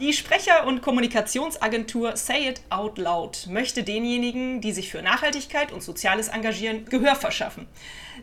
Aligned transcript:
Die 0.00 0.14
Sprecher- 0.14 0.66
und 0.66 0.80
Kommunikationsagentur 0.80 2.16
Say 2.16 2.48
It 2.48 2.62
Out 2.70 2.96
Loud 2.96 3.48
möchte 3.48 3.82
denjenigen, 3.82 4.62
die 4.62 4.72
sich 4.72 4.90
für 4.90 5.02
Nachhaltigkeit 5.02 5.72
und 5.72 5.82
Soziales 5.82 6.28
engagieren, 6.28 6.86
Gehör 6.86 7.14
verschaffen, 7.16 7.68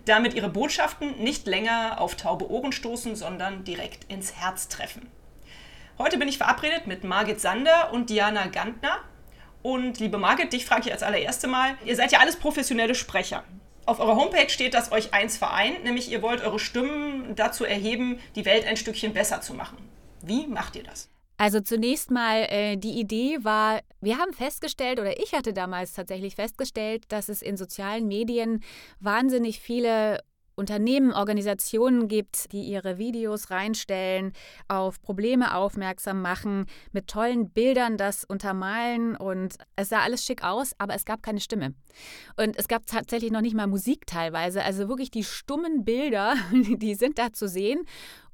damit 0.05 0.33
ihre 0.33 0.49
Botschaften 0.49 1.19
nicht 1.19 1.45
länger 1.45 2.01
auf 2.01 2.15
taube 2.15 2.49
Ohren 2.49 2.71
stoßen, 2.71 3.15
sondern 3.15 3.63
direkt 3.63 4.11
ins 4.11 4.33
Herz 4.33 4.69
treffen. 4.69 5.07
Heute 5.99 6.17
bin 6.17 6.27
ich 6.27 6.39
verabredet 6.39 6.87
mit 6.87 7.03
Margit 7.03 7.39
Sander 7.39 7.93
und 7.93 8.09
Diana 8.09 8.47
Gantner. 8.47 8.97
Und 9.61 9.99
liebe 9.99 10.17
Margit, 10.17 10.53
dich 10.53 10.65
frage 10.65 10.87
ich 10.87 10.91
als 10.91 11.03
allererste 11.03 11.47
Mal, 11.47 11.77
ihr 11.85 11.95
seid 11.95 12.11
ja 12.11 12.17
alles 12.17 12.37
professionelle 12.37 12.95
Sprecher. 12.95 13.43
Auf 13.85 13.99
eurer 13.99 14.15
Homepage 14.15 14.49
steht, 14.49 14.73
dass 14.73 14.91
euch 14.91 15.13
eins 15.13 15.37
vereint, 15.37 15.83
nämlich 15.83 16.11
ihr 16.11 16.23
wollt 16.23 16.41
eure 16.41 16.57
Stimmen 16.57 17.35
dazu 17.35 17.65
erheben, 17.65 18.19
die 18.35 18.45
Welt 18.45 18.65
ein 18.65 18.77
Stückchen 18.77 19.13
besser 19.13 19.41
zu 19.41 19.53
machen. 19.53 19.77
Wie 20.23 20.47
macht 20.47 20.75
ihr 20.75 20.83
das? 20.83 21.11
Also 21.37 21.59
zunächst 21.61 22.09
mal, 22.09 22.47
äh, 22.49 22.77
die 22.77 22.99
Idee 22.99 23.37
war, 23.43 23.81
wir 24.01 24.17
haben 24.17 24.33
festgestellt, 24.33 24.99
oder 24.99 25.19
ich 25.21 25.33
hatte 25.33 25.53
damals 25.53 25.93
tatsächlich 25.93 26.35
festgestellt, 26.35 27.05
dass 27.09 27.29
es 27.29 27.43
in 27.43 27.57
sozialen 27.57 28.07
Medien 28.07 28.63
wahnsinnig 28.99 29.59
viele 29.59 30.19
Unternehmen, 30.57 31.13
Organisationen 31.13 32.07
gibt, 32.07 32.51
die 32.51 32.63
ihre 32.63 32.97
Videos 32.97 33.51
reinstellen, 33.51 34.33
auf 34.67 34.99
Probleme 35.01 35.55
aufmerksam 35.55 36.21
machen, 36.21 36.65
mit 36.91 37.07
tollen 37.07 37.51
Bildern 37.51 37.95
das 37.97 38.25
untermalen 38.25 39.15
und 39.15 39.55
es 39.75 39.89
sah 39.89 40.01
alles 40.01 40.25
schick 40.25 40.43
aus, 40.43 40.71
aber 40.79 40.95
es 40.95 41.05
gab 41.05 41.21
keine 41.21 41.39
Stimme. 41.39 41.75
Und 42.37 42.57
es 42.57 42.67
gab 42.67 42.87
tatsächlich 42.87 43.31
noch 43.31 43.41
nicht 43.41 43.55
mal 43.55 43.67
Musik 43.67 44.07
teilweise, 44.07 44.63
also 44.63 44.89
wirklich 44.89 45.11
die 45.11 45.23
stummen 45.23 45.85
Bilder, 45.85 46.35
die 46.51 46.95
sind 46.95 47.19
da 47.19 47.31
zu 47.31 47.47
sehen 47.47 47.85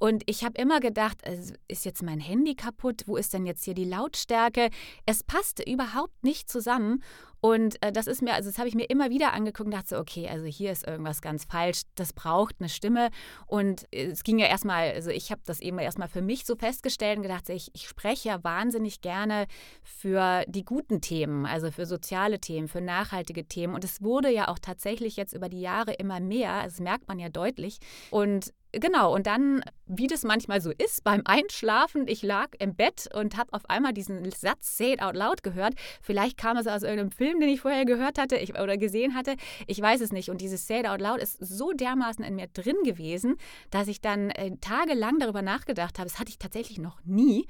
und 0.04 0.24
ich 0.26 0.44
habe 0.44 0.60
immer 0.62 0.82
gedacht, 0.82 1.22
ist 1.70 1.86
jetzt 1.86 2.04
mein 2.04 2.20
Handy 2.20 2.56
kaputt? 2.56 3.04
Wo 3.06 3.16
ist 3.16 3.34
denn 3.34 3.46
jetzt 3.46 3.64
hier 3.64 3.74
die 3.74 3.86
Lautstärke? 3.86 4.70
Es 5.06 5.24
passte 5.24 5.64
überhaupt 5.64 6.26
nicht 6.26 6.50
zusammen. 6.50 7.02
Und 7.44 7.76
äh, 7.84 7.92
das 7.92 8.08
ist 8.08 8.22
mir, 8.22 8.36
also 8.36 8.50
das 8.50 8.58
habe 8.58 8.70
ich 8.70 8.74
mir 8.76 8.90
immer 8.90 9.10
wieder 9.10 9.34
angeguckt 9.34 9.66
und 9.66 9.74
dachte 9.74 9.90
so, 9.90 9.98
okay, 9.98 10.30
also 10.30 10.46
hier 10.46 10.72
ist 10.72 10.88
irgendwas 10.88 11.22
ganz 11.22 11.44
falsch, 11.44 11.82
das 11.96 12.14
braucht 12.14 12.56
eine 12.60 12.70
Stimme. 12.70 13.10
Und 13.48 13.86
es 13.92 14.24
ging 14.24 14.40
ja 14.40 14.48
erstmal, 14.48 14.94
also 14.94 15.10
ich 15.10 15.30
habe 15.30 15.42
das 15.46 15.60
eben 15.60 15.78
erstmal 15.78 16.08
für 16.08 16.22
mich 16.22 16.46
so 16.46 16.56
festgestellt 16.56 17.18
und 17.18 17.24
gedacht, 17.24 17.50
ich, 17.50 17.70
ich 17.74 17.90
spreche 17.90 18.30
ja 18.30 18.44
wahnsinnig 18.46 19.02
gerne 19.02 19.48
für 19.84 20.46
die 20.48 20.64
guten 20.64 21.02
Themen, 21.02 21.46
also 21.46 21.70
für 21.70 21.86
soziale 21.86 22.40
Themen, 22.40 22.70
für 22.70 22.80
nachhaltige 22.80 23.46
Themen. 23.46 23.76
Und 23.76 23.84
es 23.84 24.02
wurde 24.02 24.30
ja 24.30 24.48
auch 24.48 24.60
tatsächlich 24.60 25.18
jetzt 25.18 25.34
über 25.34 25.50
die 25.50 25.60
Jahre 25.60 25.92
immer 25.92 26.22
mehr, 26.22 26.64
das 26.64 26.80
merkt 26.80 27.10
man 27.10 27.20
ja 27.20 27.28
deutlich. 27.28 27.80
Und 28.10 28.54
Genau, 28.76 29.14
und 29.14 29.28
dann, 29.28 29.64
wie 29.86 30.08
das 30.08 30.24
manchmal 30.24 30.60
so 30.60 30.72
ist, 30.72 31.04
beim 31.04 31.22
Einschlafen, 31.26 32.08
ich 32.08 32.24
lag 32.24 32.48
im 32.58 32.74
Bett 32.76 33.08
und 33.14 33.38
habe 33.38 33.54
auf 33.54 33.70
einmal 33.70 33.94
diesen 33.94 34.30
Satz 34.32 34.78
Say 34.78 34.94
it 34.94 35.02
out 35.02 35.16
loud 35.16 35.44
gehört. 35.44 35.76
Vielleicht 36.02 36.38
kam 36.38 36.58
es 36.58 36.66
aus 36.66 36.82
irgendeinem 36.82 37.12
Film, 37.12 37.40
den 37.40 37.50
ich 37.50 37.62
vorher 37.62 37.86
gehört 37.86 38.18
hatte 38.18 38.36
ich, 38.36 38.58
oder 38.60 38.78
gesehen 38.78 39.14
hatte. 39.14 39.36
Ich 39.68 39.80
weiß 39.80 40.02
es 40.02 40.12
nicht. 40.12 40.30
Und 40.30 40.42
dieses 40.42 40.66
Say 40.66 40.80
it 40.80 40.88
out 40.88 41.02
loud 41.02 41.22
ist 41.22 41.38
so 41.40 41.72
dermaßen 41.72 42.26
in 42.26 42.36
mir 42.36 42.48
drin 42.48 42.78
gewesen, 42.84 43.36
dass 43.70 43.88
ich 43.88 44.02
dann 44.02 44.32
äh, 44.32 44.58
tagelang 44.60 45.20
darüber 45.20 45.44
nachgedacht 45.44 46.00
habe. 46.00 46.10
Das 46.10 46.20
hatte 46.20 46.32
ich 46.32 46.40
tatsächlich 46.40 46.80
noch 46.80 47.00
nie 47.06 47.46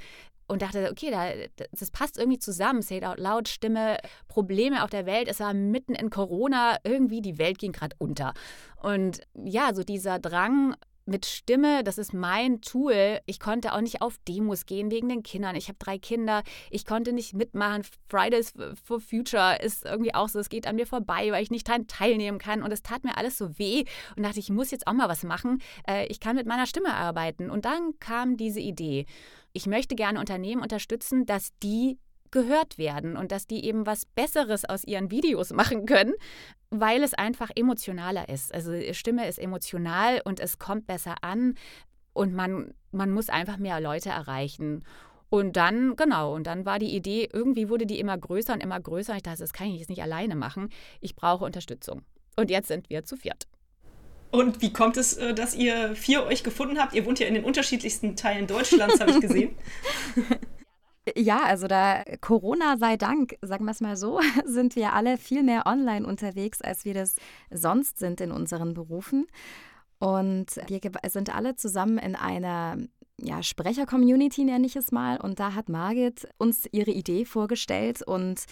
und 0.47 0.61
dachte, 0.61 0.89
okay, 0.91 1.09
da, 1.09 1.65
das 1.71 1.89
passt 1.91 2.17
irgendwie 2.17 2.39
zusammen. 2.39 2.81
Say 2.81 2.97
it 2.97 3.05
out 3.05 3.17
loud, 3.17 3.47
Stimme, 3.47 3.97
Probleme 4.27 4.83
auf 4.83 4.89
der 4.89 5.05
Welt. 5.05 5.29
Es 5.29 5.39
war 5.39 5.53
mitten 5.53 5.95
in 5.95 6.09
Corona, 6.09 6.77
irgendwie 6.83 7.21
die 7.21 7.37
Welt 7.37 7.59
ging 7.59 7.71
gerade 7.71 7.95
unter. 7.97 8.33
Und 8.81 9.21
ja, 9.33 9.73
so 9.73 9.83
dieser 9.83 10.19
Drang, 10.19 10.75
mit 11.05 11.25
Stimme, 11.25 11.83
das 11.83 11.97
ist 11.97 12.13
mein 12.13 12.61
Tool. 12.61 13.19
Ich 13.25 13.39
konnte 13.39 13.73
auch 13.73 13.81
nicht 13.81 14.01
auf 14.01 14.17
Demos 14.27 14.65
gehen 14.65 14.91
wegen 14.91 15.09
den 15.09 15.23
Kindern. 15.23 15.55
Ich 15.55 15.67
habe 15.67 15.77
drei 15.79 15.97
Kinder. 15.97 16.43
Ich 16.69 16.85
konnte 16.85 17.13
nicht 17.13 17.33
mitmachen. 17.33 17.83
Fridays 18.07 18.53
for 18.83 18.99
Future 18.99 19.57
ist 19.61 19.85
irgendwie 19.85 20.13
auch 20.13 20.29
so, 20.29 20.39
es 20.39 20.49
geht 20.49 20.67
an 20.67 20.75
mir 20.75 20.87
vorbei, 20.87 21.31
weil 21.31 21.43
ich 21.43 21.51
nicht 21.51 21.67
daran 21.67 21.87
teilnehmen 21.87 22.37
kann. 22.37 22.63
Und 22.63 22.71
es 22.71 22.83
tat 22.83 23.03
mir 23.03 23.17
alles 23.17 23.37
so 23.37 23.57
weh 23.59 23.83
und 24.15 24.23
dachte, 24.23 24.39
ich 24.39 24.49
muss 24.49 24.71
jetzt 24.71 24.87
auch 24.87 24.93
mal 24.93 25.09
was 25.09 25.23
machen. 25.23 25.61
Äh, 25.87 26.07
ich 26.07 26.19
kann 26.19 26.35
mit 26.35 26.47
meiner 26.47 26.67
Stimme 26.67 26.93
arbeiten. 26.93 27.49
Und 27.49 27.65
dann 27.65 27.99
kam 27.99 28.37
diese 28.37 28.59
Idee. 28.59 29.05
Ich 29.51 29.67
möchte 29.67 29.95
gerne 29.95 30.19
Unternehmen 30.19 30.61
unterstützen, 30.61 31.25
dass 31.25 31.49
die 31.61 31.99
gehört 32.33 32.79
werden 32.79 33.15
und 33.15 33.31
dass 33.31 33.45
die 33.45 33.63
eben 33.63 33.85
was 33.85 34.05
Besseres 34.05 34.65
aus 34.65 34.83
ihren 34.83 35.11
Videos 35.11 35.53
machen 35.53 35.85
können, 35.85 36.13
weil 36.71 37.03
es 37.03 37.13
einfach 37.13 37.51
emotionaler 37.55 38.27
ist. 38.27 38.53
Also 38.53 38.73
Stimme 38.91 39.27
ist 39.29 39.37
emotional 39.37 40.19
und 40.25 40.39
es 40.39 40.57
kommt 40.57 40.87
besser 40.87 41.15
an 41.21 41.53
und 42.11 42.33
man, 42.33 42.73
man 42.91 43.11
muss 43.11 43.29
einfach 43.29 43.57
mehr 43.57 43.79
Leute 43.79 44.09
erreichen. 44.09 44.83
Und 45.29 45.57
dann, 45.57 45.95
genau, 45.95 46.33
und 46.33 46.47
dann 46.47 46.65
war 46.65 46.79
die 46.79 46.95
Idee, 46.95 47.29
irgendwie 47.31 47.69
wurde 47.69 47.85
die 47.85 47.99
immer 47.99 48.17
größer 48.17 48.53
und 48.53 48.61
immer 48.61 48.79
größer. 48.79 49.15
Ich 49.15 49.23
dachte, 49.23 49.39
das 49.39 49.53
kann 49.53 49.67
ich 49.67 49.79
jetzt 49.79 49.89
nicht 49.89 50.01
alleine 50.01 50.35
machen. 50.35 50.69
Ich 51.01 51.15
brauche 51.15 51.45
Unterstützung. 51.45 52.01
Und 52.35 52.49
jetzt 52.49 52.67
sind 52.67 52.89
wir 52.89 53.03
zu 53.05 53.15
viert. 53.15 53.47
Und 54.31 54.61
wie 54.61 54.73
kommt 54.73 54.97
es, 54.97 55.17
äh, 55.17 55.35
dass 55.35 55.53
ihr 55.53 55.95
vier 55.95 56.23
euch 56.25 56.43
gefunden 56.43 56.79
habt? 56.79 56.95
Ihr 56.95 57.05
wohnt 57.05 57.19
ja 57.19 57.27
in 57.27 57.35
den 57.35 57.43
unterschiedlichsten 57.43 58.15
Teilen 58.15 58.47
Deutschlands, 58.47 58.99
habe 58.99 59.11
ich 59.11 59.21
gesehen. 59.21 59.55
Ja, 61.17 61.43
also 61.43 61.67
da 61.67 62.03
Corona 62.21 62.77
sei 62.77 62.95
Dank, 62.95 63.35
sagen 63.41 63.65
wir 63.65 63.71
es 63.71 63.81
mal 63.81 63.97
so, 63.97 64.21
sind 64.45 64.75
wir 64.75 64.93
alle 64.93 65.17
viel 65.17 65.43
mehr 65.43 65.65
online 65.65 66.05
unterwegs, 66.05 66.61
als 66.61 66.85
wir 66.85 66.93
das 66.93 67.15
sonst 67.51 67.99
sind 67.99 68.21
in 68.21 68.31
unseren 68.31 68.73
Berufen. 68.73 69.27
Und 69.99 70.59
wir 70.67 70.79
sind 71.07 71.33
alle 71.33 71.55
zusammen 71.55 71.97
in 71.97 72.15
einer 72.15 72.77
ja, 73.19 73.43
Sprecher-Community, 73.43 74.43
nenne 74.43 74.65
ich 74.65 74.75
es 74.75 74.91
mal. 74.91 75.19
Und 75.19 75.39
da 75.39 75.53
hat 75.53 75.69
Margit 75.69 76.27
uns 76.37 76.67
ihre 76.71 76.91
Idee 76.91 77.25
vorgestellt. 77.25 78.01
Und 78.01 78.43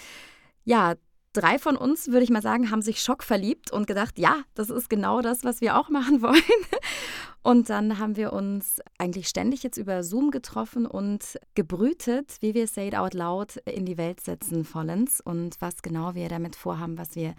ja, 0.64 0.96
drei 1.34 1.60
von 1.60 1.78
uns, 1.78 2.08
würde 2.08 2.24
ich 2.24 2.30
mal 2.30 2.42
sagen, 2.42 2.72
haben 2.72 2.82
sich 2.82 3.02
schockverliebt 3.02 3.72
und 3.72 3.88
gedacht, 3.88 4.20
ja, 4.20 4.44
das 4.54 4.70
ist 4.70 4.90
genau 4.90 5.22
das, 5.22 5.44
was 5.44 5.62
wir 5.62 5.78
auch 5.78 5.90
machen 5.90 6.22
wollen. 6.22 6.42
Und 7.44 7.70
dann 7.70 7.98
haben 7.98 8.18
wir 8.18 8.34
uns 8.34 8.80
eigentlich 9.00 9.28
ständig 9.28 9.64
jetzt 9.64 9.78
über 9.78 10.04
Zoom 10.04 10.30
getroffen 10.30 10.86
und 10.86 11.40
gebrütet, 11.56 12.38
wie 12.42 12.54
wir 12.54 12.68
Say 12.68 12.90
It 12.90 12.96
Out 12.96 13.16
Loud 13.16 13.58
in 13.66 13.86
die 13.86 13.98
Welt 13.98 14.22
setzen 14.22 14.64
vollends 14.64 15.22
und 15.22 15.60
was 15.60 15.82
genau 15.82 16.14
wir 16.14 16.30
damit 16.30 16.56
vorhaben, 16.56 17.00
was 17.00 17.16
wir 17.16 17.34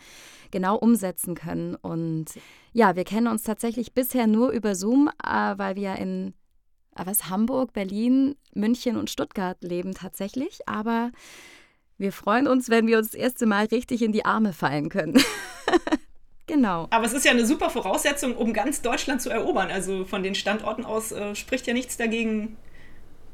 genau 0.50 0.76
umsetzen 0.76 1.36
können. 1.36 1.76
Und 1.76 2.26
ja, 2.72 2.96
wir 2.96 3.04
kennen 3.04 3.28
uns 3.28 3.44
tatsächlich 3.44 3.94
bisher 3.94 4.26
nur 4.26 4.50
über 4.50 4.74
Zoom, 4.74 5.08
äh, 5.24 5.56
weil 5.56 5.76
wir 5.76 5.94
in 5.96 6.34
äh, 6.96 7.06
was, 7.06 7.28
Hamburg, 7.28 7.72
Berlin, 7.72 8.34
München 8.54 8.96
und 8.96 9.08
Stuttgart 9.08 9.62
leben 9.62 9.94
tatsächlich. 9.94 10.60
Aber 10.66 11.12
wir 12.02 12.12
freuen 12.12 12.48
uns, 12.48 12.68
wenn 12.68 12.86
wir 12.86 12.98
uns 12.98 13.12
das 13.12 13.20
erste 13.20 13.46
Mal 13.46 13.66
richtig 13.66 14.02
in 14.02 14.12
die 14.12 14.24
Arme 14.24 14.52
fallen 14.52 14.88
können. 14.88 15.22
genau. 16.46 16.88
Aber 16.90 17.06
es 17.06 17.12
ist 17.12 17.24
ja 17.24 17.30
eine 17.30 17.46
super 17.46 17.70
Voraussetzung, 17.70 18.36
um 18.36 18.52
ganz 18.52 18.82
Deutschland 18.82 19.22
zu 19.22 19.30
erobern. 19.30 19.70
Also 19.70 20.04
von 20.04 20.22
den 20.22 20.34
Standorten 20.34 20.84
aus 20.84 21.12
äh, 21.12 21.34
spricht 21.36 21.66
ja 21.68 21.72
nichts 21.72 21.96
dagegen, 21.96 22.56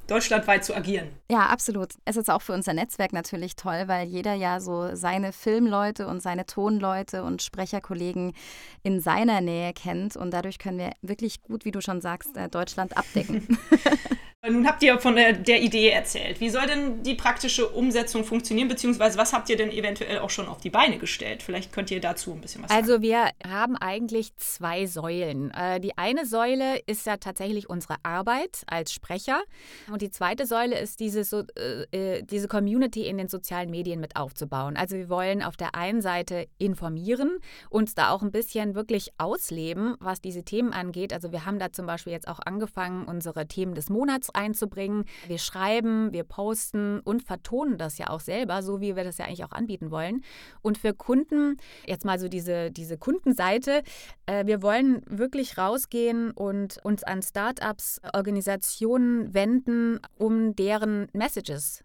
deutschlandweit 0.06 0.64
zu 0.64 0.74
agieren. 0.74 1.08
Ja, 1.30 1.46
absolut. 1.46 1.94
Es 2.04 2.16
ist 2.16 2.30
auch 2.30 2.42
für 2.42 2.52
unser 2.52 2.74
Netzwerk 2.74 3.12
natürlich 3.12 3.56
toll, 3.56 3.84
weil 3.86 4.06
jeder 4.06 4.34
ja 4.34 4.60
so 4.60 4.94
seine 4.94 5.32
Filmleute 5.32 6.06
und 6.06 6.22
seine 6.22 6.44
Tonleute 6.44 7.22
und 7.24 7.42
Sprecherkollegen 7.42 8.34
in 8.82 9.00
seiner 9.00 9.40
Nähe 9.40 9.72
kennt. 9.72 10.14
Und 10.14 10.30
dadurch 10.32 10.58
können 10.58 10.78
wir 10.78 10.92
wirklich 11.00 11.42
gut, 11.42 11.64
wie 11.64 11.72
du 11.72 11.80
schon 11.80 12.02
sagst, 12.02 12.36
äh, 12.36 12.48
Deutschland 12.50 12.96
abdecken. 12.98 13.58
Nun 14.46 14.68
habt 14.68 14.84
ihr 14.84 15.00
von 15.00 15.16
der, 15.16 15.32
der, 15.32 15.60
Idee 15.60 15.88
erzählt. 15.88 16.38
Wie 16.38 16.48
soll 16.48 16.64
denn 16.66 17.02
die 17.02 17.16
praktische 17.16 17.68
Umsetzung 17.68 18.22
funktionieren, 18.22 18.68
beziehungsweise 18.68 19.18
was 19.18 19.32
habt 19.32 19.50
ihr 19.50 19.56
denn 19.56 19.72
eventuell 19.72 20.20
auch 20.20 20.30
schon 20.30 20.46
auf 20.46 20.60
die 20.60 20.70
Beine 20.70 20.98
gestellt? 20.98 21.42
Vielleicht 21.42 21.72
könnt 21.72 21.90
ihr 21.90 22.00
dazu 22.00 22.30
ein 22.30 22.40
bisschen 22.40 22.62
was 22.62 22.70
sagen. 22.70 22.80
Also 22.80 23.02
wir 23.02 23.30
haben 23.44 23.76
eigentlich 23.76 24.36
zwei 24.36 24.86
Säulen. 24.86 25.50
Äh, 25.50 25.80
die 25.80 25.98
eine 25.98 26.24
Säule 26.24 26.78
ist 26.86 27.04
ja 27.04 27.16
tatsächlich 27.16 27.68
unsere 27.68 27.96
Arbeit 28.04 28.62
als 28.68 28.92
Sprecher 28.92 29.42
und 29.90 30.02
die 30.02 30.10
zweite 30.10 30.46
Säule 30.46 30.78
ist 30.78 31.00
diese, 31.00 31.44
äh, 31.56 32.18
äh, 32.18 32.22
diese 32.22 32.46
Community 32.46 33.08
in 33.08 33.18
den 33.18 33.26
sozialen 33.26 33.70
Medien 33.70 33.98
mit 33.98 34.14
aufzubauen. 34.14 34.76
Also 34.76 34.96
wir 34.96 35.08
wollen 35.08 35.42
auf 35.42 35.56
der 35.56 35.74
einen 35.74 36.00
Seite 36.00 36.46
informieren, 36.58 37.38
uns 37.70 37.96
da 37.96 38.10
auch 38.10 38.22
ein 38.22 38.30
bisschen 38.30 38.76
wirklich 38.76 39.10
ausleben, 39.18 39.96
was 39.98 40.20
diese 40.20 40.44
Themen 40.44 40.72
angeht. 40.72 41.12
Also 41.12 41.32
wir 41.32 41.44
haben 41.44 41.58
da 41.58 41.72
zum 41.72 41.86
Beispiel 41.86 42.12
jetzt 42.12 42.28
auch 42.28 42.38
angefangen, 42.38 43.04
unsere 43.04 43.48
Themen 43.48 43.74
des 43.74 43.90
Monats 43.90 44.27
Inputs 44.28 44.34
einzubringen. 44.34 45.04
Wir 45.26 45.38
schreiben, 45.38 46.12
wir 46.12 46.24
posten 46.24 47.00
und 47.00 47.22
vertonen 47.22 47.78
das 47.78 47.98
ja 47.98 48.08
auch 48.08 48.20
selber, 48.20 48.62
so 48.62 48.80
wie 48.80 48.96
wir 48.96 49.04
das 49.04 49.18
ja 49.18 49.26
eigentlich 49.26 49.44
auch 49.44 49.52
anbieten 49.52 49.90
wollen. 49.90 50.22
Und 50.62 50.78
für 50.78 50.94
Kunden, 50.94 51.56
jetzt 51.86 52.04
mal 52.04 52.18
so 52.18 52.28
diese, 52.28 52.70
diese 52.70 52.98
Kundenseite, 52.98 53.82
äh, 54.26 54.46
wir 54.46 54.62
wollen 54.62 55.02
wirklich 55.06 55.58
rausgehen 55.58 56.30
und 56.32 56.78
uns 56.84 57.04
an 57.04 57.22
Startups, 57.22 58.00
Organisationen 58.14 59.34
wenden, 59.34 60.00
um 60.16 60.54
deren 60.54 61.08
Messages 61.12 61.84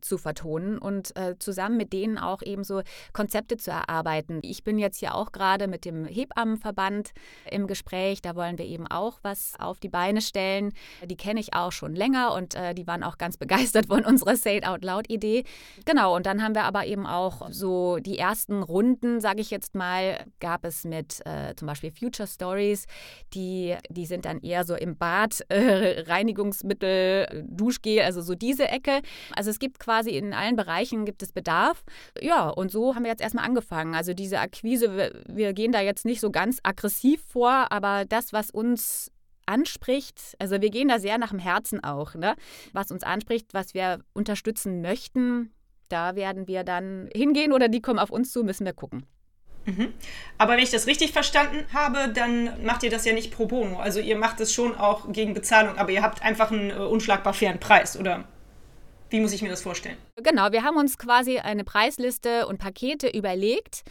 zu 0.00 0.18
vertonen 0.18 0.78
und 0.78 1.16
äh, 1.16 1.38
zusammen 1.38 1.76
mit 1.76 1.92
denen 1.92 2.18
auch 2.18 2.42
eben 2.42 2.64
so 2.64 2.82
Konzepte 3.12 3.56
zu 3.56 3.70
erarbeiten. 3.70 4.40
Ich 4.42 4.64
bin 4.64 4.78
jetzt 4.78 4.98
hier 4.98 5.14
auch 5.14 5.32
gerade 5.32 5.68
mit 5.68 5.84
dem 5.84 6.04
Hebammenverband 6.04 7.12
im 7.50 7.66
Gespräch. 7.66 8.22
Da 8.22 8.36
wollen 8.36 8.58
wir 8.58 8.66
eben 8.66 8.86
auch 8.86 9.18
was 9.22 9.54
auf 9.58 9.80
die 9.80 9.88
Beine 9.88 10.20
stellen. 10.20 10.72
Die 11.04 11.16
kenne 11.16 11.40
ich 11.40 11.54
auch 11.54 11.72
schon 11.72 11.94
länger 11.94 12.34
und 12.34 12.54
äh, 12.54 12.74
die 12.74 12.86
waren 12.86 13.02
auch 13.02 13.18
ganz 13.18 13.36
begeistert 13.38 13.86
von 13.86 14.04
unserer 14.04 14.36
Say 14.36 14.58
It 14.58 14.66
Out 14.66 14.84
Loud 14.84 15.10
Idee. 15.10 15.44
Genau, 15.84 16.14
und 16.14 16.26
dann 16.26 16.42
haben 16.42 16.54
wir 16.54 16.64
aber 16.64 16.86
eben 16.86 17.06
auch 17.06 17.50
so 17.50 17.98
die 17.98 18.18
ersten 18.18 18.62
Runden, 18.62 19.20
sage 19.20 19.40
ich 19.40 19.50
jetzt 19.50 19.74
mal, 19.74 20.24
gab 20.40 20.64
es 20.64 20.84
mit 20.84 21.24
äh, 21.26 21.54
zum 21.56 21.66
Beispiel 21.66 21.90
Future 21.90 22.26
Stories. 22.26 22.86
Die, 23.34 23.76
die 23.88 24.06
sind 24.06 24.24
dann 24.24 24.40
eher 24.40 24.64
so 24.64 24.74
im 24.74 24.96
Bad, 24.96 25.44
äh, 25.48 26.04
Reinigungsmittel, 26.06 27.44
Duschgel, 27.48 28.00
also 28.00 28.20
so 28.20 28.34
diese 28.34 28.68
Ecke. 28.68 29.00
Also 29.34 29.50
es 29.50 29.58
gibt 29.58 29.78
quasi 29.86 30.10
in 30.10 30.34
allen 30.34 30.56
Bereichen 30.56 31.04
gibt 31.04 31.22
es 31.22 31.30
Bedarf. 31.30 31.84
Ja, 32.20 32.48
und 32.48 32.72
so 32.72 32.96
haben 32.96 33.04
wir 33.04 33.10
jetzt 33.12 33.22
erstmal 33.22 33.44
angefangen. 33.44 33.94
Also 33.94 34.14
diese 34.14 34.40
Akquise, 34.40 35.12
wir, 35.28 35.52
gehen 35.52 35.70
da 35.70 35.80
jetzt 35.80 36.04
nicht 36.04 36.20
so 36.20 36.32
ganz 36.32 36.58
aggressiv 36.64 37.22
vor, 37.28 37.70
aber 37.70 38.04
das, 38.04 38.32
was 38.32 38.50
uns 38.50 39.12
anspricht, 39.46 40.34
also 40.40 40.60
wir 40.60 40.70
gehen 40.70 40.88
da 40.88 40.98
sehr 40.98 41.18
nach 41.18 41.30
dem 41.30 41.38
Herzen 41.38 41.84
auch, 41.84 42.16
ne? 42.16 42.34
was 42.72 42.90
uns 42.90 43.04
anspricht, 43.04 43.54
was 43.54 43.74
wir 43.74 44.00
unterstützen 44.12 44.82
möchten, 44.82 45.52
da 45.88 46.16
werden 46.16 46.48
wir 46.48 46.64
dann 46.64 47.08
hingehen 47.14 47.52
oder 47.52 47.68
die 47.68 47.80
kommen 47.80 48.00
auf 48.00 48.10
uns 48.10 48.32
zu, 48.32 48.42
müssen 48.42 48.66
wir 48.66 48.72
gucken. 48.72 49.06
Mhm. 49.66 49.94
Aber 50.36 50.54
wenn 50.54 50.64
ich 50.64 50.70
das 50.70 50.88
richtig 50.88 51.12
verstanden 51.12 51.64
habe, 51.72 52.08
dann 52.12 52.64
macht 52.64 52.82
ihr 52.82 52.90
das 52.90 53.04
ja 53.04 53.12
nicht 53.12 53.32
pro 53.32 53.46
bono. 53.46 53.78
Also 53.78 54.00
ihr 54.00 54.16
macht 54.16 54.40
es 54.40 54.52
schon 54.52 54.74
auch 54.74 55.12
gegen 55.12 55.32
Bezahlung, 55.32 55.78
aber 55.78 55.92
ihr 55.92 56.02
habt 56.02 56.22
einfach 56.22 56.50
einen 56.50 56.70
äh, 56.70 56.74
unschlagbar 56.74 57.34
fairen 57.34 57.60
Preis, 57.60 57.96
oder? 57.96 58.24
Wie 59.10 59.20
muss 59.20 59.32
ich 59.32 59.42
mir 59.42 59.48
das 59.48 59.62
vorstellen? 59.62 59.96
Genau, 60.16 60.50
wir 60.52 60.62
haben 60.62 60.76
uns 60.76 60.98
quasi 60.98 61.38
eine 61.38 61.64
Preisliste 61.64 62.46
und 62.46 62.58
Pakete 62.58 63.08
überlegt. 63.08 63.82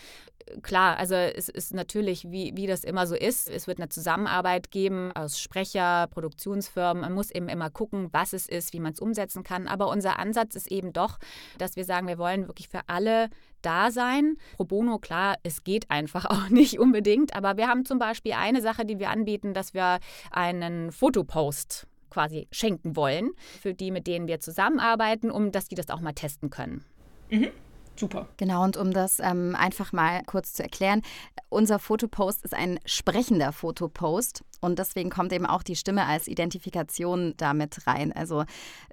Klar, 0.62 0.98
also 0.98 1.16
es 1.16 1.50
ist 1.50 1.74
natürlich, 1.74 2.30
wie, 2.30 2.54
wie 2.56 2.68
das 2.68 2.84
immer 2.84 3.08
so 3.08 3.16
ist, 3.16 3.50
es 3.50 3.66
wird 3.66 3.80
eine 3.80 3.90
Zusammenarbeit 3.90 4.70
geben 4.70 5.12
aus 5.16 5.40
Sprecher, 5.40 6.08
Produktionsfirmen. 6.12 7.02
Man 7.02 7.14
muss 7.14 7.32
eben 7.32 7.50
immer 7.50 7.72
gucken, 7.72 8.10
was 8.12 8.34
es 8.34 8.48
ist, 8.48 8.72
wie 8.74 8.80
man 8.80 8.94
es 8.94 9.00
umsetzen 9.00 9.44
kann. 9.44 9.68
Aber 9.68 9.90
unser 9.90 10.20
Ansatz 10.20 10.54
ist 10.56 10.72
eben 10.72 10.94
doch, 10.94 11.18
dass 11.58 11.76
wir 11.76 11.84
sagen, 11.84 12.08
wir 12.08 12.20
wollen 12.20 12.48
wirklich 12.48 12.70
für 12.70 12.82
alle 12.88 13.30
da 13.64 13.90
sein. 13.90 14.38
Pro 14.56 14.66
bono, 14.66 15.00
klar, 15.00 15.36
es 15.42 15.64
geht 15.64 15.90
einfach 15.90 16.26
auch 16.30 16.50
nicht 16.50 16.78
unbedingt. 16.78 17.36
Aber 17.36 17.58
wir 17.58 17.68
haben 17.68 17.86
zum 17.86 17.98
Beispiel 17.98 18.34
eine 18.34 18.62
Sache, 18.62 18.86
die 18.86 19.00
wir 19.00 19.10
anbieten, 19.10 19.54
dass 19.56 19.74
wir 19.74 20.00
einen 20.30 20.92
Fotopost 20.92 21.88
quasi 22.16 22.48
schenken 22.50 22.96
wollen, 22.96 23.32
für 23.62 23.74
die, 23.74 23.92
mit 23.92 24.08
denen 24.08 24.28
wir 24.28 24.40
zusammenarbeiten, 24.40 25.30
um 25.30 25.52
dass 25.52 25.68
die 25.68 25.76
das 25.76 25.90
auch 25.90 26.00
mal 26.00 26.14
testen 26.14 26.50
können. 26.50 26.86
Mhm. 27.30 27.50
Super. 27.98 28.28
Genau, 28.38 28.64
und 28.64 28.76
um 28.76 28.92
das 28.92 29.20
ähm, 29.20 29.56
einfach 29.58 29.94
mal 29.94 30.22
kurz 30.26 30.54
zu 30.54 30.64
erklären, 30.64 31.02
unser 31.48 31.80
Fotopost 31.80 32.44
ist 32.44 32.54
ein 32.54 32.78
sprechender 32.86 33.54
Fotopost 33.54 34.44
und 34.60 34.80
deswegen 34.80 35.10
kommt 35.10 35.32
eben 35.32 35.46
auch 35.46 35.64
die 35.64 35.78
Stimme 35.78 36.06
als 36.06 36.28
Identifikation 36.28 37.36
damit 37.38 37.88
rein. 37.88 38.12
Also 38.12 38.44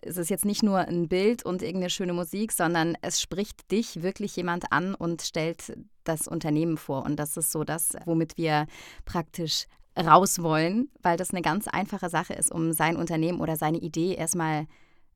es 0.02 0.18
ist 0.18 0.30
jetzt 0.30 0.44
nicht 0.44 0.62
nur 0.62 0.78
ein 0.78 1.08
Bild 1.08 1.44
und 1.44 1.62
irgendeine 1.62 1.90
schöne 1.90 2.12
Musik, 2.12 2.52
sondern 2.52 2.96
es 3.02 3.20
spricht 3.20 3.72
dich 3.72 4.02
wirklich 4.02 4.36
jemand 4.36 4.70
an 4.70 4.94
und 4.94 5.22
stellt 5.22 5.76
das 6.04 6.28
Unternehmen 6.28 6.76
vor. 6.76 7.04
Und 7.04 7.16
das 7.16 7.36
ist 7.36 7.50
so 7.50 7.64
das, 7.64 7.96
womit 8.04 8.36
wir 8.36 8.66
praktisch 9.04 9.66
raus 9.96 10.42
wollen, 10.42 10.88
weil 11.02 11.16
das 11.16 11.30
eine 11.30 11.42
ganz 11.42 11.68
einfache 11.68 12.08
Sache 12.08 12.34
ist, 12.34 12.50
um 12.50 12.72
sein 12.72 12.96
Unternehmen 12.96 13.40
oder 13.40 13.56
seine 13.56 13.78
Idee 13.78 14.14
erstmal 14.14 14.66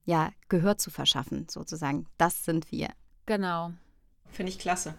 ja, 0.05 0.31
Gehör 0.49 0.79
zu 0.79 0.91
verschaffen, 0.91 1.47
sozusagen. 1.51 2.07
Das 2.19 2.45
sind 2.45 2.71
wir. 2.71 2.89
Genau. 3.27 3.73
Finde 4.31 4.53
ich 4.53 4.59
klasse. 4.59 4.95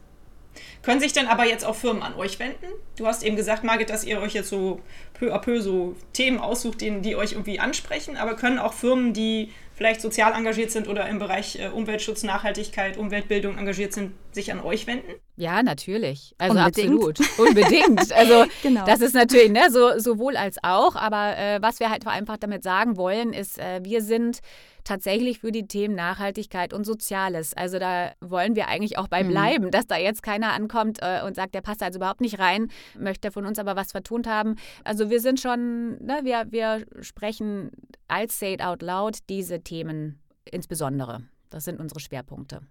Können 0.81 0.99
sich 0.99 1.13
denn 1.13 1.27
aber 1.27 1.45
jetzt 1.45 1.65
auch 1.65 1.75
Firmen 1.75 2.01
an 2.01 2.15
euch 2.15 2.39
wenden? 2.39 2.65
Du 2.97 3.05
hast 3.05 3.23
eben 3.23 3.35
gesagt, 3.35 3.63
Margit, 3.63 3.89
dass 3.89 4.03
ihr 4.03 4.19
euch 4.19 4.33
jetzt 4.33 4.49
so 4.49 4.81
peu 5.13 5.33
à 5.33 5.39
peu 5.39 5.61
so 5.61 5.95
Themen 6.13 6.39
aussucht, 6.39 6.81
die, 6.81 7.01
die 7.01 7.15
euch 7.15 7.33
irgendwie 7.33 7.59
ansprechen, 7.59 8.17
aber 8.17 8.35
können 8.35 8.59
auch 8.59 8.73
Firmen, 8.73 9.13
die 9.13 9.51
vielleicht 9.77 10.01
sozial 10.01 10.33
engagiert 10.33 10.71
sind 10.71 10.87
oder 10.87 11.07
im 11.07 11.19
Bereich 11.19 11.59
äh, 11.59 11.67
Umweltschutz, 11.67 12.23
Nachhaltigkeit, 12.23 12.97
Umweltbildung 12.97 13.59
engagiert 13.59 13.93
sind, 13.93 14.13
sich 14.31 14.51
an 14.51 14.59
euch 14.59 14.87
wenden? 14.87 15.13
Ja, 15.35 15.61
natürlich. 15.61 16.33
Also 16.39 16.57
Unbedingt. 16.57 17.03
absolut. 17.03 17.19
Unbedingt. 17.37 18.11
Also 18.11 18.45
genau. 18.63 18.85
das 18.85 19.01
ist 19.01 19.13
natürlich 19.13 19.51
ne, 19.51 19.69
so, 19.69 19.99
sowohl 19.99 20.35
als 20.35 20.57
auch. 20.63 20.95
Aber 20.95 21.37
äh, 21.37 21.61
was 21.61 21.79
wir 21.79 21.91
halt 21.91 22.07
einfach 22.07 22.37
damit 22.37 22.63
sagen 22.63 22.97
wollen, 22.97 23.33
ist, 23.33 23.59
äh, 23.59 23.79
wir 23.83 24.01
sind 24.01 24.39
tatsächlich 24.87 25.39
für 25.39 25.51
die 25.51 25.67
Themen 25.67 25.95
Nachhaltigkeit 25.95 26.73
und 26.73 26.85
Soziales. 26.85 27.53
Also 27.55 27.77
da 27.77 28.13
wollen 28.21 28.55
wir 28.55 28.67
eigentlich 28.67 28.97
auch 28.97 29.07
bei 29.07 29.23
mhm. 29.23 29.29
bleiben, 29.29 29.65
mhm. 29.65 29.71
dass 29.71 29.85
da 29.85 29.97
jetzt 29.97 30.23
keiner 30.23 30.53
ankommt 30.53 30.99
äh, 31.01 31.21
und 31.25 31.35
sagt, 31.35 31.53
der 31.53 31.61
passt 31.61 31.83
also 31.83 31.99
überhaupt 31.99 32.21
nicht 32.21 32.39
rein, 32.39 32.69
möchte 32.97 33.31
von 33.31 33.45
uns 33.45 33.59
aber 33.59 33.75
was 33.75 33.91
vertont 33.91 34.27
haben. 34.27 34.55
Also 34.83 35.09
wir 35.09 35.19
sind 35.19 35.39
schon, 35.39 36.03
ne, 36.03 36.21
wir, 36.23 36.45
wir 36.49 36.85
sprechen 37.01 37.71
als 38.07 38.39
Say 38.39 38.53
It 38.53 38.63
Out 38.63 38.81
Loud 38.81 39.17
diese 39.29 39.61
Themen 39.61 40.19
insbesondere. 40.45 41.23
Das 41.49 41.65
sind 41.65 41.79
unsere 41.79 41.99
Schwerpunkte. 41.99 42.61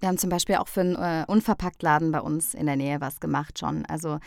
Wir 0.00 0.08
haben 0.08 0.18
zum 0.18 0.30
Beispiel 0.30 0.56
auch 0.56 0.68
für 0.68 0.80
einen 0.80 0.94
äh, 0.94 1.24
Unverpacktladen 1.26 2.12
bei 2.12 2.20
uns 2.20 2.54
in 2.54 2.66
der 2.66 2.76
Nähe 2.76 3.00
was 3.00 3.20
gemacht 3.20 3.58
schon. 3.58 3.84
Also 3.86 4.20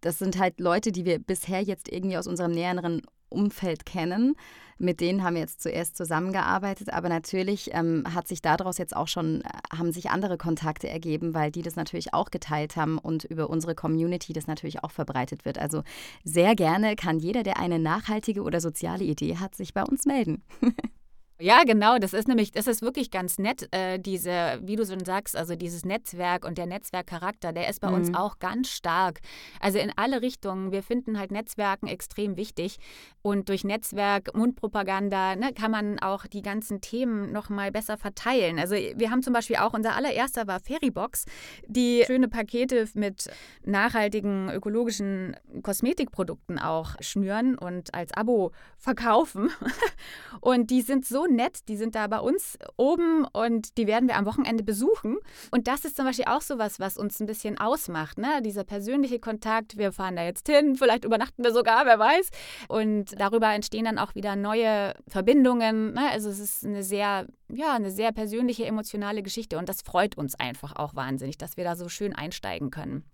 das 0.00 0.18
sind 0.18 0.38
halt 0.38 0.60
Leute, 0.60 0.92
die 0.92 1.04
wir 1.04 1.18
bisher 1.18 1.60
jetzt 1.60 1.90
irgendwie 1.92 2.16
aus 2.16 2.28
unserem 2.28 2.52
näheren 2.52 3.02
Umfeld 3.30 3.86
kennen. 3.86 4.34
Mit 4.80 5.00
denen 5.00 5.24
haben 5.24 5.34
wir 5.34 5.40
jetzt 5.40 5.60
zuerst 5.60 5.96
zusammengearbeitet, 5.96 6.92
aber 6.92 7.08
natürlich 7.08 7.70
ähm, 7.72 8.04
hat 8.14 8.28
sich 8.28 8.42
daraus 8.42 8.78
jetzt 8.78 8.94
auch 8.94 9.08
schon, 9.08 9.40
äh, 9.40 9.76
haben 9.76 9.90
sich 9.90 10.10
andere 10.10 10.38
Kontakte 10.38 10.88
ergeben, 10.88 11.34
weil 11.34 11.50
die 11.50 11.62
das 11.62 11.74
natürlich 11.74 12.14
auch 12.14 12.30
geteilt 12.30 12.76
haben 12.76 12.96
und 12.98 13.24
über 13.24 13.50
unsere 13.50 13.74
Community 13.74 14.32
das 14.32 14.46
natürlich 14.46 14.84
auch 14.84 14.92
verbreitet 14.92 15.44
wird. 15.44 15.58
Also 15.58 15.82
sehr 16.22 16.54
gerne 16.54 16.94
kann 16.94 17.18
jeder, 17.18 17.42
der 17.42 17.58
eine 17.58 17.80
nachhaltige 17.80 18.42
oder 18.42 18.60
soziale 18.60 19.04
Idee 19.04 19.36
hat, 19.38 19.56
sich 19.56 19.74
bei 19.74 19.82
uns 19.82 20.06
melden. 20.06 20.42
Ja, 21.40 21.62
genau. 21.62 21.98
Das 21.98 22.14
ist 22.14 22.26
nämlich, 22.26 22.50
das 22.50 22.66
ist 22.66 22.82
wirklich 22.82 23.12
ganz 23.12 23.38
nett, 23.38 23.68
äh, 23.72 24.00
diese, 24.00 24.58
wie 24.62 24.74
du 24.74 24.84
schon 24.84 25.04
sagst, 25.04 25.36
also 25.36 25.54
dieses 25.54 25.84
Netzwerk 25.84 26.44
und 26.44 26.58
der 26.58 26.66
Netzwerkcharakter, 26.66 27.52
der 27.52 27.68
ist 27.68 27.80
bei 27.80 27.88
mhm. 27.88 27.94
uns 27.94 28.14
auch 28.14 28.40
ganz 28.40 28.68
stark. 28.70 29.20
Also 29.60 29.78
in 29.78 29.92
alle 29.94 30.20
Richtungen. 30.20 30.72
Wir 30.72 30.82
finden 30.82 31.16
halt 31.16 31.30
Netzwerken 31.30 31.86
extrem 31.86 32.36
wichtig. 32.36 32.78
Und 33.22 33.48
durch 33.48 33.62
Netzwerk, 33.62 34.34
Mundpropaganda, 34.36 35.36
ne, 35.36 35.52
kann 35.52 35.70
man 35.70 36.00
auch 36.00 36.26
die 36.26 36.42
ganzen 36.42 36.80
Themen 36.80 37.30
nochmal 37.30 37.70
besser 37.70 37.96
verteilen. 37.96 38.58
Also 38.58 38.74
wir 38.74 39.10
haben 39.12 39.22
zum 39.22 39.32
Beispiel 39.32 39.56
auch, 39.56 39.74
unser 39.74 39.94
allererster 39.94 40.48
war 40.48 40.58
Fairybox, 40.58 41.24
die 41.68 42.02
schöne 42.04 42.26
Pakete 42.26 42.88
mit 42.94 43.30
nachhaltigen, 43.64 44.50
ökologischen 44.50 45.36
Kosmetikprodukten 45.62 46.58
auch 46.58 46.96
schnüren 46.98 47.56
und 47.56 47.94
als 47.94 48.12
Abo 48.12 48.50
verkaufen. 48.76 49.50
Und 50.40 50.70
die 50.70 50.82
sind 50.82 51.04
so 51.04 51.26
nett. 51.34 51.68
Die 51.68 51.76
sind 51.76 51.94
da 51.94 52.06
bei 52.06 52.18
uns 52.20 52.58
oben 52.76 53.24
und 53.32 53.76
die 53.78 53.86
werden 53.86 54.08
wir 54.08 54.16
am 54.16 54.26
Wochenende 54.26 54.64
besuchen. 54.64 55.18
Und 55.50 55.66
das 55.68 55.84
ist 55.84 55.96
zum 55.96 56.04
Beispiel 56.04 56.26
auch 56.26 56.40
so 56.40 56.58
was, 56.58 56.80
was 56.80 56.96
uns 56.96 57.20
ein 57.20 57.26
bisschen 57.26 57.58
ausmacht. 57.58 58.18
Ne? 58.18 58.42
Dieser 58.42 58.64
persönliche 58.64 59.18
Kontakt. 59.18 59.76
Wir 59.76 59.92
fahren 59.92 60.16
da 60.16 60.24
jetzt 60.24 60.46
hin, 60.48 60.76
vielleicht 60.76 61.04
übernachten 61.04 61.44
wir 61.44 61.52
sogar, 61.52 61.86
wer 61.86 61.98
weiß. 61.98 62.30
Und 62.68 63.20
darüber 63.20 63.52
entstehen 63.52 63.84
dann 63.84 63.98
auch 63.98 64.14
wieder 64.14 64.36
neue 64.36 64.94
Verbindungen. 65.08 65.92
Ne? 65.92 66.10
Also 66.10 66.28
es 66.28 66.38
ist 66.38 66.64
eine 66.64 66.82
sehr, 66.82 67.26
ja, 67.48 67.74
eine 67.74 67.90
sehr 67.90 68.12
persönliche, 68.12 68.64
emotionale 68.66 69.22
Geschichte. 69.22 69.58
Und 69.58 69.68
das 69.68 69.82
freut 69.82 70.16
uns 70.16 70.34
einfach 70.34 70.76
auch 70.76 70.94
wahnsinnig, 70.94 71.38
dass 71.38 71.56
wir 71.56 71.64
da 71.64 71.76
so 71.76 71.88
schön 71.88 72.14
einsteigen 72.14 72.70
können 72.70 73.04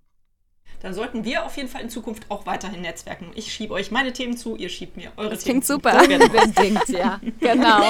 dann 0.85 0.93
sollten 0.93 1.25
wir 1.25 1.47
auf 1.47 1.57
jeden 1.57 1.71
Fall 1.71 1.81
in 1.81 1.89
Zukunft 1.89 2.31
auch 2.31 2.45
weiterhin 2.45 2.83
netzwerken. 2.83 3.31
Ich 3.35 3.53
schiebe 3.53 3.73
euch 3.73 3.91
meine 3.91 4.13
Themen 4.13 4.37
zu, 4.37 4.55
ihr 4.55 4.69
schiebt 4.69 4.99
mir 4.99 5.13
eure 5.17 5.31
das 5.31 5.43
Themen 5.43 5.63
zu. 5.63 5.79
Das 5.85 6.07
klingt 6.07 6.29
super. 6.29 6.35
Unbedingt, 6.35 6.89
ja. 6.91 7.21
Genau. 7.41 7.81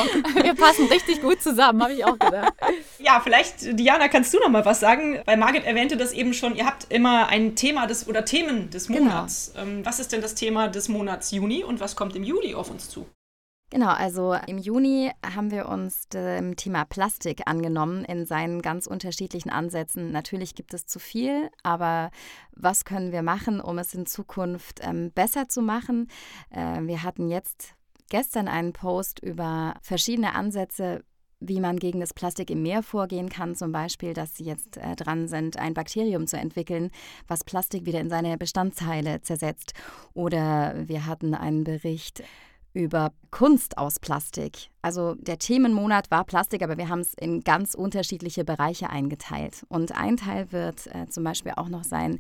Wir 0.40 0.54
passen 0.54 0.86
richtig 0.86 1.20
gut 1.20 1.42
zusammen, 1.42 1.82
habe 1.82 1.92
ich 1.92 2.04
auch 2.04 2.16
gedacht. 2.16 2.52
Ja, 3.00 3.20
vielleicht, 3.20 3.78
Diana, 3.78 4.06
kannst 4.06 4.32
du 4.32 4.38
noch 4.38 4.48
mal 4.48 4.64
was 4.64 4.78
sagen? 4.78 5.18
Weil 5.24 5.36
Margit 5.36 5.64
erwähnte 5.64 5.96
das 5.96 6.12
eben 6.12 6.34
schon, 6.34 6.54
ihr 6.54 6.66
habt 6.66 6.92
immer 6.92 7.26
ein 7.26 7.56
Thema 7.56 7.86
des 7.86 8.06
oder 8.06 8.24
Themen 8.24 8.70
des 8.70 8.86
genau. 8.86 9.00
Monats. 9.00 9.52
Genau. 9.54 9.84
Was 9.84 9.98
ist 9.98 10.12
denn 10.12 10.20
das 10.20 10.36
Thema 10.36 10.68
des 10.68 10.88
Monats 10.88 11.32
Juni 11.32 11.64
und 11.64 11.80
was 11.80 11.96
kommt 11.96 12.14
im 12.14 12.22
Juli 12.22 12.54
auf 12.54 12.70
uns 12.70 12.88
zu? 12.88 13.06
Genau, 13.71 13.88
also 13.88 14.37
im 14.47 14.59
Juni 14.59 15.11
haben 15.35 15.50
wir 15.50 15.68
uns 15.68 16.09
dem 16.09 16.54
Thema 16.54 16.85
Plastik 16.85 17.42
angenommen 17.47 18.04
in 18.04 18.25
seinen 18.25 18.62
ganz 18.62 18.87
unterschiedlichen 18.87 19.50
Ansätzen. 19.50 20.12
Natürlich 20.12 20.54
gibt 20.54 20.75
es 20.75 20.87
zu 20.87 20.99
viel, 21.00 21.50
aber 21.62 22.11
was 22.52 22.85
können 22.85 23.11
wir 23.11 23.23
machen, 23.23 23.61
um 23.61 23.78
es 23.78 23.94
in 23.94 24.06
Zukunft 24.06 24.80
ähm, 24.83 25.11
besser 25.12 25.49
zu 25.49 25.61
machen? 25.61 26.09
Äh, 26.50 26.83
wir 26.83 27.02
hatten 27.02 27.28
jetzt 27.28 27.75
gestern 28.11 28.47
einen 28.47 28.73
Post 28.73 29.18
über 29.21 29.75
verschiedene 29.83 30.35
Ansätze, 30.35 31.02
wie 31.40 31.61
man 31.61 31.78
gegen 31.78 32.00
das 32.00 32.14
Plastik 32.14 32.50
im 32.50 32.62
Meer 32.62 32.83
vorgehen 32.83 33.28
kann. 33.28 33.54
Zum 33.54 33.73
Beispiel, 33.73 34.14
dass 34.14 34.37
sie 34.37 34.44
jetzt 34.44 34.76
äh, 34.76 34.94
dran 34.94 35.26
sind, 35.26 35.59
ein 35.59 35.75
Bakterium 35.75 36.26
zu 36.26 36.37
entwickeln, 36.37 36.90
was 37.26 37.44
Plastik 37.44 37.87
wieder 37.87 38.00
in 38.00 38.09
seine 38.11 38.37
Bestandteile 38.38 39.21
zersetzt. 39.23 39.75
Oder 40.12 40.75
wir 40.87 41.06
hatten 41.06 41.35
einen 41.35 41.64
Bericht 41.64 42.23
über 42.74 43.12
Kunst 43.30 43.78
aus 43.78 43.98
Plastik. 44.00 44.68
Also 44.82 45.14
der 45.14 45.38
Themenmonat 45.38 46.10
war 46.10 46.24
Plastik, 46.24 46.62
aber 46.62 46.76
wir 46.76 46.88
haben 46.88 47.00
es 47.00 47.14
in 47.14 47.40
ganz 47.40 47.74
unterschiedliche 47.74 48.44
Bereiche 48.44 48.90
eingeteilt. 48.90 49.64
Und 49.68 49.92
ein 49.92 50.16
Teil 50.16 50.52
wird 50.52 50.88
äh, 50.88 51.06
zum 51.06 51.24
Beispiel 51.24 51.52
auch 51.56 51.68
noch 51.68 51.84
sein 51.84 52.18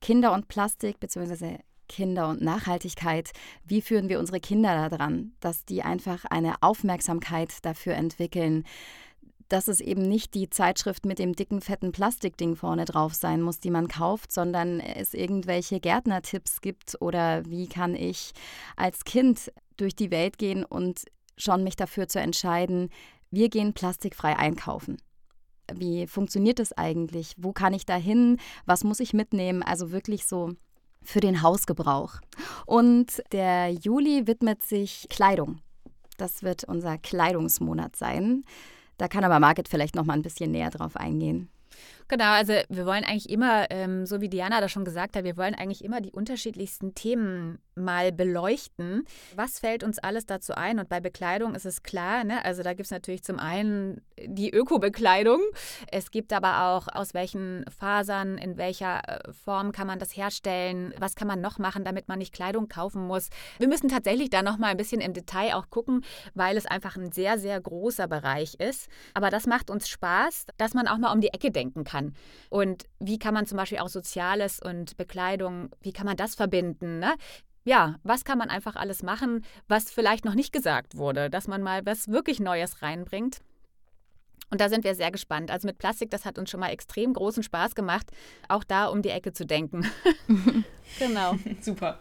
Kinder 0.00 0.32
und 0.32 0.48
Plastik 0.48 1.00
bzw. 1.00 1.58
Kinder 1.88 2.28
und 2.28 2.40
Nachhaltigkeit. 2.40 3.32
Wie 3.64 3.82
führen 3.82 4.08
wir 4.08 4.18
unsere 4.18 4.40
Kinder 4.40 4.88
daran, 4.88 5.32
dass 5.40 5.64
die 5.64 5.82
einfach 5.82 6.24
eine 6.24 6.54
Aufmerksamkeit 6.60 7.64
dafür 7.64 7.94
entwickeln, 7.94 8.64
dass 9.48 9.68
es 9.68 9.80
eben 9.80 10.02
nicht 10.02 10.34
die 10.34 10.50
Zeitschrift 10.50 11.06
mit 11.06 11.18
dem 11.18 11.34
dicken, 11.34 11.60
fetten 11.60 11.92
Plastikding 11.92 12.56
vorne 12.56 12.84
drauf 12.84 13.14
sein 13.14 13.40
muss, 13.40 13.60
die 13.60 13.70
man 13.70 13.86
kauft, 13.86 14.32
sondern 14.32 14.80
es 14.80 15.14
irgendwelche 15.14 15.78
Gärtnertipps 15.78 16.60
gibt 16.60 17.00
oder 17.00 17.44
wie 17.46 17.68
kann 17.68 17.94
ich 17.94 18.32
als 18.76 19.04
Kind 19.04 19.52
durch 19.76 19.94
die 19.94 20.10
Welt 20.10 20.38
gehen 20.38 20.64
und 20.64 21.04
schon 21.36 21.64
mich 21.64 21.76
dafür 21.76 22.08
zu 22.08 22.20
entscheiden, 22.20 22.90
wir 23.30 23.48
gehen 23.48 23.74
plastikfrei 23.74 24.36
einkaufen. 24.36 24.98
Wie 25.72 26.06
funktioniert 26.06 26.58
das 26.58 26.72
eigentlich? 26.72 27.34
Wo 27.36 27.52
kann 27.52 27.74
ich 27.74 27.84
da 27.84 27.96
hin? 27.96 28.38
Was 28.66 28.84
muss 28.84 29.00
ich 29.00 29.12
mitnehmen? 29.12 29.62
Also 29.62 29.90
wirklich 29.90 30.26
so 30.26 30.52
für 31.02 31.20
den 31.20 31.42
Hausgebrauch. 31.42 32.20
Und 32.66 33.22
der 33.32 33.70
Juli 33.70 34.26
widmet 34.26 34.62
sich 34.62 35.06
Kleidung. 35.08 35.60
Das 36.16 36.42
wird 36.42 36.64
unser 36.64 36.98
Kleidungsmonat 36.98 37.96
sein. 37.96 38.44
Da 38.96 39.08
kann 39.08 39.24
aber 39.24 39.38
Margit 39.38 39.68
vielleicht 39.68 39.94
noch 39.94 40.04
mal 40.04 40.14
ein 40.14 40.22
bisschen 40.22 40.50
näher 40.50 40.70
drauf 40.70 40.96
eingehen. 40.96 41.50
Genau, 42.08 42.32
also 42.32 42.54
wir 42.68 42.86
wollen 42.86 43.04
eigentlich 43.04 43.28
immer, 43.28 43.70
ähm, 43.70 44.06
so 44.06 44.20
wie 44.20 44.28
Diana 44.28 44.60
das 44.60 44.72
schon 44.72 44.84
gesagt 44.84 45.16
hat, 45.16 45.24
wir 45.24 45.36
wollen 45.36 45.54
eigentlich 45.54 45.84
immer 45.84 46.00
die 46.00 46.12
unterschiedlichsten 46.12 46.94
Themen 46.94 47.58
mal 47.76 48.12
beleuchten. 48.12 49.04
Was 49.34 49.58
fällt 49.58 49.84
uns 49.84 49.98
alles 49.98 50.26
dazu 50.26 50.54
ein? 50.54 50.78
Und 50.78 50.88
bei 50.88 51.00
Bekleidung 51.00 51.54
ist 51.54 51.66
es 51.66 51.82
klar, 51.82 52.24
ne? 52.24 52.44
also 52.44 52.62
da 52.62 52.70
gibt 52.72 52.86
es 52.86 52.90
natürlich 52.90 53.22
zum 53.22 53.38
einen 53.38 54.00
die 54.24 54.50
Öko-Bekleidung. 54.50 55.40
Es 55.90 56.10
gibt 56.10 56.32
aber 56.32 56.68
auch, 56.68 56.88
aus 56.88 57.14
welchen 57.14 57.64
Fasern, 57.78 58.38
in 58.38 58.56
welcher 58.56 59.02
äh, 59.06 59.32
Form 59.32 59.72
kann 59.72 59.86
man 59.86 59.98
das 59.98 60.16
herstellen, 60.16 60.94
was 60.98 61.14
kann 61.14 61.28
man 61.28 61.40
noch 61.40 61.58
machen, 61.58 61.84
damit 61.84 62.08
man 62.08 62.18
nicht 62.18 62.32
Kleidung 62.32 62.68
kaufen 62.68 63.06
muss. 63.06 63.28
Wir 63.58 63.68
müssen 63.68 63.88
tatsächlich 63.88 64.30
da 64.30 64.42
noch 64.42 64.58
mal 64.58 64.68
ein 64.68 64.76
bisschen 64.76 65.00
im 65.00 65.12
Detail 65.12 65.54
auch 65.54 65.70
gucken, 65.70 66.02
weil 66.34 66.56
es 66.56 66.66
einfach 66.66 66.96
ein 66.96 67.12
sehr, 67.12 67.38
sehr 67.38 67.60
großer 67.60 68.08
Bereich 68.08 68.54
ist. 68.54 68.88
Aber 69.14 69.30
das 69.30 69.46
macht 69.46 69.70
uns 69.70 69.88
Spaß, 69.88 70.46
dass 70.56 70.74
man 70.74 70.88
auch 70.88 70.98
mal 70.98 71.12
um 71.12 71.20
die 71.20 71.32
Ecke 71.32 71.50
denken 71.50 71.84
kann. 71.84 72.14
Und 72.48 72.84
wie 72.98 73.18
kann 73.18 73.34
man 73.34 73.46
zum 73.46 73.58
Beispiel 73.58 73.78
auch 73.78 73.88
Soziales 73.88 74.60
und 74.60 74.96
Bekleidung, 74.96 75.70
wie 75.80 75.92
kann 75.92 76.06
man 76.06 76.16
das 76.16 76.34
verbinden? 76.34 76.98
Ne? 76.98 77.14
Ja, 77.66 77.96
was 78.04 78.24
kann 78.24 78.38
man 78.38 78.48
einfach 78.48 78.76
alles 78.76 79.02
machen, 79.02 79.44
was 79.66 79.90
vielleicht 79.90 80.24
noch 80.24 80.34
nicht 80.34 80.52
gesagt 80.52 80.96
wurde, 80.96 81.28
dass 81.28 81.48
man 81.48 81.62
mal 81.62 81.84
was 81.84 82.08
wirklich 82.08 82.38
Neues 82.38 82.80
reinbringt. 82.80 83.40
Und 84.50 84.60
da 84.60 84.68
sind 84.68 84.84
wir 84.84 84.94
sehr 84.94 85.10
gespannt. 85.10 85.50
Also 85.50 85.66
mit 85.66 85.76
Plastik, 85.76 86.10
das 86.10 86.24
hat 86.24 86.38
uns 86.38 86.48
schon 86.48 86.60
mal 86.60 86.70
extrem 86.70 87.12
großen 87.12 87.42
Spaß 87.42 87.74
gemacht, 87.74 88.12
auch 88.48 88.62
da 88.62 88.86
um 88.86 89.02
die 89.02 89.10
Ecke 89.10 89.32
zu 89.32 89.44
denken. 89.44 89.84
genau. 91.00 91.34
Super. 91.60 91.98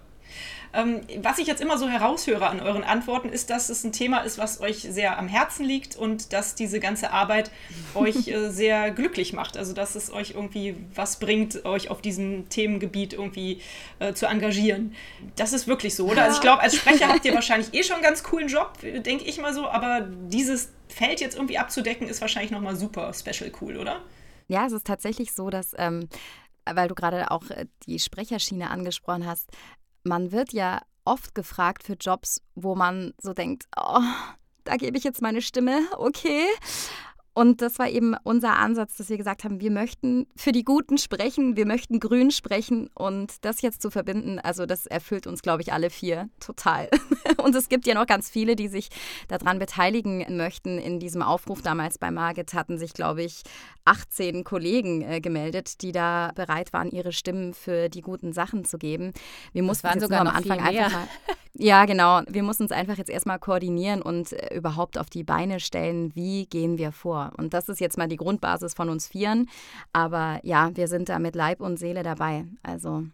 Ähm, 0.76 1.02
was 1.22 1.38
ich 1.38 1.48
jetzt 1.48 1.62
immer 1.62 1.78
so 1.78 1.88
heraushöre 1.88 2.48
an 2.48 2.60
euren 2.60 2.84
Antworten, 2.84 3.30
ist, 3.30 3.50
dass 3.50 3.70
es 3.70 3.84
ein 3.86 3.94
Thema 3.94 4.20
ist, 4.20 4.38
was 4.38 4.60
euch 4.60 4.80
sehr 4.80 5.18
am 5.18 5.30
Herzen 5.30 5.66
liegt 5.66 5.96
und 5.96 6.34
dass 6.34 6.54
diese 6.54 6.82
ganze 6.82 7.12
Arbeit 7.12 7.50
euch 7.96 8.28
äh, 8.28 8.50
sehr 8.50 8.92
glücklich 8.92 9.32
macht. 9.32 9.56
Also, 9.58 9.74
dass 9.74 9.96
es 9.96 10.12
euch 10.12 10.32
irgendwie 10.32 10.76
was 10.94 11.20
bringt, 11.20 11.64
euch 11.64 11.90
auf 11.90 12.02
diesem 12.02 12.50
Themengebiet 12.50 13.14
irgendwie 13.14 13.62
äh, 14.00 14.14
zu 14.14 14.26
engagieren. 14.26 14.94
Das 15.38 15.54
ist 15.54 15.66
wirklich 15.68 15.96
so, 15.96 16.08
oder? 16.08 16.24
Also, 16.24 16.36
ich 16.36 16.42
glaube, 16.42 16.62
als 16.62 16.76
Sprecher 16.76 17.08
habt 17.08 17.24
ihr 17.24 17.34
wahrscheinlich 17.36 17.74
eh 17.74 17.84
schon 17.84 17.96
einen 17.96 18.04
ganz 18.04 18.24
coolen 18.24 18.50
Job, 18.50 18.78
denke 18.82 19.24
ich 19.24 19.40
mal 19.40 19.54
so, 19.54 19.68
aber 19.68 20.02
dieses 20.02 20.74
Feld 20.90 21.22
jetzt 21.22 21.36
irgendwie 21.36 21.58
abzudecken, 21.58 22.08
ist 22.08 22.20
wahrscheinlich 22.20 22.52
nochmal 22.52 22.76
super 22.76 23.14
special 23.14 23.50
cool, 23.62 23.78
oder? 23.78 24.02
Ja, 24.48 24.66
es 24.66 24.74
ist 24.74 24.86
tatsächlich 24.86 25.34
so, 25.34 25.50
dass. 25.50 25.74
Ähm 25.78 26.10
weil 26.68 26.88
du 26.88 26.96
gerade 26.96 27.30
auch 27.30 27.48
äh, 27.52 27.68
die 27.86 28.00
Sprecherschiene 28.00 28.72
angesprochen 28.72 29.28
hast, 29.28 29.52
man 30.06 30.32
wird 30.32 30.54
ja 30.54 30.82
oft 31.04 31.36
gefragt 31.36 31.84
für 31.84 31.94
Jobs, 31.94 32.42
wo 32.56 32.76
man 32.76 33.14
so 33.22 33.34
denkt, 33.34 33.66
oh, 33.78 34.02
da 34.64 34.78
gebe 34.78 34.98
ich 34.98 35.04
jetzt 35.04 35.22
meine 35.22 35.42
Stimme, 35.42 35.82
okay. 35.98 36.46
Und 37.36 37.62
das 37.62 37.80
war 37.80 37.90
eben 37.90 38.16
unser 38.24 38.56
Ansatz, 38.56 38.96
dass 38.96 39.10
wir 39.10 39.18
gesagt 39.18 39.44
haben, 39.44 39.60
wir 39.60 39.70
möchten 39.70 40.26
für 40.38 40.54
die 40.54 40.64
Guten 40.64 40.98
sprechen, 40.98 41.58
wir 41.58 41.66
möchten 41.66 42.00
grün 42.00 42.32
sprechen 42.32 42.90
und 42.94 43.44
das 43.44 43.62
jetzt 43.62 43.82
zu 43.82 43.92
verbinden, 43.92 44.40
also 44.40 44.66
das 44.66 44.86
erfüllt 44.86 45.28
uns, 45.28 45.42
glaube 45.42 45.62
ich, 45.62 45.74
alle 45.74 45.90
vier 45.90 46.30
total. 46.40 46.90
Und 47.44 47.54
es 47.54 47.70
gibt 47.70 47.86
ja 47.86 47.94
noch 47.94 48.08
ganz 48.08 48.30
viele, 48.30 48.56
die 48.56 48.70
sich 48.70 48.90
daran 49.28 49.60
beteiligen 49.60 50.26
möchten. 50.38 50.80
In 50.80 51.00
diesem 51.00 51.22
Aufruf 51.22 51.62
damals 51.62 51.98
bei 51.98 52.10
Margit 52.10 52.54
hatten 52.54 52.78
sich, 52.78 52.94
glaube 52.94 53.24
ich, 53.24 53.44
18 53.84 54.44
Kollegen 54.44 55.02
äh, 55.02 55.20
gemeldet, 55.22 55.82
die 55.82 55.92
da 55.92 56.32
bereit 56.34 56.74
waren, 56.74 56.90
ihre 56.90 57.12
Stimmen 57.12 57.54
für 57.54 57.90
die 57.90 58.02
guten 58.02 58.34
Sachen 58.34 58.66
zu 58.66 58.78
geben. 58.78 59.12
Wir 59.52 59.62
mussten 59.62 59.88
waren 59.88 60.00
sogar 60.00 60.22
am 60.22 60.28
Anfang 60.28 60.60
einfach 60.60 60.92
mal. 60.92 61.08
Ja, 61.58 61.86
genau. 61.86 62.22
Wir 62.28 62.44
mussten 62.44 62.64
uns 62.64 62.74
einfach 62.74 62.98
jetzt 62.98 63.10
erstmal 63.10 63.40
koordinieren 63.40 64.02
und 64.02 64.34
äh, 64.34 64.56
überhaupt 64.56 64.98
auf 64.98 65.10
die 65.10 65.24
Beine 65.24 65.62
stellen, 65.62 66.14
wie 66.14 66.48
gehen 66.48 66.78
wir 66.78 66.92
vor. 66.92 67.32
Und 67.38 67.54
das 67.54 67.70
ist 67.70 67.80
jetzt 67.80 67.98
mal 67.98 68.10
die 68.10 68.18
Grundbasis 68.18 68.74
von 68.74 68.90
uns 68.90 69.08
Vieren. 69.08 69.50
Aber 69.94 70.40
ja, 70.44 70.72
wir 70.76 70.90
sind 70.90 71.08
da 71.08 71.18
mit 71.18 71.34
Leib 71.34 71.62
und 71.62 71.78
Seele 71.80 72.04
dabei. 72.04 72.46
Also 72.62 73.06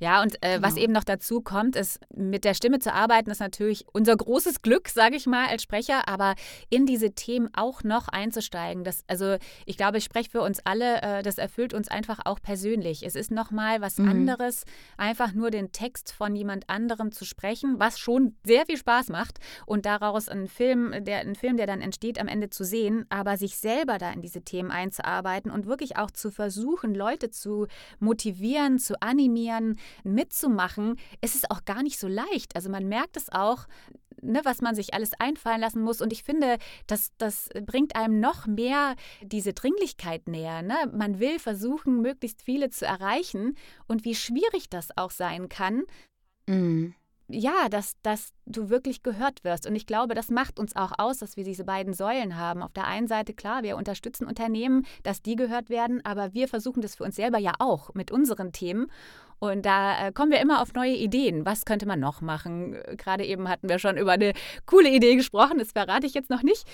ja, 0.00 0.22
und 0.22 0.36
äh, 0.42 0.56
genau. 0.56 0.66
was 0.66 0.76
eben 0.76 0.92
noch 0.92 1.04
dazu 1.04 1.40
kommt, 1.40 1.76
ist, 1.76 2.00
mit 2.14 2.44
der 2.44 2.54
Stimme 2.54 2.78
zu 2.78 2.92
arbeiten, 2.92 3.30
ist 3.30 3.40
natürlich 3.40 3.84
unser 3.92 4.16
großes 4.16 4.62
Glück, 4.62 4.88
sage 4.88 5.16
ich 5.16 5.26
mal, 5.26 5.46
als 5.48 5.62
Sprecher, 5.62 6.08
aber 6.08 6.34
in 6.70 6.86
diese 6.86 7.12
Themen 7.12 7.48
auch 7.54 7.82
noch 7.82 8.08
einzusteigen. 8.08 8.84
Das, 8.84 9.02
also 9.06 9.36
ich 9.66 9.76
glaube, 9.76 9.98
ich 9.98 10.04
spreche 10.04 10.30
für 10.30 10.42
uns 10.42 10.60
alle, 10.64 11.02
äh, 11.02 11.22
das 11.22 11.38
erfüllt 11.38 11.74
uns 11.74 11.88
einfach 11.88 12.20
auch 12.24 12.40
persönlich. 12.40 13.04
Es 13.04 13.14
ist 13.14 13.30
nochmal 13.30 13.80
was 13.80 13.98
mhm. 13.98 14.08
anderes, 14.08 14.64
einfach 14.96 15.32
nur 15.32 15.50
den 15.50 15.72
Text 15.72 16.12
von 16.12 16.34
jemand 16.34 16.68
anderem 16.68 17.12
zu 17.12 17.24
sprechen, 17.24 17.78
was 17.78 17.98
schon 17.98 18.36
sehr 18.44 18.66
viel 18.66 18.76
Spaß 18.76 19.08
macht 19.08 19.38
und 19.66 19.86
daraus 19.86 20.28
einen 20.28 20.48
Film, 20.48 21.04
der, 21.04 21.18
einen 21.20 21.34
Film, 21.34 21.56
der 21.56 21.66
dann 21.66 21.80
entsteht, 21.80 22.20
am 22.20 22.28
Ende 22.28 22.50
zu 22.50 22.64
sehen, 22.64 23.06
aber 23.08 23.36
sich 23.36 23.56
selber 23.56 23.98
da 23.98 24.10
in 24.12 24.22
diese 24.22 24.42
Themen 24.42 24.70
einzuarbeiten 24.70 25.50
und 25.50 25.66
wirklich 25.66 25.96
auch 25.96 26.10
zu 26.10 26.30
versuchen, 26.30 26.94
Leute 26.94 27.30
zu 27.30 27.66
motivieren, 27.98 28.78
zu 28.78 29.00
animieren, 29.02 29.57
mitzumachen, 30.04 30.96
ist 31.20 31.34
es 31.34 31.50
auch 31.50 31.64
gar 31.64 31.82
nicht 31.82 31.98
so 31.98 32.08
leicht. 32.08 32.56
Also 32.56 32.70
man 32.70 32.88
merkt 32.88 33.16
es 33.16 33.30
auch, 33.30 33.66
ne, 34.22 34.40
was 34.44 34.60
man 34.60 34.74
sich 34.74 34.94
alles 34.94 35.12
einfallen 35.18 35.60
lassen 35.60 35.82
muss. 35.82 36.00
Und 36.00 36.12
ich 36.12 36.22
finde, 36.22 36.58
das, 36.86 37.10
das 37.18 37.48
bringt 37.66 37.96
einem 37.96 38.20
noch 38.20 38.46
mehr 38.46 38.94
diese 39.22 39.52
Dringlichkeit 39.52 40.28
näher. 40.28 40.62
Ne? 40.62 40.76
Man 40.92 41.18
will 41.18 41.38
versuchen, 41.38 42.00
möglichst 42.00 42.42
viele 42.42 42.70
zu 42.70 42.86
erreichen 42.86 43.56
und 43.86 44.04
wie 44.04 44.14
schwierig 44.14 44.68
das 44.70 44.96
auch 44.96 45.10
sein 45.10 45.48
kann. 45.48 45.84
Mhm 46.46 46.94
ja, 47.30 47.68
dass, 47.68 47.94
dass 48.02 48.32
du 48.46 48.70
wirklich 48.70 49.02
gehört 49.02 49.44
wirst. 49.44 49.66
Und 49.66 49.76
ich 49.76 49.86
glaube, 49.86 50.14
das 50.14 50.30
macht 50.30 50.58
uns 50.58 50.74
auch 50.74 50.92
aus, 50.96 51.18
dass 51.18 51.36
wir 51.36 51.44
diese 51.44 51.64
beiden 51.64 51.92
Säulen 51.92 52.36
haben. 52.36 52.62
Auf 52.62 52.72
der 52.72 52.86
einen 52.86 53.06
Seite, 53.06 53.34
klar, 53.34 53.62
wir 53.62 53.76
unterstützen 53.76 54.26
Unternehmen, 54.26 54.86
dass 55.02 55.22
die 55.22 55.36
gehört 55.36 55.68
werden, 55.68 56.02
aber 56.04 56.32
wir 56.32 56.48
versuchen 56.48 56.80
das 56.80 56.94
für 56.94 57.04
uns 57.04 57.16
selber 57.16 57.38
ja 57.38 57.52
auch 57.58 57.92
mit 57.94 58.10
unseren 58.10 58.52
Themen. 58.52 58.86
Und 59.40 59.64
da 59.64 60.08
äh, 60.08 60.12
kommen 60.12 60.32
wir 60.32 60.40
immer 60.40 60.60
auf 60.60 60.74
neue 60.74 60.94
Ideen. 60.94 61.46
Was 61.46 61.64
könnte 61.64 61.86
man 61.86 62.00
noch 62.00 62.20
machen? 62.20 62.76
Gerade 62.96 63.24
eben 63.24 63.48
hatten 63.48 63.68
wir 63.68 63.78
schon 63.78 63.96
über 63.96 64.12
eine 64.12 64.32
coole 64.66 64.90
Idee 64.90 65.16
gesprochen, 65.16 65.58
das 65.58 65.72
verrate 65.72 66.06
ich 66.06 66.14
jetzt 66.14 66.30
noch 66.30 66.42
nicht. 66.42 66.64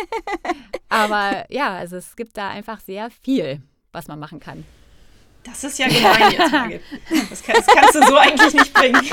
aber 0.88 1.44
ja, 1.48 1.74
also 1.74 1.96
es 1.96 2.16
gibt 2.16 2.36
da 2.36 2.48
einfach 2.48 2.80
sehr 2.80 3.10
viel, 3.10 3.60
was 3.92 4.08
man 4.08 4.18
machen 4.18 4.40
kann. 4.40 4.64
Das 5.42 5.64
ist 5.64 5.78
ja 5.78 5.88
gemein 5.88 6.32
jetzt, 6.32 6.52
Margit. 6.52 6.82
Das, 7.30 7.42
kann, 7.42 7.56
das 7.56 7.66
kannst 7.66 7.94
du 7.94 8.06
so 8.06 8.16
eigentlich 8.16 8.52
nicht 8.52 8.74
bringen. 8.74 9.00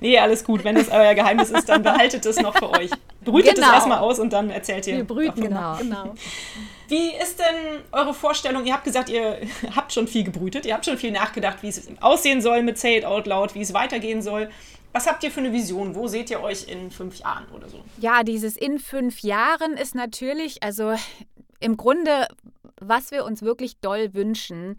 nee, 0.00 0.18
alles 0.18 0.44
gut. 0.44 0.64
Wenn 0.64 0.76
das 0.76 0.90
euer 0.90 1.14
Geheimnis 1.14 1.50
ist, 1.50 1.68
dann 1.68 1.82
behaltet 1.82 2.26
es 2.26 2.38
noch 2.38 2.56
für 2.56 2.70
euch. 2.70 2.90
Brütet 3.24 3.54
genau. 3.54 3.68
es 3.68 3.72
erstmal 3.72 3.98
aus 3.98 4.18
und 4.18 4.32
dann 4.32 4.50
erzählt 4.50 4.86
ihr. 4.86 4.98
Wir 4.98 5.04
brüten, 5.04 5.40
genau. 5.40 5.76
genau. 5.76 6.14
Wie 6.88 7.14
ist 7.14 7.38
denn 7.38 7.82
eure 7.92 8.14
Vorstellung? 8.14 8.64
Ihr 8.64 8.72
habt 8.72 8.84
gesagt, 8.84 9.08
ihr 9.08 9.40
habt 9.76 9.92
schon 9.92 10.08
viel 10.08 10.24
gebrütet, 10.24 10.66
ihr 10.66 10.74
habt 10.74 10.84
schon 10.84 10.98
viel 10.98 11.12
nachgedacht, 11.12 11.62
wie 11.62 11.68
es 11.68 11.88
aussehen 12.00 12.40
soll 12.40 12.62
mit 12.62 12.78
Say 12.78 12.98
It 12.98 13.04
Out 13.04 13.26
Loud, 13.26 13.54
wie 13.54 13.60
es 13.60 13.72
weitergehen 13.72 14.22
soll. 14.22 14.50
Was 14.92 15.06
habt 15.06 15.22
ihr 15.22 15.30
für 15.30 15.40
eine 15.40 15.52
Vision? 15.52 15.94
Wo 15.94 16.08
seht 16.08 16.30
ihr 16.30 16.40
euch 16.40 16.66
in 16.66 16.90
fünf 16.90 17.16
Jahren 17.16 17.46
oder 17.54 17.68
so? 17.68 17.84
Ja, 17.98 18.22
dieses 18.22 18.56
in 18.56 18.78
fünf 18.78 19.20
Jahren 19.20 19.74
ist 19.74 19.94
natürlich, 19.94 20.62
also 20.62 20.94
im 21.60 21.76
Grunde 21.76 22.26
was 22.80 23.10
wir 23.10 23.24
uns 23.24 23.42
wirklich 23.42 23.78
doll 23.80 24.14
wünschen, 24.14 24.76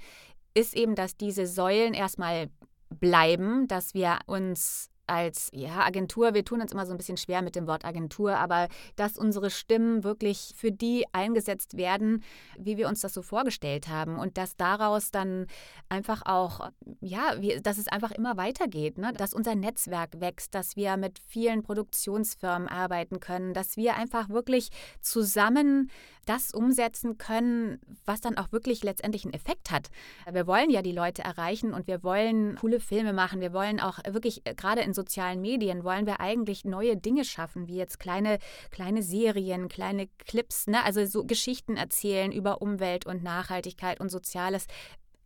ist 0.53 0.75
eben, 0.75 0.95
dass 0.95 1.17
diese 1.17 1.45
Säulen 1.45 1.93
erstmal 1.93 2.49
bleiben, 2.89 3.67
dass 3.67 3.93
wir 3.93 4.19
uns 4.25 4.88
als 5.09 5.49
ja, 5.53 5.79
Agentur, 5.79 6.33
wir 6.33 6.45
tun 6.45 6.61
uns 6.61 6.71
immer 6.71 6.85
so 6.85 6.93
ein 6.93 6.97
bisschen 6.97 7.17
schwer 7.17 7.41
mit 7.41 7.55
dem 7.55 7.67
Wort 7.67 7.85
Agentur, 7.85 8.37
aber 8.37 8.67
dass 8.95 9.17
unsere 9.17 9.49
Stimmen 9.49 10.03
wirklich 10.03 10.53
für 10.55 10.71
die 10.71 11.05
eingesetzt 11.11 11.77
werden, 11.77 12.23
wie 12.57 12.77
wir 12.77 12.87
uns 12.87 13.01
das 13.01 13.13
so 13.13 13.21
vorgestellt 13.21 13.87
haben 13.87 14.17
und 14.17 14.37
dass 14.37 14.55
daraus 14.55 15.11
dann 15.11 15.47
einfach 15.89 16.21
auch, 16.25 16.69
ja, 17.01 17.33
wie, 17.39 17.59
dass 17.61 17.77
es 17.77 17.87
einfach 17.87 18.11
immer 18.11 18.37
weitergeht, 18.37 18.97
ne? 18.97 19.11
dass 19.13 19.33
unser 19.33 19.55
Netzwerk 19.55 20.19
wächst, 20.21 20.53
dass 20.55 20.75
wir 20.75 20.97
mit 20.97 21.19
vielen 21.27 21.63
Produktionsfirmen 21.63 22.67
arbeiten 22.67 23.19
können, 23.19 23.53
dass 23.53 23.77
wir 23.77 23.95
einfach 23.95 24.29
wirklich 24.29 24.69
zusammen 25.01 25.89
das 26.29 26.53
umsetzen 26.53 27.17
können, 27.17 27.79
was 28.05 28.21
dann 28.21 28.37
auch 28.37 28.51
wirklich 28.51 28.83
letztendlich 28.83 29.25
einen 29.25 29.33
Effekt 29.33 29.71
hat. 29.71 29.87
Wir 30.31 30.45
wollen 30.45 30.69
ja 30.69 30.83
die 30.83 30.91
Leute 30.91 31.23
erreichen 31.23 31.73
und 31.73 31.87
wir 31.87 32.03
wollen 32.03 32.55
coole 32.57 32.79
Filme 32.79 33.13
machen. 33.13 33.41
Wir 33.41 33.51
wollen 33.51 33.79
auch 33.79 33.97
wirklich, 34.07 34.45
äh, 34.45 34.53
gerade 34.53 34.81
in 34.81 34.93
sozialen 34.99 35.41
Medien, 35.41 35.83
wollen 35.83 36.05
wir 36.05 36.19
eigentlich 36.19 36.65
neue 36.65 36.97
Dinge 36.97 37.25
schaffen, 37.25 37.67
wie 37.67 37.77
jetzt 37.77 37.99
kleine, 37.99 38.39
kleine 38.71 39.01
Serien, 39.01 39.69
kleine 39.69 40.07
Clips, 40.17 40.67
ne? 40.67 40.83
also 40.83 41.05
so 41.05 41.23
Geschichten 41.23 41.77
erzählen 41.77 42.31
über 42.31 42.61
Umwelt 42.61 43.05
und 43.05 43.23
Nachhaltigkeit 43.23 43.99
und 43.99 44.09
Soziales 44.09 44.67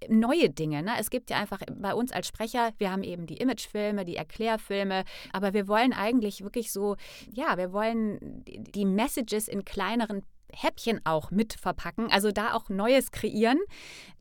neue 0.10 0.50
Dinge. 0.50 0.84
Ne? 0.84 0.92
Es 1.00 1.10
gibt 1.10 1.30
ja 1.30 1.38
einfach 1.38 1.62
bei 1.72 1.94
uns 1.94 2.12
als 2.12 2.28
Sprecher, 2.28 2.72
wir 2.78 2.92
haben 2.92 3.04
eben 3.04 3.26
die 3.26 3.38
Imagefilme, 3.38 4.06
die 4.06 4.16
Erklärfilme, 4.16 5.04
aber 5.32 5.54
wir 5.54 5.68
wollen 5.68 5.94
eigentlich 5.94 6.44
wirklich 6.44 6.72
so, 6.72 6.96
ja, 7.32 7.58
wir 7.58 7.74
wollen 7.74 8.20
die 8.46 8.86
Messages 8.86 9.48
in 9.48 9.66
kleineren 9.66 10.24
Häppchen 10.56 11.02
auch 11.06 11.32
mit 11.32 11.54
verpacken, 11.54 12.12
also 12.12 12.32
da 12.32 12.54
auch 12.54 12.70
Neues 12.70 13.12
kreieren. 13.12 13.60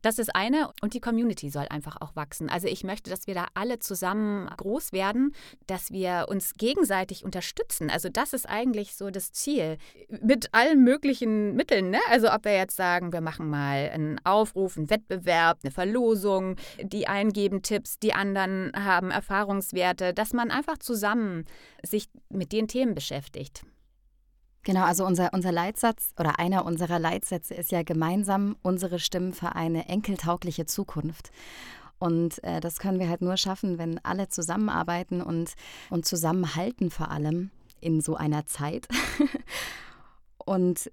Das 0.01 0.19
ist 0.19 0.35
eine 0.35 0.71
und 0.81 0.93
die 0.93 0.99
Community 0.99 1.49
soll 1.49 1.67
einfach 1.69 1.97
auch 2.01 2.15
wachsen. 2.15 2.49
Also 2.49 2.67
ich 2.67 2.83
möchte, 2.83 3.09
dass 3.09 3.27
wir 3.27 3.33
da 3.33 3.47
alle 3.53 3.79
zusammen 3.79 4.47
groß 4.57 4.91
werden, 4.91 5.33
dass 5.67 5.91
wir 5.91 6.25
uns 6.29 6.53
gegenseitig 6.55 7.23
unterstützen. 7.23 7.89
Also 7.89 8.09
das 8.09 8.33
ist 8.33 8.47
eigentlich 8.47 8.95
so 8.95 9.09
das 9.09 9.31
Ziel 9.31 9.77
mit 10.09 10.53
allen 10.53 10.83
möglichen 10.83 11.55
Mitteln. 11.55 11.89
Ne? 11.89 11.99
Also 12.09 12.31
ob 12.31 12.45
wir 12.45 12.53
jetzt 12.53 12.75
sagen, 12.75 13.13
wir 13.13 13.21
machen 13.21 13.49
mal 13.49 13.89
einen 13.93 14.19
Aufruf, 14.25 14.77
einen 14.77 14.89
Wettbewerb, 14.89 15.59
eine 15.63 15.71
Verlosung, 15.71 16.57
die 16.81 17.07
einen 17.07 17.31
geben 17.31 17.61
Tipps, 17.61 17.99
die 17.99 18.13
anderen 18.13 18.71
haben 18.75 19.11
Erfahrungswerte, 19.11 20.13
dass 20.13 20.33
man 20.33 20.51
einfach 20.51 20.77
zusammen 20.77 21.45
sich 21.83 22.09
mit 22.29 22.51
den 22.51 22.67
Themen 22.67 22.95
beschäftigt. 22.95 23.63
Genau, 24.63 24.83
also 24.83 25.05
unser, 25.05 25.33
unser 25.33 25.51
Leitsatz 25.51 26.13
oder 26.17 26.39
einer 26.39 26.65
unserer 26.65 26.97
Leitsätze 26.97 27.53
ist 27.53 27.71
ja 27.71 27.83
gemeinsam 27.83 28.55
unsere 28.61 28.97
Stimmen 28.97 29.33
für 29.33 29.55
eine 29.55 29.89
enkeltaugliche 29.89 30.65
Zukunft. 30.65 31.31
Und 31.99 32.43
äh, 32.43 32.59
das 32.59 32.79
können 32.79 32.99
wir 32.99 33.09
halt 33.09 33.21
nur 33.21 33.37
schaffen, 33.37 33.77
wenn 33.77 34.03
alle 34.03 34.29
zusammenarbeiten 34.29 35.21
und, 35.21 35.53
und 35.89 36.05
zusammenhalten 36.05 36.91
vor 36.91 37.11
allem 37.11 37.51
in 37.81 38.01
so 38.01 38.15
einer 38.15 38.45
Zeit. 38.45 38.87
und 40.37 40.91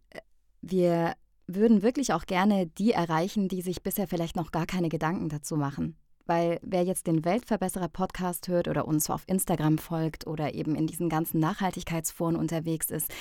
wir 0.60 1.14
würden 1.46 1.82
wirklich 1.82 2.12
auch 2.12 2.26
gerne 2.26 2.66
die 2.66 2.92
erreichen, 2.92 3.48
die 3.48 3.62
sich 3.62 3.82
bisher 3.82 4.08
vielleicht 4.08 4.36
noch 4.36 4.50
gar 4.52 4.66
keine 4.66 4.88
Gedanken 4.88 5.28
dazu 5.28 5.56
machen. 5.56 5.96
Weil 6.26 6.60
wer 6.62 6.84
jetzt 6.84 7.06
den 7.06 7.24
Weltverbesserer-Podcast 7.24 8.48
hört 8.48 8.68
oder 8.68 8.86
uns 8.86 9.10
auf 9.10 9.24
Instagram 9.26 9.78
folgt 9.78 10.26
oder 10.26 10.54
eben 10.54 10.74
in 10.76 10.86
diesen 10.86 11.08
ganzen 11.08 11.40
Nachhaltigkeitsforen 11.40 12.36
unterwegs 12.36 12.90
ist, 12.90 13.12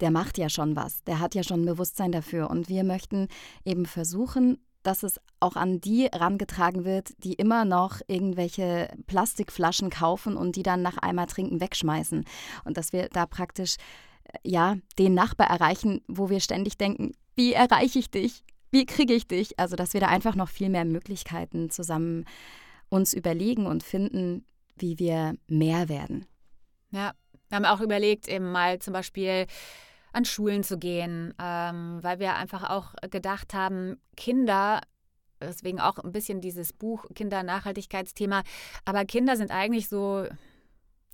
der 0.00 0.10
macht 0.10 0.38
ja 0.38 0.48
schon 0.48 0.74
was. 0.76 1.04
Der 1.04 1.20
hat 1.20 1.34
ja 1.34 1.42
schon 1.42 1.62
ein 1.62 1.66
Bewusstsein 1.66 2.12
dafür. 2.12 2.50
Und 2.50 2.68
wir 2.68 2.84
möchten 2.84 3.28
eben 3.64 3.86
versuchen, 3.86 4.58
dass 4.86 5.02
es 5.02 5.20
auch 5.40 5.56
an 5.56 5.80
die 5.80 6.06
rangetragen 6.06 6.84
wird, 6.84 7.10
die 7.24 7.34
immer 7.34 7.64
noch 7.64 8.00
irgendwelche 8.06 8.88
Plastikflaschen 9.06 9.90
kaufen 9.90 10.36
und 10.36 10.56
die 10.56 10.62
dann 10.62 10.82
nach 10.82 10.98
einmal 10.98 11.26
trinken 11.26 11.60
wegschmeißen. 11.60 12.24
Und 12.64 12.76
dass 12.76 12.92
wir 12.92 13.08
da 13.08 13.26
praktisch 13.26 13.76
äh, 14.24 14.38
ja 14.44 14.76
den 14.98 15.14
Nachbar 15.14 15.48
erreichen, 15.48 16.02
wo 16.06 16.30
wir 16.30 16.40
ständig 16.40 16.78
denken, 16.78 17.12
wie 17.34 17.52
erreiche 17.52 17.98
ich 17.98 18.10
dich? 18.10 18.44
Wie 18.76 18.84
kriege 18.84 19.14
ich 19.14 19.26
dich? 19.26 19.58
Also, 19.58 19.74
dass 19.74 19.94
wir 19.94 20.02
da 20.02 20.08
einfach 20.08 20.34
noch 20.34 20.50
viel 20.50 20.68
mehr 20.68 20.84
Möglichkeiten 20.84 21.70
zusammen 21.70 22.26
uns 22.90 23.14
überlegen 23.14 23.66
und 23.66 23.82
finden, 23.82 24.44
wie 24.76 24.98
wir 24.98 25.34
mehr 25.48 25.88
werden. 25.88 26.26
Ja, 26.90 27.12
wir 27.48 27.56
haben 27.56 27.64
auch 27.64 27.80
überlegt, 27.80 28.28
eben 28.28 28.52
mal 28.52 28.78
zum 28.78 28.92
Beispiel 28.92 29.46
an 30.12 30.26
Schulen 30.26 30.62
zu 30.62 30.76
gehen, 30.76 31.32
ähm, 31.40 32.00
weil 32.02 32.18
wir 32.18 32.36
einfach 32.36 32.68
auch 32.68 32.92
gedacht 33.10 33.54
haben, 33.54 33.96
Kinder 34.14 34.82
deswegen 35.40 35.80
auch 35.80 35.98
ein 35.98 36.12
bisschen 36.12 36.42
dieses 36.42 36.74
Buch 36.74 37.06
Kinder-Nachhaltigkeitsthema. 37.14 38.42
Aber 38.84 39.06
Kinder 39.06 39.36
sind 39.36 39.50
eigentlich 39.50 39.88
so 39.88 40.26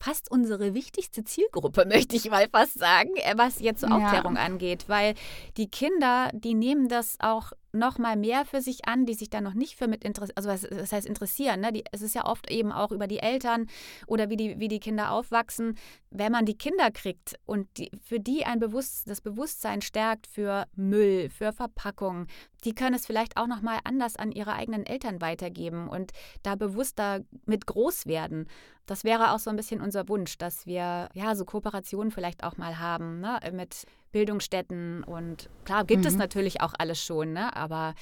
fast 0.03 0.31
unsere 0.31 0.75
wichtigste 0.75 1.25
Zielgruppe, 1.25 1.85
möchte 1.89 2.17
ich 2.17 2.29
mal 2.31 2.49
fast 2.51 2.79
sagen, 2.79 3.11
äh, 3.17 3.35
was 3.37 3.61
jetzt 3.61 3.81
so 3.81 3.87
Aufklärung 3.87 4.37
ja. 4.37 4.43
angeht, 4.43 4.85
weil 4.89 5.15
die 5.57 5.69
Kinder, 5.69 6.31
die 6.33 6.55
nehmen 6.55 6.89
das 6.89 7.17
auch 7.21 7.53
noch 7.73 7.99
mal 7.99 8.17
mehr 8.17 8.45
für 8.45 8.61
sich 8.61 8.87
an, 8.87 9.07
die 9.07 9.15
sich 9.15 9.31
da 9.31 9.41
noch 9.41 9.55
nicht 9.55 9.77
für 9.77 9.89
mit 9.89 10.05
interessieren, 10.05 10.37
also 10.37 10.49
was, 10.49 10.67
was, 10.71 10.93
heißt 10.93 11.07
interessieren, 11.07 11.61
ne? 11.61 11.73
Die, 11.73 11.85
es 11.93 12.03
ist 12.03 12.15
ja 12.15 12.27
oft 12.27 12.51
eben 12.51 12.73
auch 12.73 12.93
über 12.93 13.07
die 13.07 13.19
Eltern 13.19 13.67
oder 14.07 14.31
wie 14.31 14.37
die, 14.37 14.59
wie 14.59 14.69
die 14.69 14.81
Kinder 14.81 15.13
aufwachsen. 15.13 15.77
Wenn 16.11 16.33
man 16.33 16.45
die 16.45 16.57
Kinder 16.57 16.91
kriegt 16.91 17.37
und 17.47 17.67
die, 17.79 17.91
für 18.03 18.21
die 18.21 18.45
ein 18.45 18.59
Bewusst, 18.59 19.09
das 19.09 19.21
Bewusstsein 19.21 19.83
stärkt 19.83 20.27
für 20.27 20.67
Müll, 20.77 21.31
für 21.31 21.53
Verpackung, 21.53 22.27
die 22.65 22.75
können 22.75 22.95
es 22.95 23.07
vielleicht 23.07 23.37
auch 23.37 23.47
noch 23.47 23.63
mal 23.63 23.79
anders 23.85 24.17
an 24.17 24.33
ihre 24.33 24.53
eigenen 24.53 24.87
Eltern 24.87 25.21
weitergeben 25.21 25.89
und 25.89 26.13
da 26.43 26.55
bewusster 26.55 27.21
mit 27.47 27.67
groß 27.67 28.07
werden. 28.07 28.47
Das 28.87 29.05
wäre 29.05 29.33
auch 29.33 29.39
so 29.39 29.51
ein 29.51 29.57
bisschen 29.57 29.81
unser 29.81 30.09
Wunsch, 30.09 30.39
dass 30.39 30.67
wir 30.67 31.09
ja 31.15 31.35
so 31.35 31.45
Kooperationen 31.45 32.11
vielleicht 32.11 32.45
auch 32.45 32.57
mal 32.57 32.79
haben 32.79 33.21
ne? 33.21 33.39
mit 33.53 33.85
Bildungsstätten 34.13 35.05
und 35.05 35.49
klar 35.65 35.85
gibt 35.85 36.03
mhm. 36.03 36.09
es 36.09 36.17
natürlich 36.17 36.61
auch 36.61 36.75
alles 36.79 37.03
schon, 37.03 37.33
ne? 37.33 37.55
aber 37.57 37.95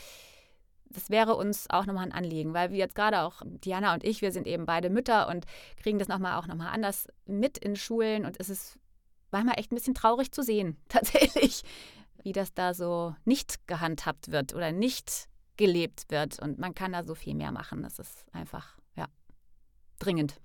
das 0.90 1.08
wäre 1.08 1.36
uns 1.36 1.70
auch 1.70 1.86
nochmal 1.86 2.06
ein 2.06 2.12
Anliegen, 2.12 2.52
weil 2.52 2.70
wir 2.70 2.78
jetzt 2.78 2.96
gerade 2.96 3.20
auch 3.20 3.42
Diana 3.44 3.94
und 3.94 4.04
ich, 4.04 4.22
wir 4.22 4.32
sind 4.32 4.46
eben 4.46 4.66
beide 4.66 4.90
Mütter 4.90 5.28
und 5.28 5.46
kriegen 5.80 5.98
das 5.98 6.08
nochmal 6.08 6.36
auch 6.36 6.46
nochmal 6.46 6.74
anders 6.74 7.06
mit 7.26 7.58
in 7.58 7.76
Schulen 7.76 8.26
und 8.26 8.38
es 8.40 8.50
ist 8.50 8.78
manchmal 9.30 9.58
echt 9.58 9.72
ein 9.72 9.76
bisschen 9.76 9.94
traurig 9.94 10.32
zu 10.32 10.42
sehen, 10.42 10.76
tatsächlich, 10.88 11.62
wie 12.22 12.32
das 12.32 12.52
da 12.52 12.74
so 12.74 13.14
nicht 13.24 13.66
gehandhabt 13.66 14.30
wird 14.30 14.54
oder 14.54 14.72
nicht 14.72 15.28
gelebt 15.56 16.06
wird 16.08 16.40
und 16.40 16.58
man 16.58 16.74
kann 16.74 16.92
da 16.92 17.04
so 17.04 17.14
viel 17.14 17.34
mehr 17.34 17.52
machen. 17.52 17.82
Das 17.82 17.98
ist 17.98 18.24
einfach, 18.32 18.78
ja, 18.96 19.06
dringend. 19.98 20.40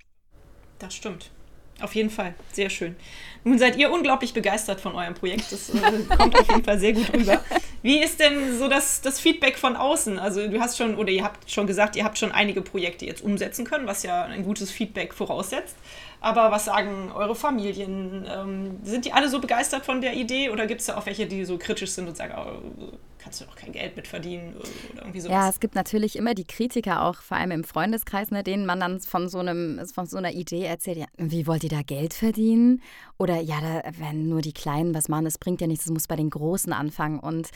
Das 0.79 0.93
stimmt. 0.93 1.31
Auf 1.81 1.93
jeden 1.93 2.09
Fall, 2.09 2.33
sehr 2.53 2.69
schön. 2.69 2.95
Nun 3.43 3.59
seid 3.59 3.77
ihr 3.77 3.91
unglaublich 3.91 4.33
begeistert 4.33 4.79
von 4.79 4.95
eurem 4.95 5.13
Projekt. 5.13 5.51
Das 5.51 5.69
äh, 5.69 6.15
kommt 6.17 6.39
auf 6.39 6.49
jeden 6.49 6.63
Fall 6.63 6.79
sehr 6.79 6.93
gut 6.93 7.13
rüber. 7.13 7.43
Wie 7.83 8.01
ist 8.01 8.19
denn 8.19 8.57
so 8.57 8.67
das, 8.67 9.01
das 9.01 9.19
Feedback 9.19 9.57
von 9.57 9.75
außen? 9.75 10.17
Also 10.17 10.47
du 10.47 10.59
hast 10.59 10.77
schon, 10.77 10.95
oder 10.95 11.11
ihr 11.11 11.23
habt 11.23 11.51
schon 11.51 11.67
gesagt, 11.67 11.95
ihr 11.95 12.03
habt 12.03 12.17
schon 12.17 12.31
einige 12.31 12.61
Projekte 12.61 13.05
jetzt 13.05 13.21
umsetzen 13.23 13.65
können, 13.65 13.85
was 13.85 14.03
ja 14.03 14.23
ein 14.23 14.43
gutes 14.43 14.71
Feedback 14.71 15.13
voraussetzt. 15.13 15.75
Aber 16.21 16.49
was 16.49 16.65
sagen 16.65 17.11
eure 17.13 17.35
Familien? 17.35 18.25
Ähm, 18.27 18.79
sind 18.83 19.05
die 19.05 19.13
alle 19.13 19.29
so 19.29 19.39
begeistert 19.39 19.85
von 19.85 20.01
der 20.01 20.13
Idee 20.15 20.49
oder 20.49 20.65
gibt 20.65 20.79
es 20.79 20.87
da 20.87 20.97
auch 20.97 21.05
welche, 21.05 21.27
die 21.27 21.45
so 21.45 21.59
kritisch 21.59 21.91
sind 21.91 22.07
und 22.07 22.17
sagen, 22.17 22.33
oh, 22.35 22.97
kannst 23.25 23.41
du 23.41 23.45
doch 23.45 23.55
kein 23.55 23.71
Geld 23.71 23.95
mit 23.95 24.07
verdienen 24.07 24.55
oder 24.55 24.69
irgendwie 24.97 25.19
sowas? 25.19 25.33
Ja, 25.33 25.49
es 25.49 25.59
gibt 25.59 25.73
natürlich 25.73 26.15
immer 26.15 26.35
die 26.35 26.45
Kritiker 26.45 27.01
auch, 27.01 27.15
vor 27.15 27.37
allem 27.37 27.49
im 27.49 27.63
Freundeskreis, 27.63 28.29
ne, 28.29 28.43
denen 28.43 28.67
man 28.67 28.79
dann 28.79 28.99
von 28.99 29.29
so, 29.29 29.39
einem, 29.39 29.81
von 29.87 30.05
so 30.05 30.17
einer 30.17 30.31
Idee 30.31 30.63
erzählt, 30.63 30.99
ja, 30.99 31.07
wie 31.17 31.47
wollt 31.47 31.63
ihr 31.63 31.71
da 31.71 31.81
Geld 31.81 32.13
verdienen? 32.13 32.83
Oder 33.17 33.41
ja, 33.41 33.59
da, 33.61 33.91
wenn 33.97 34.29
nur 34.29 34.43
die 34.43 34.53
Kleinen 34.53 34.93
was 34.93 35.09
machen, 35.09 35.25
das 35.25 35.39
bringt 35.39 35.59
ja 35.59 35.65
nichts, 35.65 35.85
das 35.85 35.91
muss 35.91 36.05
bei 36.05 36.15
den 36.15 36.29
Großen 36.29 36.71
anfangen. 36.71 37.19
Und 37.19 37.49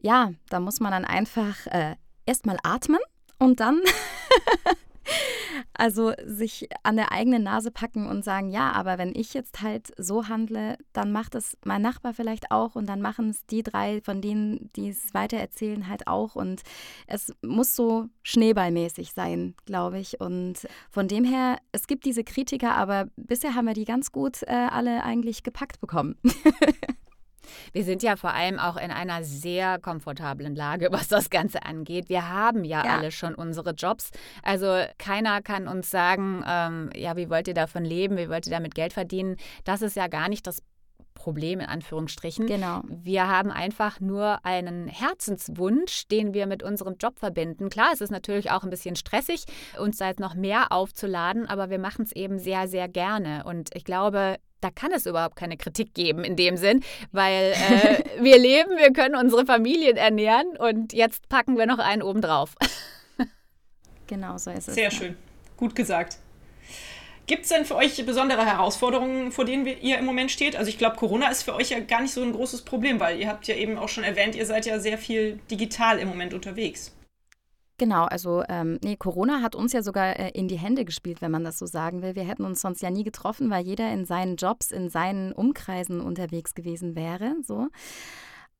ja, 0.00 0.32
da 0.48 0.60
muss 0.60 0.80
man 0.80 0.92
dann 0.92 1.04
einfach 1.04 1.66
äh, 1.66 1.96
erstmal 2.24 2.56
atmen 2.62 3.00
und 3.38 3.60
dann 3.60 3.82
Also 5.74 6.12
sich 6.24 6.68
an 6.82 6.96
der 6.96 7.12
eigenen 7.12 7.42
Nase 7.42 7.70
packen 7.70 8.06
und 8.06 8.24
sagen, 8.24 8.50
ja, 8.50 8.72
aber 8.72 8.98
wenn 8.98 9.14
ich 9.14 9.34
jetzt 9.34 9.62
halt 9.62 9.92
so 9.98 10.28
handle, 10.28 10.78
dann 10.92 11.12
macht 11.12 11.34
es 11.34 11.56
mein 11.64 11.82
Nachbar 11.82 12.14
vielleicht 12.14 12.50
auch 12.50 12.74
und 12.74 12.86
dann 12.86 13.00
machen 13.00 13.30
es 13.30 13.46
die 13.46 13.62
drei, 13.62 14.00
von 14.02 14.20
denen, 14.20 14.70
die 14.76 14.90
es 14.90 15.12
weitererzählen, 15.14 15.88
halt 15.88 16.06
auch. 16.06 16.36
Und 16.36 16.62
es 17.06 17.34
muss 17.42 17.74
so 17.74 18.08
schneeballmäßig 18.22 19.12
sein, 19.12 19.54
glaube 19.66 19.98
ich. 19.98 20.20
Und 20.20 20.66
von 20.90 21.08
dem 21.08 21.24
her, 21.24 21.58
es 21.72 21.86
gibt 21.86 22.04
diese 22.04 22.24
Kritiker, 22.24 22.74
aber 22.74 23.08
bisher 23.16 23.54
haben 23.54 23.66
wir 23.66 23.74
die 23.74 23.84
ganz 23.84 24.12
gut 24.12 24.42
äh, 24.42 24.68
alle 24.70 25.04
eigentlich 25.04 25.42
gepackt 25.42 25.80
bekommen. 25.80 26.16
Wir 27.72 27.84
sind 27.84 28.02
ja 28.02 28.16
vor 28.16 28.34
allem 28.34 28.58
auch 28.58 28.76
in 28.76 28.90
einer 28.90 29.24
sehr 29.24 29.78
komfortablen 29.78 30.54
Lage, 30.54 30.88
was 30.92 31.08
das 31.08 31.30
Ganze 31.30 31.64
angeht. 31.64 32.08
Wir 32.08 32.28
haben 32.28 32.64
ja, 32.64 32.84
ja. 32.84 32.96
alle 32.96 33.10
schon 33.10 33.34
unsere 33.34 33.70
Jobs. 33.70 34.10
Also 34.42 34.84
keiner 34.98 35.42
kann 35.42 35.68
uns 35.68 35.90
sagen, 35.90 36.44
ähm, 36.46 36.90
ja, 36.94 37.16
wie 37.16 37.30
wollt 37.30 37.48
ihr 37.48 37.54
davon 37.54 37.84
leben, 37.84 38.16
wie 38.16 38.28
wollt 38.28 38.46
ihr 38.46 38.52
damit 38.52 38.74
Geld 38.74 38.92
verdienen. 38.92 39.36
Das 39.64 39.82
ist 39.82 39.96
ja 39.96 40.08
gar 40.08 40.28
nicht 40.28 40.46
das 40.46 40.62
Problem 41.14 41.60
in 41.60 41.66
Anführungsstrichen. 41.66 42.46
Genau. 42.46 42.82
Wir 42.88 43.28
haben 43.28 43.50
einfach 43.50 44.00
nur 44.00 44.44
einen 44.44 44.88
Herzenswunsch, 44.88 46.08
den 46.08 46.34
wir 46.34 46.46
mit 46.46 46.62
unserem 46.62 46.96
Job 46.96 47.18
verbinden. 47.18 47.68
Klar, 47.68 47.90
es 47.92 48.00
ist 48.00 48.10
natürlich 48.10 48.50
auch 48.50 48.64
ein 48.64 48.70
bisschen 48.70 48.96
stressig, 48.96 49.44
uns 49.78 49.98
da 49.98 50.08
jetzt 50.08 50.20
noch 50.20 50.34
mehr 50.34 50.72
aufzuladen, 50.72 51.46
aber 51.46 51.70
wir 51.70 51.78
machen 51.78 52.04
es 52.04 52.12
eben 52.12 52.38
sehr, 52.38 52.66
sehr 52.66 52.88
gerne. 52.88 53.44
Und 53.44 53.70
ich 53.74 53.84
glaube, 53.84 54.36
da 54.62 54.70
kann 54.70 54.92
es 54.92 55.06
überhaupt 55.06 55.36
keine 55.36 55.56
Kritik 55.56 55.94
geben 55.94 56.24
in 56.24 56.36
dem 56.36 56.56
Sinn, 56.56 56.82
weil 57.10 57.52
äh, 57.52 58.02
wir 58.22 58.38
leben, 58.38 58.70
wir 58.78 58.92
können 58.92 59.16
unsere 59.16 59.44
Familien 59.44 59.96
ernähren 59.96 60.56
und 60.56 60.92
jetzt 60.92 61.28
packen 61.28 61.58
wir 61.58 61.66
noch 61.66 61.78
einen 61.78 62.02
oben 62.02 62.22
drauf. 62.22 62.54
Genau 64.08 64.36
so 64.36 64.50
ist 64.50 64.68
es. 64.68 64.74
Sehr 64.74 64.90
schön. 64.90 65.16
Gut 65.56 65.74
gesagt. 65.74 66.18
Gibt 67.26 67.44
es 67.44 67.48
denn 67.48 67.64
für 67.64 67.76
euch 67.76 68.04
besondere 68.04 68.44
Herausforderungen, 68.44 69.32
vor 69.32 69.46
denen 69.46 69.64
ihr 69.64 69.96
im 69.96 70.04
Moment 70.04 70.30
steht? 70.30 70.54
Also 70.54 70.68
ich 70.68 70.76
glaube, 70.76 70.96
Corona 70.96 71.28
ist 71.28 71.44
für 71.44 71.54
euch 71.54 71.70
ja 71.70 71.80
gar 71.80 72.02
nicht 72.02 72.12
so 72.12 72.22
ein 72.22 72.32
großes 72.32 72.60
Problem, 72.62 73.00
weil 73.00 73.18
ihr 73.18 73.28
habt 73.28 73.46
ja 73.46 73.54
eben 73.54 73.78
auch 73.78 73.88
schon 73.88 74.04
erwähnt, 74.04 74.34
ihr 74.34 74.44
seid 74.44 74.66
ja 74.66 74.80
sehr 74.80 74.98
viel 74.98 75.40
digital 75.50 75.98
im 75.98 76.08
Moment 76.08 76.34
unterwegs. 76.34 76.92
Genau, 77.82 78.04
also 78.04 78.44
ähm, 78.48 78.78
nee, 78.84 78.94
Corona 78.94 79.42
hat 79.42 79.56
uns 79.56 79.72
ja 79.72 79.82
sogar 79.82 80.16
äh, 80.16 80.30
in 80.34 80.46
die 80.46 80.56
Hände 80.56 80.84
gespielt, 80.84 81.20
wenn 81.20 81.32
man 81.32 81.42
das 81.42 81.58
so 81.58 81.66
sagen 81.66 82.00
will. 82.00 82.14
Wir 82.14 82.22
hätten 82.22 82.44
uns 82.44 82.60
sonst 82.60 82.80
ja 82.80 82.90
nie 82.90 83.02
getroffen, 83.02 83.50
weil 83.50 83.66
jeder 83.66 83.92
in 83.92 84.04
seinen 84.04 84.36
Jobs, 84.36 84.70
in 84.70 84.88
seinen 84.88 85.32
Umkreisen 85.32 86.00
unterwegs 86.00 86.54
gewesen 86.54 86.94
wäre. 86.94 87.34
So. 87.42 87.66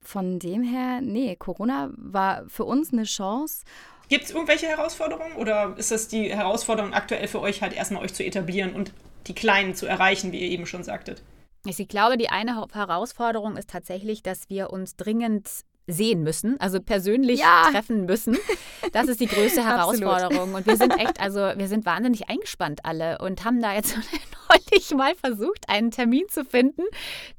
Von 0.01 0.41
dem 0.41 0.65
her, 0.65 1.01
nee, 1.03 1.37
Corona 1.37 1.91
war 1.97 2.49
für 2.49 2.65
uns 2.65 2.93
eine 2.93 3.05
Chance. 3.05 3.63
Gibt 4.09 4.25
es 4.25 4.33
irgendwelche 4.33 4.67
Herausforderungen 4.67 5.37
oder 5.37 5.77
ist 5.77 5.93
das 5.93 6.09
die 6.09 6.35
Herausforderung 6.35 6.93
aktuell 6.93 7.29
für 7.29 7.41
euch 7.41 7.63
halt 7.63 7.75
erstmal 7.75 8.03
euch 8.03 8.15
zu 8.15 8.25
etablieren 8.25 8.75
und 8.75 8.93
die 9.29 9.37
Kleinen 9.37 9.77
zu 9.77 9.87
erreichen, 9.87 10.33
wie 10.33 10.41
ihr 10.41 10.51
eben 10.51 10.67
schon 10.67 10.83
sagtet? 10.83 11.23
Ich 11.65 11.87
glaube, 11.87 12.17
die 12.17 12.29
eine 12.29 12.61
Herausforderung 12.73 13.57
ist 13.57 13.71
tatsächlich, 13.71 14.25
dass 14.25 14.51
wir 14.51 14.71
uns 14.71 14.97
dringend 14.97 15.49
sehen 15.87 16.23
müssen, 16.23 16.61
also 16.61 16.81
persönlich 16.81 17.41
ja. 17.41 17.69
treffen 17.71 18.07
müssen. 18.07 18.37
Das 18.93 19.09
ist 19.09 19.21
die 19.21 19.27
größte 19.27 19.65
Herausforderung. 19.67 20.55
und 20.55 20.67
wir 20.67 20.77
sind 20.77 20.93
echt, 20.99 21.21
also 21.21 21.41
wir 21.41 21.69
sind 21.69 21.85
wahnsinnig 21.87 22.29
eingespannt 22.29 22.85
alle 22.85 23.19
und 23.19 23.45
haben 23.45 23.61
da 23.61 23.75
jetzt 23.75 23.97
neulich 24.49 24.91
mal 24.95 25.15
versucht, 25.15 25.69
einen 25.69 25.91
Termin 25.91 26.25
zu 26.29 26.45
finden. 26.45 26.83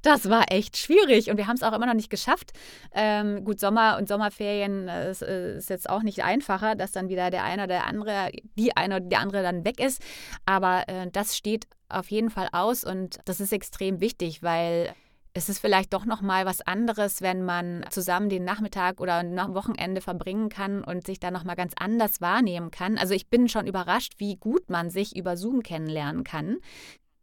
Das 0.02 0.30
war 0.30 0.52
echt 0.52 0.78
schwierig 0.78 1.30
und 1.30 1.38
wir 1.38 1.48
haben 1.48 1.56
es 1.56 1.64
auch 1.64 1.74
immer 1.74 1.86
noch 1.86 1.94
nicht 1.94 2.10
geschafft. 2.10 2.52
Ähm, 2.94 3.44
gut, 3.46 3.60
Sommer 3.60 3.98
und 3.98 4.08
Sommerferien 4.08 4.88
ist, 4.88 5.22
ist, 5.22 5.70
jetzt 5.70 5.90
auch 5.90 6.04
nicht 6.04 6.24
einfacher, 6.24 6.76
dass 6.76 6.92
dann 6.92 7.10
wieder 7.10 7.30
der 7.30 7.44
eine 7.44 7.64
oder 7.64 7.74
der 7.74 7.88
andere, 7.88 8.32
die 8.58 8.76
eine 8.76 8.98
oder 8.98 9.06
die 9.06 9.16
andere 9.16 9.44
dann 9.44 9.66
weg 9.66 9.80
ist. 9.80 10.02
Aber 10.46 10.84
äh, 10.88 11.10
das 11.12 11.38
steht 11.38 11.68
auf 11.90 12.10
jeden 12.12 12.30
Fall 12.30 12.50
aus 12.52 12.84
und 12.84 13.20
das 13.26 13.40
ist 13.40 13.54
extrem 13.54 14.02
wichtig, 14.02 14.42
weil 14.42 14.94
es 15.34 15.50
ist 15.50 15.60
vielleicht 15.60 15.94
doch 15.94 16.06
noch 16.06 16.22
mal 16.22 16.46
was 16.46 16.62
anderes, 16.62 17.22
wenn 17.22 17.44
man 17.44 17.86
zusammen 17.90 18.30
den 18.30 18.44
Nachmittag 18.44 19.02
oder 19.02 19.16
ein 19.16 19.36
Wochenende 19.56 20.00
verbringen 20.00 20.50
kann 20.50 20.84
und 20.84 21.06
sich 21.06 21.20
da 21.20 21.32
noch 21.32 21.44
mal 21.44 21.56
ganz 21.56 21.74
anders 21.78 22.22
wahrnehmen 22.22 22.70
kann. 22.70 22.98
Also 22.98 23.16
ich 23.16 23.28
bin 23.28 23.50
schon 23.50 23.66
überrascht, 23.66 24.14
wie 24.18 24.36
gut 24.36 24.70
man 24.70 24.92
sich 24.92 25.16
über 25.16 25.36
Zoom 25.36 25.64
kennenlernen 25.64 26.24
kann. 26.24 26.58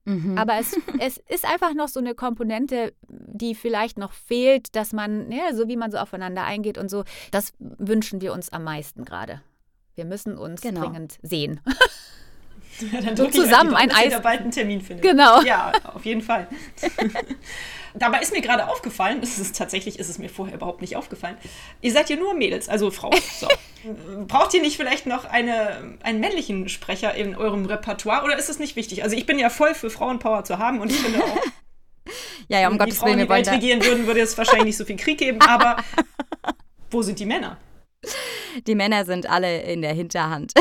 Mhm. 0.06 0.36
Aber 0.36 0.58
es, 0.58 0.76
es 0.98 1.18
ist 1.28 1.44
einfach 1.44 1.72
noch 1.74 1.88
so 1.88 2.00
eine 2.00 2.14
Komponente, 2.14 2.92
die 3.08 3.54
vielleicht 3.54 3.96
noch 3.96 4.12
fehlt, 4.12 4.74
dass 4.74 4.92
man, 4.92 5.30
ja, 5.30 5.54
so 5.54 5.68
wie 5.68 5.76
man 5.76 5.92
so 5.92 5.98
aufeinander 5.98 6.44
eingeht 6.44 6.78
und 6.78 6.90
so, 6.90 7.04
das 7.30 7.52
wünschen 7.58 8.20
wir 8.20 8.32
uns 8.32 8.48
am 8.50 8.64
meisten 8.64 9.04
gerade. 9.04 9.40
Wir 9.94 10.04
müssen 10.04 10.36
uns 10.36 10.62
genau. 10.62 10.80
dringend 10.80 11.18
sehen. 11.22 11.60
Dann 13.04 13.16
so 13.16 13.26
zusammen 13.26 13.74
ein 13.74 13.90
Eis. 13.90 14.20
bald 14.22 14.40
einen 14.40 14.50
Termin 14.50 14.80
findet. 14.80 15.02
Genau. 15.02 15.42
Ja, 15.42 15.72
auf 15.94 16.04
jeden 16.04 16.22
Fall. 16.22 16.48
Dabei 17.94 18.20
ist 18.20 18.32
mir 18.32 18.40
gerade 18.40 18.68
aufgefallen, 18.68 19.20
das 19.20 19.38
ist 19.38 19.56
tatsächlich 19.56 19.98
ist 19.98 20.08
es 20.08 20.18
mir 20.18 20.28
vorher 20.28 20.54
überhaupt 20.54 20.80
nicht 20.80 20.96
aufgefallen. 20.96 21.36
Ihr 21.80 21.92
seid 21.92 22.08
ja 22.08 22.16
nur 22.16 22.34
Mädels, 22.34 22.68
also 22.68 22.90
Frauen. 22.90 23.18
So. 23.38 23.48
Braucht 24.28 24.54
ihr 24.54 24.60
nicht 24.60 24.76
vielleicht 24.76 25.06
noch 25.06 25.24
eine, 25.24 25.96
einen 26.02 26.20
männlichen 26.20 26.68
Sprecher 26.68 27.14
in 27.14 27.34
eurem 27.34 27.66
Repertoire 27.66 28.24
oder 28.24 28.38
ist 28.38 28.48
es 28.48 28.58
nicht 28.58 28.76
wichtig? 28.76 29.02
Also 29.02 29.16
ich 29.16 29.26
bin 29.26 29.38
ja 29.38 29.50
voll 29.50 29.74
für 29.74 29.90
Frauenpower 29.90 30.44
zu 30.44 30.58
haben 30.58 30.80
und 30.80 30.92
ich 30.92 30.98
finde 30.98 31.24
auch. 31.24 31.38
ja, 32.48 32.60
ja, 32.60 32.68
um 32.68 32.78
Gottes 32.78 33.02
Willen, 33.02 33.18
wir 33.18 33.28
wollen. 33.28 33.44
Regieren 33.44 33.84
würden, 33.84 34.06
würde 34.06 34.20
es 34.20 34.38
wahrscheinlich 34.38 34.66
nicht 34.66 34.76
so 34.76 34.84
viel 34.84 34.96
Krieg 34.96 35.18
geben, 35.18 35.40
aber 35.42 35.76
wo 36.90 37.02
sind 37.02 37.18
die 37.18 37.26
Männer? 37.26 37.56
Die 38.66 38.74
Männer 38.74 39.04
sind 39.04 39.28
alle 39.28 39.62
in 39.62 39.82
der 39.82 39.92
Hinterhand. 39.92 40.52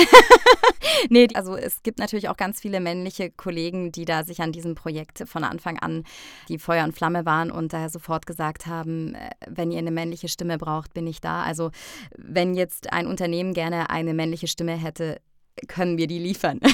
nee, 1.10 1.28
also 1.34 1.56
es 1.56 1.82
gibt 1.84 2.00
natürlich 2.00 2.30
auch 2.30 2.38
ganz 2.38 2.60
viele 2.60 2.80
männliche 2.80 3.32
Kollegen, 3.32 3.92
die 3.92 4.06
da 4.06 4.24
sich 4.24 4.42
an 4.42 4.52
diesem 4.52 4.76
Projekt 4.76 5.24
von 5.28 5.44
Anfang 5.44 5.80
an 5.80 6.04
die 6.50 6.60
Feuer 6.60 6.84
und 6.84 6.94
Flamme 6.94 7.26
waren 7.26 7.52
und 7.52 7.74
da 7.74 7.90
sofort 7.90 8.26
gesagt 8.26 8.68
haben, 8.68 9.16
äh, 9.16 9.30
wenn 9.48 9.72
ihr 9.72 9.80
eine 9.80 9.92
männliche 9.92 10.28
Stimme 10.28 10.58
braucht, 10.58 10.94
bin 10.94 11.08
ich 11.08 11.22
da. 11.22 11.44
Also 11.44 11.72
wenn 12.18 12.54
jetzt 12.54 12.92
ein 12.94 13.08
Unternehmen 13.08 13.54
gerne 13.54 13.90
eine 13.90 14.14
männliche 14.14 14.48
Stimme 14.48 14.74
hätte, 14.74 15.22
können 15.68 15.98
wir 15.98 16.08
die 16.08 16.20
liefern. 16.20 16.60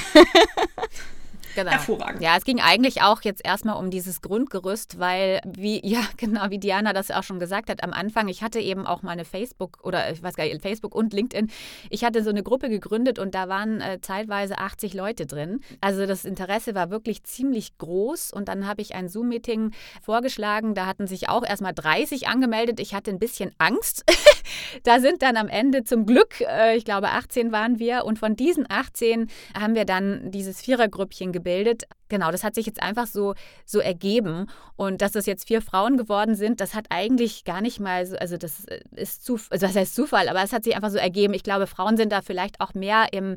Genau. 1.56 1.70
Hervorragend. 1.70 2.20
Ja, 2.20 2.36
es 2.36 2.44
ging 2.44 2.60
eigentlich 2.60 3.00
auch 3.00 3.22
jetzt 3.22 3.42
erstmal 3.42 3.76
um 3.76 3.90
dieses 3.90 4.20
Grundgerüst, 4.20 4.98
weil, 4.98 5.40
wie, 5.46 5.80
ja, 5.88 6.00
genau, 6.18 6.50
wie 6.50 6.58
Diana 6.58 6.92
das 6.92 7.10
auch 7.10 7.22
schon 7.22 7.40
gesagt 7.40 7.70
hat 7.70 7.82
am 7.82 7.94
Anfang, 7.94 8.28
ich 8.28 8.42
hatte 8.42 8.60
eben 8.60 8.86
auch 8.86 9.02
meine 9.02 9.24
Facebook 9.24 9.78
oder 9.82 10.10
ich 10.12 10.22
weiß 10.22 10.36
gar 10.36 10.44
nicht, 10.44 10.60
Facebook 10.60 10.94
und 10.94 11.14
LinkedIn. 11.14 11.50
Ich 11.88 12.04
hatte 12.04 12.22
so 12.22 12.28
eine 12.28 12.42
Gruppe 12.42 12.68
gegründet 12.68 13.18
und 13.18 13.34
da 13.34 13.48
waren 13.48 13.80
äh, 13.80 14.00
zeitweise 14.02 14.58
80 14.58 14.92
Leute 14.92 15.24
drin. 15.24 15.60
Also 15.80 16.04
das 16.04 16.26
Interesse 16.26 16.74
war 16.74 16.90
wirklich 16.90 17.24
ziemlich 17.24 17.78
groß 17.78 18.32
und 18.32 18.48
dann 18.48 18.68
habe 18.68 18.82
ich 18.82 18.94
ein 18.94 19.08
Zoom-Meeting 19.08 19.70
vorgeschlagen. 20.02 20.74
Da 20.74 20.84
hatten 20.84 21.06
sich 21.06 21.30
auch 21.30 21.42
erstmal 21.42 21.72
30 21.72 22.28
angemeldet. 22.28 22.80
Ich 22.80 22.94
hatte 22.94 23.10
ein 23.10 23.18
bisschen 23.18 23.52
Angst. 23.56 24.04
da 24.82 25.00
sind 25.00 25.22
dann 25.22 25.38
am 25.38 25.48
Ende 25.48 25.84
zum 25.84 26.04
Glück, 26.04 26.42
äh, 26.42 26.76
ich 26.76 26.84
glaube 26.84 27.08
18 27.08 27.50
waren 27.50 27.78
wir 27.78 28.04
und 28.04 28.18
von 28.18 28.36
diesen 28.36 28.66
18 28.68 29.30
haben 29.58 29.74
wir 29.74 29.86
dann 29.86 30.30
dieses 30.30 30.60
Vierergrüppchen 30.60 31.32
gebildet 31.32 31.45
gebildet. 31.46 31.84
Genau, 32.08 32.30
das 32.30 32.42
hat 32.42 32.54
sich 32.54 32.66
jetzt 32.66 32.82
einfach 32.82 33.06
so, 33.06 33.34
so 33.64 33.78
ergeben. 33.78 34.46
Und 34.74 35.00
dass 35.00 35.12
das 35.12 35.26
jetzt 35.26 35.46
vier 35.46 35.62
Frauen 35.62 35.96
geworden 35.96 36.34
sind, 36.34 36.60
das 36.60 36.74
hat 36.74 36.86
eigentlich 36.90 37.44
gar 37.44 37.60
nicht 37.60 37.78
mal 37.78 38.04
so, 38.04 38.16
also 38.16 38.36
das 38.36 38.66
ist 38.94 39.24
Zufall, 39.24 39.48
also 39.52 39.66
das 39.66 39.76
heißt 39.76 39.94
Zufall, 39.94 40.28
aber 40.28 40.42
es 40.42 40.52
hat 40.52 40.64
sich 40.64 40.74
einfach 40.74 40.90
so 40.90 40.98
ergeben. 40.98 41.34
Ich 41.34 41.44
glaube, 41.44 41.66
Frauen 41.66 41.96
sind 41.96 42.10
da 42.10 42.20
vielleicht 42.20 42.60
auch 42.60 42.74
mehr 42.74 43.12
im 43.12 43.36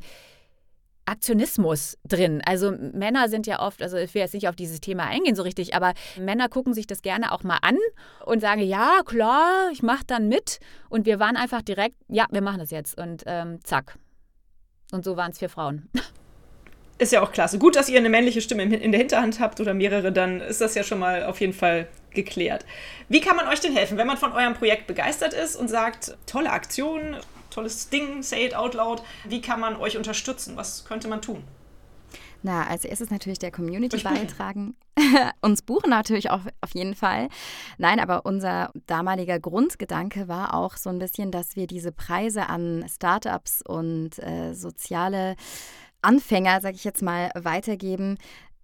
Aktionismus 1.05 1.97
drin. 2.07 2.41
Also 2.45 2.71
Männer 2.71 3.29
sind 3.29 3.47
ja 3.47 3.59
oft, 3.59 3.81
also 3.81 3.97
ich 3.97 4.13
will 4.13 4.21
jetzt 4.21 4.33
nicht 4.33 4.47
auf 4.47 4.55
dieses 4.55 4.81
Thema 4.81 5.05
eingehen 5.05 5.35
so 5.35 5.43
richtig, 5.43 5.73
aber 5.75 5.93
Männer 6.19 6.49
gucken 6.49 6.73
sich 6.73 6.85
das 6.87 7.01
gerne 7.01 7.31
auch 7.31 7.43
mal 7.43 7.59
an 7.61 7.77
und 8.25 8.41
sagen, 8.41 8.61
ja, 8.61 9.01
klar, 9.05 9.69
ich 9.71 9.81
mache 9.81 10.03
dann 10.05 10.27
mit. 10.27 10.59
Und 10.89 11.05
wir 11.05 11.19
waren 11.19 11.35
einfach 11.35 11.61
direkt, 11.61 11.95
ja, 12.07 12.25
wir 12.31 12.41
machen 12.41 12.59
das 12.59 12.71
jetzt. 12.71 12.99
Und 12.99 13.23
ähm, 13.25 13.59
zack. 13.63 13.97
Und 14.91 15.03
so 15.03 15.17
waren 15.17 15.31
es 15.31 15.39
vier 15.39 15.49
Frauen. 15.49 15.89
ist 16.99 17.11
ja 17.11 17.21
auch 17.21 17.31
klasse. 17.31 17.57
Gut, 17.57 17.75
dass 17.75 17.89
ihr 17.89 17.97
eine 17.97 18.09
männliche 18.09 18.41
Stimme 18.41 18.63
in 18.63 18.91
der 18.91 18.99
Hinterhand 18.99 19.39
habt 19.39 19.59
oder 19.59 19.73
mehrere, 19.73 20.11
dann 20.11 20.41
ist 20.41 20.61
das 20.61 20.75
ja 20.75 20.83
schon 20.83 20.99
mal 20.99 21.23
auf 21.23 21.39
jeden 21.39 21.53
Fall 21.53 21.87
geklärt. 22.11 22.65
Wie 23.07 23.21
kann 23.21 23.35
man 23.35 23.47
euch 23.47 23.61
denn 23.61 23.73
helfen, 23.73 23.97
wenn 23.97 24.07
man 24.07 24.17
von 24.17 24.33
eurem 24.33 24.53
Projekt 24.53 24.85
begeistert 24.85 25.33
ist 25.33 25.55
und 25.55 25.69
sagt, 25.69 26.17
tolle 26.25 26.51
Aktion, 26.51 27.17
tolles 27.49 27.89
Ding, 27.89 28.21
say 28.21 28.45
it 28.45 28.55
out 28.55 28.73
loud, 28.73 29.01
wie 29.25 29.41
kann 29.41 29.59
man 29.59 29.77
euch 29.77 29.97
unterstützen? 29.97 30.57
Was 30.57 30.85
könnte 30.85 31.07
man 31.07 31.21
tun? 31.21 31.43
Na, 32.41 32.67
als 32.67 32.85
erstes 32.85 33.09
natürlich 33.09 33.39
der 33.39 33.51
Community 33.51 33.97
beitragen. 34.01 34.75
Uns 35.41 35.61
buchen 35.61 35.89
natürlich 35.89 36.29
auch 36.29 36.41
auf 36.61 36.73
jeden 36.73 36.95
Fall. 36.95 37.27
Nein, 37.77 37.99
aber 37.99 38.25
unser 38.25 38.71
damaliger 38.87 39.39
Grundgedanke 39.39 40.27
war 40.29 40.53
auch 40.53 40.77
so 40.77 40.89
ein 40.89 40.99
bisschen, 40.99 41.31
dass 41.31 41.57
wir 41.57 41.67
diese 41.67 41.91
Preise 41.91 42.47
an 42.47 42.85
Startups 42.87 43.61
und 43.61 44.19
äh, 44.19 44.53
soziale 44.53 45.35
Anfänger, 46.01 46.61
sage 46.61 46.75
ich 46.75 46.83
jetzt 46.83 47.01
mal, 47.01 47.31
weitergeben, 47.35 48.17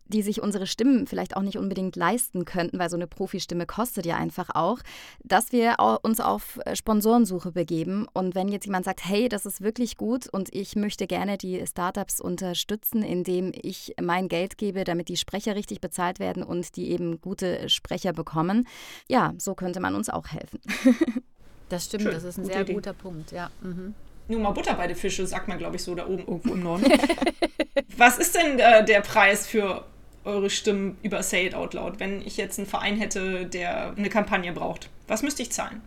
die 0.08 0.22
sich 0.22 0.42
unsere 0.42 0.68
Stimmen 0.68 1.08
vielleicht 1.08 1.36
auch 1.36 1.42
nicht 1.42 1.58
unbedingt 1.58 1.96
leisten 1.96 2.46
könnten, 2.46 2.78
weil 2.78 2.90
so 2.90 2.96
eine 2.96 3.08
Profistimme 3.08 3.66
kostet 3.66 4.06
ja 4.06 4.18
einfach 4.18 4.50
auch, 4.54 4.80
dass 5.24 5.52
wir 5.52 5.78
uns 6.04 6.20
auf 6.20 6.60
äh, 6.66 6.76
Sponsorensuche 6.76 7.52
begeben. 7.52 8.08
Und 8.14 8.36
wenn 8.36 8.48
jetzt 8.48 8.66
jemand 8.66 8.86
sagt, 8.86 9.04
hey, 9.04 9.30
das 9.30 9.46
ist 9.46 9.62
wirklich 9.62 9.98
gut 9.98 10.28
und 10.28 10.54
ich 10.54 10.76
möchte 10.76 11.08
gerne 11.08 11.38
die 11.38 11.66
Startups 11.66 12.22
unterstützen, 12.22 13.02
indem 13.02 13.52
ich 13.56 13.96
mein 14.00 14.28
Geld 14.28 14.58
gebe, 14.58 14.84
damit 14.84 15.10
die 15.10 15.18
Sprecher 15.18 15.56
richtig 15.56 15.82
bezahlt 15.82 16.20
werden 16.20 16.44
und 16.44 16.76
die 16.76 16.92
eben 16.92 17.20
gute 17.20 17.68
Sprecher 17.70 18.14
bekommen, 18.14 18.68
ja, 19.08 19.34
so 19.40 19.56
könnte 19.56 19.80
man 19.80 19.96
uns 19.96 20.10
auch 20.10 20.28
helfen. 20.28 20.60
Das 21.68 21.86
stimmt, 21.86 22.04
Schön, 22.04 22.12
das 22.12 22.24
ist 22.24 22.38
ein 22.38 22.46
sehr 22.46 22.62
Idee. 22.62 22.74
guter 22.74 22.94
Punkt, 22.94 23.32
ja. 23.32 23.50
Mhm. 23.62 23.96
Nur 24.28 24.40
mal 24.40 24.52
Butter 24.52 24.74
bei 24.74 24.88
den 24.88 24.96
Fische, 24.96 25.26
sagt 25.28 25.48
man, 25.48 25.58
glaube 25.58 25.76
ich, 25.76 25.84
so 25.84 25.94
da 25.94 26.06
oben 26.06 26.20
irgendwo 26.20 26.54
im 26.54 26.64
Norden. 26.64 26.86
Was 27.98 28.18
ist 28.18 28.36
denn 28.36 28.60
äh, 28.60 28.84
der 28.84 29.02
Preis 29.02 29.48
für 29.48 29.86
eure 30.24 30.50
Stimmen 30.50 30.98
über 31.04 31.22
Say 31.22 31.48
It 31.48 31.56
Out 31.56 31.74
Loud, 31.76 32.00
wenn 32.00 32.22
ich 32.22 32.38
jetzt 32.38 32.58
einen 32.58 32.68
Verein 32.68 32.98
hätte, 32.98 33.46
der 33.46 33.94
eine 33.96 34.10
Kampagne 34.10 34.52
braucht? 34.52 34.90
Was 35.08 35.22
müsste 35.22 35.44
ich 35.44 35.52
zahlen? 35.52 35.82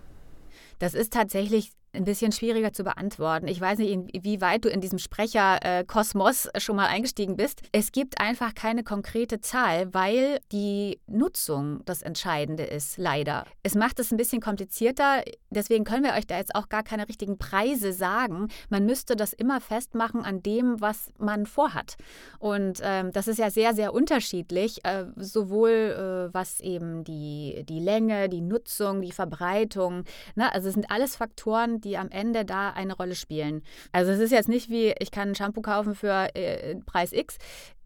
Das 0.79 0.95
ist 0.95 1.13
tatsächlich 1.13 1.73
ein 1.93 2.05
bisschen 2.05 2.33
schwieriger 2.33 2.73
zu 2.73 2.85
beantworten. 2.85 3.49
Ich 3.49 3.61
weiß 3.61 3.79
nicht, 3.79 4.25
wie 4.25 4.41
weit 4.41 4.65
du 4.65 4.69
in 4.69 4.81
diesem 4.81 4.99
Sprecherkosmos 4.99 6.47
äh, 6.47 6.61
schon 6.61 6.77
mal 6.77 6.87
eingestiegen 6.87 7.37
bist. 7.37 7.63
Es 7.73 7.93
gibt 7.93 8.21
einfach 8.21 8.55
keine 8.55 8.85
konkrete 8.85 9.41
Zahl, 9.41 9.93
weil 9.95 10.39
die 10.53 11.01
Nutzung 11.07 11.81
das 11.85 12.03
Entscheidende 12.03 12.65
ist, 12.65 12.99
leider. 12.99 13.45
Es 13.63 13.75
macht 13.75 13.99
es 13.99 14.13
ein 14.13 14.17
bisschen 14.17 14.41
komplizierter, 14.41 15.23
deswegen 15.51 15.85
können 15.85 16.05
wir 16.05 16.13
euch 16.13 16.27
da 16.27 16.37
jetzt 16.37 16.55
auch 16.55 16.69
gar 16.69 16.83
keine 16.83 17.09
richtigen 17.09 17.39
Preise 17.39 17.93
sagen. 17.93 18.49
Man 18.69 18.85
müsste 18.85 19.17
das 19.17 19.33
immer 19.33 19.61
festmachen 19.61 20.25
an 20.25 20.43
dem, 20.43 20.81
was 20.81 21.11
man 21.19 21.47
vorhat. 21.47 21.97
Und 22.39 22.81
ähm, 22.83 23.13
das 23.13 23.29
ist 23.29 23.39
ja 23.39 23.51
sehr, 23.51 23.75
sehr 23.75 23.95
unterschiedlich, 23.95 24.85
äh, 24.85 25.07
sowohl 25.17 25.71
äh, 25.71 26.35
was 26.35 26.61
eben 26.61 27.05
die, 27.05 27.65
die 27.69 27.81
Länge, 27.81 28.29
die 28.29 28.41
Nutzung, 28.41 29.01
die 29.01 29.13
Verbreitung, 29.13 30.05
ne? 30.35 30.53
also 30.53 30.69
es 30.69 30.75
sind 30.75 30.91
alles 30.91 31.17
Faktoren, 31.17 31.78
die 31.81 31.97
am 31.97 32.11
Ende 32.11 32.45
da 32.45 32.71
eine 32.71 32.95
Rolle 32.95 33.15
spielen. 33.15 33.63
Also 33.93 34.13
es 34.13 34.19
ist 34.19 34.31
jetzt 34.31 34.49
nicht 34.49 34.71
wie, 34.71 34.95
ich 34.99 35.11
kann 35.11 35.31
ein 35.31 35.35
Shampoo 35.35 35.63
kaufen 35.63 35.95
für 35.95 36.35
äh, 36.35 36.77
Preis 36.87 37.13
X. 37.13 37.39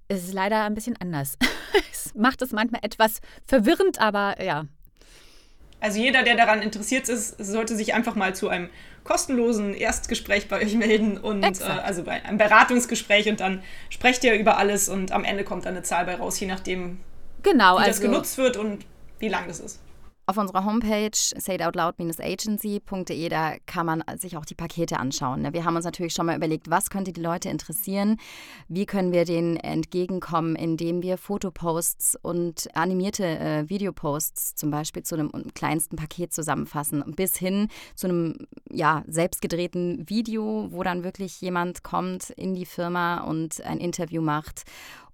Es 0.08 0.24
ist 0.24 0.34
leider 0.34 0.64
ein 0.64 0.74
bisschen 0.74 0.96
anders. 1.00 1.36
es 1.92 2.14
macht 2.14 2.42
es 2.42 2.52
manchmal 2.52 2.80
etwas 2.84 3.20
verwirrend, 3.46 4.00
aber 4.00 4.42
ja. 4.42 4.66
Also 5.80 5.98
jeder, 5.98 6.22
der 6.22 6.36
daran 6.36 6.62
interessiert 6.62 7.08
ist, 7.08 7.44
sollte 7.44 7.74
sich 7.76 7.92
einfach 7.92 8.14
mal 8.14 8.36
zu 8.36 8.48
einem 8.48 8.70
kostenlosen 9.02 9.74
Erstgespräch 9.74 10.48
bei 10.48 10.62
euch 10.62 10.74
melden 10.74 11.18
und 11.18 11.42
äh, 11.42 11.64
also 11.64 12.04
bei 12.04 12.24
einem 12.24 12.38
Beratungsgespräch 12.38 13.28
und 13.28 13.40
dann 13.40 13.62
sprecht 13.88 14.22
ihr 14.22 14.34
über 14.34 14.58
alles 14.58 14.88
und 14.88 15.10
am 15.10 15.24
Ende 15.24 15.42
kommt 15.42 15.66
dann 15.66 15.74
eine 15.74 15.82
Zahl 15.82 16.04
bei 16.04 16.14
raus, 16.14 16.38
je 16.38 16.46
nachdem, 16.46 17.00
genau, 17.42 17.74
wie 17.74 17.80
also, 17.80 17.90
das 17.90 18.00
genutzt 18.00 18.38
wird 18.38 18.56
und 18.56 18.86
wie 19.18 19.28
lang 19.28 19.48
das 19.48 19.58
ist. 19.58 19.80
Auf 20.24 20.36
unserer 20.36 20.64
Homepage 20.64 21.10
sayitoutloud-agency.de, 21.12 23.28
da 23.28 23.56
kann 23.66 23.86
man 23.86 24.04
sich 24.18 24.36
auch 24.36 24.44
die 24.44 24.54
Pakete 24.54 25.00
anschauen. 25.00 25.42
Ne? 25.42 25.52
Wir 25.52 25.64
haben 25.64 25.74
uns 25.74 25.84
natürlich 25.84 26.12
schon 26.12 26.26
mal 26.26 26.36
überlegt, 26.36 26.70
was 26.70 26.90
könnte 26.90 27.12
die 27.12 27.20
Leute 27.20 27.48
interessieren, 27.48 28.18
wie 28.68 28.86
können 28.86 29.10
wir 29.10 29.24
denen 29.24 29.56
entgegenkommen, 29.56 30.54
indem 30.54 31.02
wir 31.02 31.18
Fotoposts 31.18 32.16
und 32.22 32.68
animierte 32.74 33.24
äh, 33.24 33.68
Videoposts 33.68 34.54
zum 34.54 34.70
Beispiel 34.70 35.02
zu 35.02 35.16
einem 35.16 35.32
kleinsten 35.54 35.96
Paket 35.96 36.32
zusammenfassen, 36.32 37.02
bis 37.16 37.36
hin 37.36 37.66
zu 37.96 38.06
einem 38.06 38.46
ja, 38.70 39.02
selbstgedrehten 39.08 40.08
Video, 40.08 40.68
wo 40.70 40.84
dann 40.84 41.02
wirklich 41.02 41.40
jemand 41.40 41.82
kommt 41.82 42.30
in 42.30 42.54
die 42.54 42.66
Firma 42.66 43.24
und 43.24 43.60
ein 43.64 43.78
Interview 43.78 44.22
macht 44.22 44.62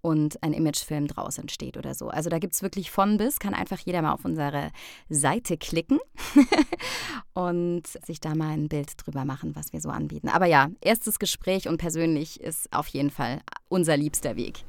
und 0.01 0.43
ein 0.43 0.53
Imagefilm 0.53 1.07
draus 1.07 1.39
entsteht 1.39 1.77
oder 1.77 1.95
so. 1.95 2.09
Also 2.09 2.31
da 2.31 2.39
gibt 2.39 2.55
es 2.55 2.63
wirklich 2.63 2.91
von 2.91 3.17
bis, 3.17 3.39
kann 3.39 3.55
einfach 3.55 3.79
jeder 3.81 4.03
mal 4.03 4.13
auf 4.13 4.25
unsere 4.25 4.71
Seite 5.09 5.57
klicken 5.57 5.99
und 7.35 7.87
sich 7.87 8.21
da 8.21 8.35
mal 8.35 8.51
ein 8.51 8.69
Bild 8.69 8.93
drüber 8.97 9.25
machen, 9.25 9.55
was 9.57 9.73
wir 9.73 9.81
so 9.81 9.89
anbieten. 9.89 10.29
Aber 10.29 10.47
ja, 10.47 10.69
erstes 10.81 11.19
Gespräch 11.19 11.69
und 11.69 11.79
persönlich 11.79 12.41
ist 12.41 12.73
auf 12.73 12.89
jeden 12.89 13.11
Fall 13.11 13.41
unser 13.69 13.97
liebster 13.97 14.37
Weg. 14.37 14.65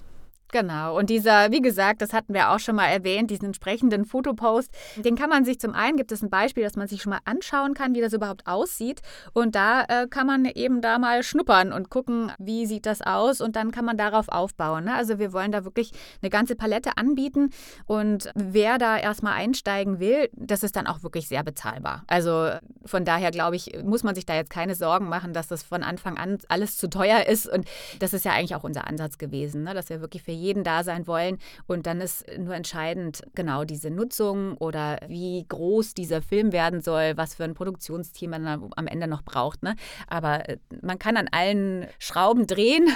Genau. 0.52 0.98
Und 0.98 1.10
dieser, 1.10 1.52
wie 1.52 1.62
gesagt, 1.62 2.02
das 2.02 2.12
hatten 2.12 2.34
wir 2.34 2.50
auch 2.52 2.60
schon 2.60 2.76
mal 2.76 2.88
erwähnt, 2.88 3.30
diesen 3.30 3.46
entsprechenden 3.46 4.06
Fotopost, 4.06 4.72
den 4.98 5.16
kann 5.16 5.30
man 5.30 5.46
sich 5.46 5.60
zum 5.60 5.74
einen, 5.74 5.96
gibt 5.96 6.12
es 6.12 6.24
ein 6.24 6.30
Beispiel, 6.30 6.64
dass 6.64 6.76
man 6.76 6.88
sich 6.88 7.04
schon 7.04 7.12
mal 7.12 7.20
anschauen 7.26 7.76
kann, 7.76 7.94
wie 7.94 8.02
das 8.02 8.14
überhaupt 8.14 8.48
aussieht. 8.48 9.02
Und 9.34 9.54
da 9.54 9.84
äh, 9.84 10.08
kann 10.08 10.26
man 10.26 10.46
eben 10.46 10.82
da 10.82 10.98
mal 10.98 11.22
schnuppern 11.22 11.72
und 11.72 11.90
gucken, 11.90 12.32
wie 12.40 12.66
sieht 12.66 12.88
das 12.88 13.02
aus. 13.02 13.42
Und 13.42 13.56
dann 13.56 13.72
kann 13.72 13.86
man 13.86 13.98
darauf 13.98 14.28
aufbauen. 14.30 14.86
Ne? 14.86 14.96
Also 14.96 15.20
wir 15.20 15.34
wollen 15.34 15.52
da 15.52 15.66
wirklich 15.66 15.92
eine 16.22 16.32
ganze 16.32 16.56
Palette 16.56 16.98
anbieten. 16.98 17.52
Und 17.86 18.32
wer 18.34 18.80
da 18.80 18.98
erstmal 18.98 19.34
einsteigen 19.34 20.00
will, 20.00 20.30
das 20.34 20.64
ist 20.64 20.76
dann 20.76 20.88
auch 20.88 21.04
wirklich 21.04 21.28
sehr 21.28 21.44
bezahlbar. 21.44 22.04
Also 22.08 22.50
von 22.86 23.06
daher 23.06 23.30
glaube 23.30 23.56
ich, 23.56 23.78
muss 23.84 24.02
man 24.02 24.16
sich 24.16 24.26
da 24.26 24.34
jetzt 24.34 24.50
keine 24.50 24.74
Sorgen 24.74 25.10
machen, 25.10 25.34
dass 25.34 25.48
das 25.48 25.62
von 25.62 25.84
Anfang 25.84 26.18
an 26.18 26.40
alles 26.48 26.78
zu 26.78 26.90
teuer 26.90 27.28
ist. 27.28 27.48
Und 27.48 27.68
das 28.00 28.14
ist 28.14 28.26
ja 28.26 28.32
eigentlich 28.32 28.56
auch 28.56 28.64
unser 28.64 28.88
Ansatz 28.88 29.20
gewesen, 29.20 29.64
ne? 29.64 29.76
dass 29.76 29.90
wir 29.90 30.02
wirklich 30.02 30.24
für 30.24 30.39
jeden 30.40 30.64
da 30.64 30.84
sein 30.84 31.08
wollen. 31.08 31.38
Und 31.68 31.86
dann 31.86 32.02
ist 32.02 32.26
nur 32.38 32.56
entscheidend 32.56 33.24
genau 33.36 33.64
diese 33.64 33.92
Nutzung 33.92 34.58
oder 34.58 35.00
wie 35.08 35.46
groß 35.48 35.94
dieser 35.94 36.22
Film 36.22 36.52
werden 36.52 36.82
soll, 36.82 37.18
was 37.18 37.36
für 37.36 37.44
ein 37.44 37.54
Produktionsteam 37.54 38.32
man 38.32 38.72
am 38.76 38.88
Ende 38.88 39.08
noch 39.08 39.24
braucht. 39.24 39.64
Ne? 39.64 39.76
Aber 40.08 40.48
äh, 40.50 40.58
man 40.82 41.00
kann 41.00 41.18
an 41.18 41.28
allen 41.32 41.88
Schrauben 42.00 42.48
drehen 42.48 42.88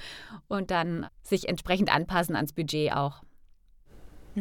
und 0.48 0.70
dann 0.70 1.06
sich 1.22 1.48
entsprechend 1.48 1.94
anpassen 1.94 2.36
ans 2.36 2.52
Budget 2.52 2.92
auch. 2.92 3.22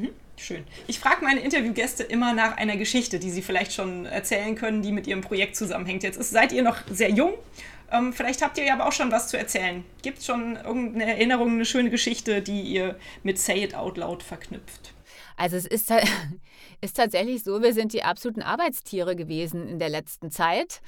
Mhm. 0.02 0.10
Schön. 0.38 0.64
Ich 0.88 1.00
frage 1.00 1.24
meine 1.24 1.42
Interviewgäste 1.42 2.04
immer 2.04 2.34
nach 2.34 2.56
einer 2.56 2.78
Geschichte, 2.78 3.20
die 3.20 3.30
sie 3.30 3.42
vielleicht 3.42 3.74
schon 3.74 4.06
erzählen 4.06 4.56
können, 4.56 4.82
die 4.82 4.94
mit 4.94 5.06
ihrem 5.06 5.22
Projekt 5.22 5.58
zusammenhängt. 5.58 6.04
Jetzt 6.04 6.18
ist, 6.18 6.32
seid 6.32 6.54
ihr 6.54 6.64
noch 6.64 6.78
sehr 6.90 7.10
jung 7.10 7.34
ähm, 7.92 8.14
vielleicht 8.14 8.42
habt 8.42 8.58
ihr 8.58 8.66
ja 8.66 8.74
aber 8.74 8.88
auch 8.88 8.92
schon 8.92 9.12
was 9.12 9.28
zu 9.28 9.38
erzählen. 9.38 9.84
Gibt 10.02 10.20
es 10.20 10.26
schon 10.26 10.56
irgendeine 10.58 11.12
Erinnerung, 11.12 11.54
eine 11.54 11.66
schöne 11.66 11.90
Geschichte, 11.90 12.42
die 12.42 12.62
ihr 12.62 12.98
mit 13.24 13.40
Say 13.40 13.64
It 13.64 13.76
Out 13.76 13.98
Loud 13.98 14.24
verknüpft? 14.24 14.94
Also 15.38 15.58
es 15.58 15.66
ist, 15.66 15.92
ist 16.82 16.98
tatsächlich 16.98 17.44
so, 17.44 17.62
wir 17.62 17.74
sind 17.74 17.94
die 17.94 18.04
absoluten 18.04 18.42
Arbeitstiere 18.42 19.16
gewesen 19.16 19.68
in 19.68 19.80
der 19.80 19.90
letzten 19.90 20.32
Zeit. 20.32 20.82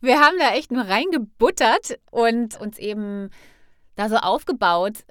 Wir 0.00 0.20
haben 0.20 0.36
da 0.38 0.54
echt 0.54 0.72
nur 0.72 0.84
reingebuttert 0.84 1.98
und 2.10 2.60
uns 2.60 2.78
eben 2.78 3.30
da 3.94 4.08
so 4.08 4.16
aufgebaut. 4.16 5.04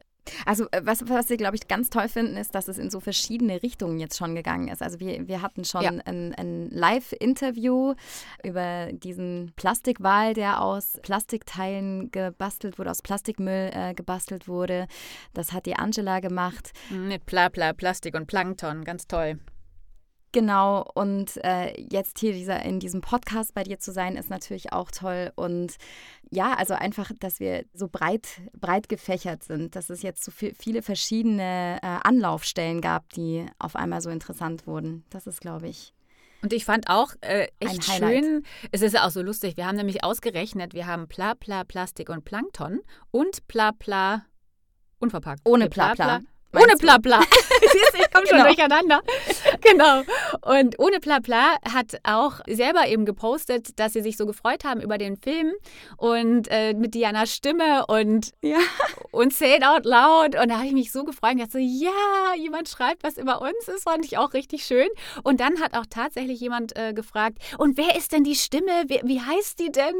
Also 0.45 0.65
äh, 0.71 0.81
was, 0.83 1.07
was 1.09 1.29
wir, 1.29 1.37
glaube 1.37 1.55
ich, 1.55 1.67
ganz 1.67 1.89
toll 1.89 2.07
finden, 2.07 2.37
ist, 2.37 2.55
dass 2.55 2.67
es 2.67 2.77
in 2.77 2.89
so 2.89 2.99
verschiedene 2.99 3.61
Richtungen 3.63 3.99
jetzt 3.99 4.17
schon 4.17 4.35
gegangen 4.35 4.67
ist. 4.67 4.81
Also 4.81 4.99
wir, 4.99 5.27
wir 5.27 5.41
hatten 5.41 5.65
schon 5.65 5.83
ja. 5.83 5.91
ein, 6.05 6.33
ein 6.35 6.69
Live-Interview 6.69 7.93
über 8.43 8.89
diesen 8.91 9.53
Plastikwal, 9.55 10.33
der 10.33 10.61
aus 10.61 10.99
Plastikteilen 11.01 12.11
gebastelt 12.11 12.79
wurde, 12.79 12.91
aus 12.91 13.01
Plastikmüll 13.01 13.71
äh, 13.73 13.93
gebastelt 13.93 14.47
wurde. 14.47 14.87
Das 15.33 15.53
hat 15.53 15.65
die 15.65 15.75
Angela 15.75 16.19
gemacht. 16.19 16.71
Mit 16.89 17.25
Pla, 17.25 17.49
Pla, 17.49 17.73
Plastik 17.73 18.15
und 18.15 18.27
Plankton, 18.27 18.83
ganz 18.83 19.07
toll. 19.07 19.39
Genau, 20.33 20.85
und 20.93 21.37
äh, 21.43 21.73
jetzt 21.89 22.19
hier 22.19 22.33
dieser, 22.33 22.61
in 22.63 22.79
diesem 22.79 23.01
Podcast 23.01 23.53
bei 23.53 23.63
dir 23.63 23.79
zu 23.79 23.91
sein, 23.91 24.17
ist 24.17 24.29
natürlich 24.29 24.73
auch 24.73 24.91
toll. 24.91 25.31
Und 25.35 25.75
ja, 26.29 26.53
also 26.53 26.73
einfach, 26.73 27.11
dass 27.19 27.39
wir 27.39 27.65
so 27.73 27.87
breit, 27.87 28.27
breit 28.59 28.89
gefächert 28.89 29.43
sind, 29.43 29.75
dass 29.75 29.89
es 29.89 30.01
jetzt 30.01 30.23
so 30.23 30.31
viel, 30.31 30.53
viele 30.59 30.81
verschiedene 30.81 31.79
äh, 31.81 31.87
Anlaufstellen 32.03 32.81
gab, 32.81 33.09
die 33.13 33.45
auf 33.57 33.75
einmal 33.75 34.01
so 34.01 34.09
interessant 34.09 34.67
wurden. 34.67 35.05
Das 35.09 35.27
ist, 35.27 35.39
glaube 35.39 35.69
ich. 35.69 35.93
Und 36.41 36.53
ich 36.53 36.65
fand 36.65 36.89
auch 36.89 37.13
äh, 37.21 37.47
echt 37.59 37.83
schön, 37.85 38.43
es 38.71 38.81
ist 38.81 38.99
auch 38.99 39.09
so 39.09 39.23
lustig, 39.23 39.57
wir 39.57 39.65
haben 39.65 39.75
nämlich 39.75 40.03
ausgerechnet, 40.03 40.73
wir 40.75 40.85
haben 40.85 41.07
Pla, 41.07 41.33
Pla, 41.33 41.63
Plastik 41.63 42.09
und 42.09 42.25
Plankton 42.25 42.81
und 43.09 43.47
Pla, 43.47 43.71
Pla, 43.71 44.23
unverpackt. 44.99 45.41
Ohne 45.45 45.67
Pla, 45.67 45.95
Pla. 45.95 46.21
Ohne 46.53 46.75
Blabla. 46.77 47.21
Du, 47.59 47.99
ich 47.99 48.11
komme 48.11 48.27
schon 48.27 48.37
genau. 48.37 48.47
durcheinander. 48.47 49.01
Genau. 49.61 50.03
Und 50.41 50.79
ohne 50.79 50.99
Blabla 50.99 51.57
hat 51.73 51.99
auch 52.03 52.39
selber 52.47 52.87
eben 52.87 53.05
gepostet, 53.05 53.79
dass 53.79 53.93
sie 53.93 54.01
sich 54.01 54.15
so 54.15 54.25
gefreut 54.25 54.63
haben 54.63 54.79
über 54.81 54.97
den 54.97 55.17
Film 55.17 55.53
und 55.97 56.47
äh, 56.49 56.73
mit 56.73 56.93
Dianas 56.93 57.33
Stimme 57.33 57.85
und, 57.87 58.31
ja. 58.41 58.59
und 59.11 59.33
Say 59.33 59.57
It 59.57 59.65
Out 59.65 59.85
Loud. 59.85 60.39
Und 60.39 60.49
da 60.49 60.57
habe 60.57 60.67
ich 60.67 60.73
mich 60.73 60.91
so 60.91 61.03
gefreut 61.03 61.33
und 61.33 61.39
dachte 61.39 61.53
so, 61.53 61.57
ja, 61.57 62.35
jemand 62.35 62.69
schreibt 62.69 63.03
was 63.03 63.17
über 63.17 63.41
uns. 63.41 63.65
Das 63.65 63.83
fand 63.83 64.05
ich 64.05 64.17
auch 64.17 64.33
richtig 64.33 64.65
schön. 64.65 64.87
Und 65.23 65.39
dann 65.39 65.59
hat 65.59 65.75
auch 65.75 65.85
tatsächlich 65.89 66.39
jemand 66.39 66.77
äh, 66.77 66.93
gefragt, 66.93 67.39
und 67.57 67.77
wer 67.77 67.95
ist 67.95 68.11
denn 68.11 68.23
die 68.23 68.35
Stimme? 68.35 68.85
Wie, 68.87 69.01
wie 69.03 69.21
heißt 69.21 69.59
die 69.59 69.71
denn? 69.71 69.95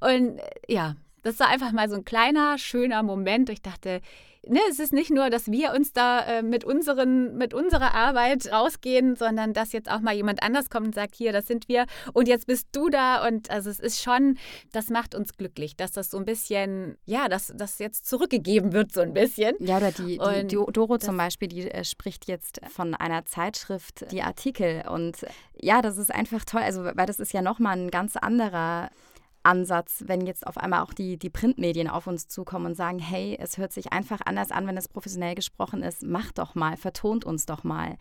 Und 0.00 0.38
äh, 0.38 0.50
ja, 0.68 0.96
das 1.22 1.38
war 1.38 1.48
einfach 1.48 1.72
mal 1.72 1.88
so 1.88 1.96
ein 1.96 2.04
kleiner, 2.04 2.58
schöner 2.58 3.02
Moment. 3.02 3.48
Ich 3.50 3.62
dachte, 3.62 4.00
ne, 4.46 4.60
es 4.70 4.78
ist 4.78 4.92
nicht 4.92 5.10
nur, 5.10 5.30
dass 5.30 5.50
wir 5.50 5.72
uns 5.72 5.92
da 5.92 6.20
äh, 6.20 6.42
mit, 6.42 6.64
unseren, 6.64 7.36
mit 7.36 7.54
unserer 7.54 7.94
Arbeit 7.94 8.50
rausgehen, 8.50 9.16
sondern 9.16 9.52
dass 9.52 9.72
jetzt 9.72 9.90
auch 9.90 10.00
mal 10.00 10.14
jemand 10.14 10.42
anders 10.42 10.70
kommt 10.70 10.86
und 10.86 10.94
sagt, 10.94 11.14
hier, 11.14 11.32
das 11.32 11.46
sind 11.46 11.68
wir 11.68 11.86
und 12.12 12.28
jetzt 12.28 12.46
bist 12.46 12.68
du 12.72 12.88
da. 12.88 13.26
Und 13.26 13.50
also 13.50 13.70
es 13.70 13.78
ist 13.78 14.02
schon, 14.02 14.38
das 14.72 14.88
macht 14.88 15.14
uns 15.14 15.36
glücklich, 15.36 15.76
dass 15.76 15.92
das 15.92 16.10
so 16.10 16.18
ein 16.18 16.24
bisschen, 16.24 16.96
ja, 17.06 17.28
dass 17.28 17.52
das 17.54 17.78
jetzt 17.78 18.06
zurückgegeben 18.06 18.72
wird, 18.72 18.92
so 18.92 19.00
ein 19.00 19.14
bisschen. 19.14 19.54
Ja, 19.60 19.78
oder 19.78 19.92
die, 19.92 20.18
die, 20.18 20.46
die 20.46 20.72
Doro 20.72 20.98
zum 20.98 21.16
Beispiel, 21.16 21.48
die 21.48 21.70
äh, 21.70 21.84
spricht 21.84 22.26
jetzt 22.26 22.60
von 22.68 22.94
einer 22.94 23.24
Zeitschrift, 23.24 24.10
die 24.10 24.22
Artikel. 24.22 24.84
Und 24.88 25.18
ja, 25.54 25.82
das 25.82 25.98
ist 25.98 26.12
einfach 26.12 26.44
toll, 26.44 26.62
also 26.62 26.84
weil 26.84 27.06
das 27.06 27.20
ist 27.20 27.32
ja 27.32 27.42
nochmal 27.42 27.78
ein 27.78 27.90
ganz 27.90 28.16
anderer 28.16 28.90
Ansatz, 29.42 30.04
wenn 30.06 30.26
jetzt 30.26 30.46
auf 30.46 30.56
einmal 30.56 30.82
auch 30.82 30.92
die, 30.92 31.16
die 31.18 31.30
Printmedien 31.30 31.88
auf 31.88 32.06
uns 32.06 32.28
zukommen 32.28 32.66
und 32.66 32.74
sagen, 32.74 32.98
hey, 32.98 33.36
es 33.40 33.58
hört 33.58 33.72
sich 33.72 33.92
einfach 33.92 34.20
anders 34.24 34.50
an, 34.50 34.66
wenn 34.66 34.76
es 34.76 34.88
professionell 34.88 35.34
gesprochen 35.34 35.82
ist, 35.82 36.02
macht 36.02 36.38
doch 36.38 36.54
mal, 36.54 36.76
vertont 36.76 37.24
uns 37.24 37.46
doch 37.46 37.64
mal. 37.64 37.96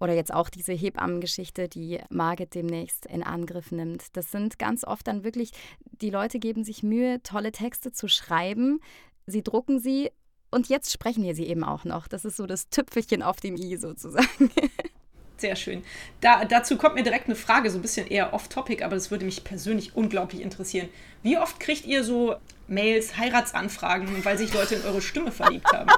Oder 0.00 0.14
jetzt 0.14 0.32
auch 0.32 0.48
diese 0.48 0.72
Hebammengeschichte, 0.72 1.68
die 1.68 1.98
Margit 2.08 2.54
demnächst 2.54 3.06
in 3.06 3.22
Angriff 3.22 3.72
nimmt. 3.72 4.16
Das 4.16 4.30
sind 4.30 4.58
ganz 4.58 4.84
oft 4.84 5.06
dann 5.08 5.24
wirklich, 5.24 5.50
die 5.80 6.10
Leute 6.10 6.38
geben 6.38 6.62
sich 6.62 6.82
Mühe, 6.82 7.22
tolle 7.22 7.50
Texte 7.50 7.90
zu 7.90 8.06
schreiben. 8.06 8.80
Sie 9.26 9.42
drucken 9.42 9.80
sie 9.80 10.10
und 10.50 10.68
jetzt 10.68 10.92
sprechen 10.92 11.24
wir 11.24 11.34
sie 11.34 11.46
eben 11.46 11.64
auch 11.64 11.84
noch. 11.84 12.06
Das 12.06 12.24
ist 12.24 12.36
so 12.36 12.46
das 12.46 12.68
Tüpfelchen 12.68 13.22
auf 13.22 13.40
dem 13.40 13.56
i 13.56 13.76
sozusagen. 13.76 14.50
Sehr 15.38 15.54
schön. 15.54 15.84
Da, 16.20 16.44
dazu 16.44 16.76
kommt 16.76 16.96
mir 16.96 17.04
direkt 17.04 17.26
eine 17.26 17.36
Frage, 17.36 17.70
so 17.70 17.78
ein 17.78 17.82
bisschen 17.82 18.08
eher 18.08 18.34
off-topic, 18.34 18.84
aber 18.84 18.96
das 18.96 19.12
würde 19.12 19.24
mich 19.24 19.44
persönlich 19.44 19.94
unglaublich 19.94 20.42
interessieren. 20.42 20.88
Wie 21.22 21.38
oft 21.38 21.60
kriegt 21.60 21.86
ihr 21.86 22.02
so 22.02 22.34
Mails, 22.66 23.16
Heiratsanfragen, 23.16 24.24
weil 24.24 24.36
sich 24.36 24.52
Leute 24.52 24.74
in 24.74 24.84
eure 24.84 25.00
Stimme 25.00 25.30
verliebt 25.30 25.72
haben? 25.72 25.90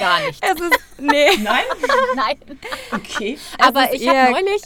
Gar 0.00 0.26
nicht. 0.26 0.42
Es 0.42 0.60
ist, 0.60 0.78
nee. 0.98 1.36
Nein? 1.42 1.64
Nein. 2.16 2.36
Okay. 2.92 3.38
Aber 3.58 3.92
ich 3.92 4.08
habe 4.08 4.32
neulich, 4.32 4.62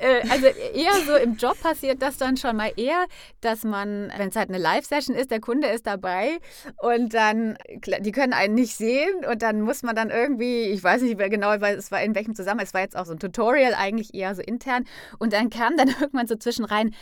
äh, 0.00 0.22
also 0.30 0.46
eher 0.46 0.92
so 1.06 1.14
im 1.16 1.36
Job 1.36 1.60
passiert 1.60 2.02
das 2.02 2.16
dann 2.16 2.36
schon 2.36 2.56
mal 2.56 2.72
eher, 2.76 3.06
dass 3.40 3.64
man, 3.64 4.12
wenn 4.16 4.28
es 4.28 4.36
halt 4.36 4.48
eine 4.48 4.58
Live-Session 4.58 5.16
ist, 5.16 5.30
der 5.30 5.40
Kunde 5.40 5.68
ist 5.68 5.86
dabei 5.86 6.38
und 6.78 7.14
dann, 7.14 7.56
die 8.00 8.12
können 8.12 8.32
einen 8.32 8.54
nicht 8.54 8.76
sehen 8.76 9.24
und 9.30 9.42
dann 9.42 9.60
muss 9.60 9.82
man 9.82 9.96
dann 9.96 10.10
irgendwie, 10.10 10.64
ich 10.64 10.82
weiß 10.82 11.02
nicht 11.02 11.18
mehr 11.18 11.30
genau, 11.30 11.60
weil 11.60 11.76
es 11.76 11.90
war 11.90 12.02
in 12.02 12.14
welchem 12.14 12.34
Zusammenhang, 12.34 12.66
es 12.66 12.74
war 12.74 12.80
jetzt 12.80 12.96
auch 12.96 13.06
so 13.06 13.12
ein 13.12 13.18
Tutorial, 13.18 13.74
eigentlich 13.74 14.14
eher 14.14 14.34
so 14.34 14.42
intern 14.42 14.84
und 15.18 15.32
dann 15.32 15.50
kam 15.50 15.76
dann 15.76 15.88
irgendwann 16.00 16.26
so 16.26 16.36
zwischen 16.36 16.64
rein, 16.64 16.94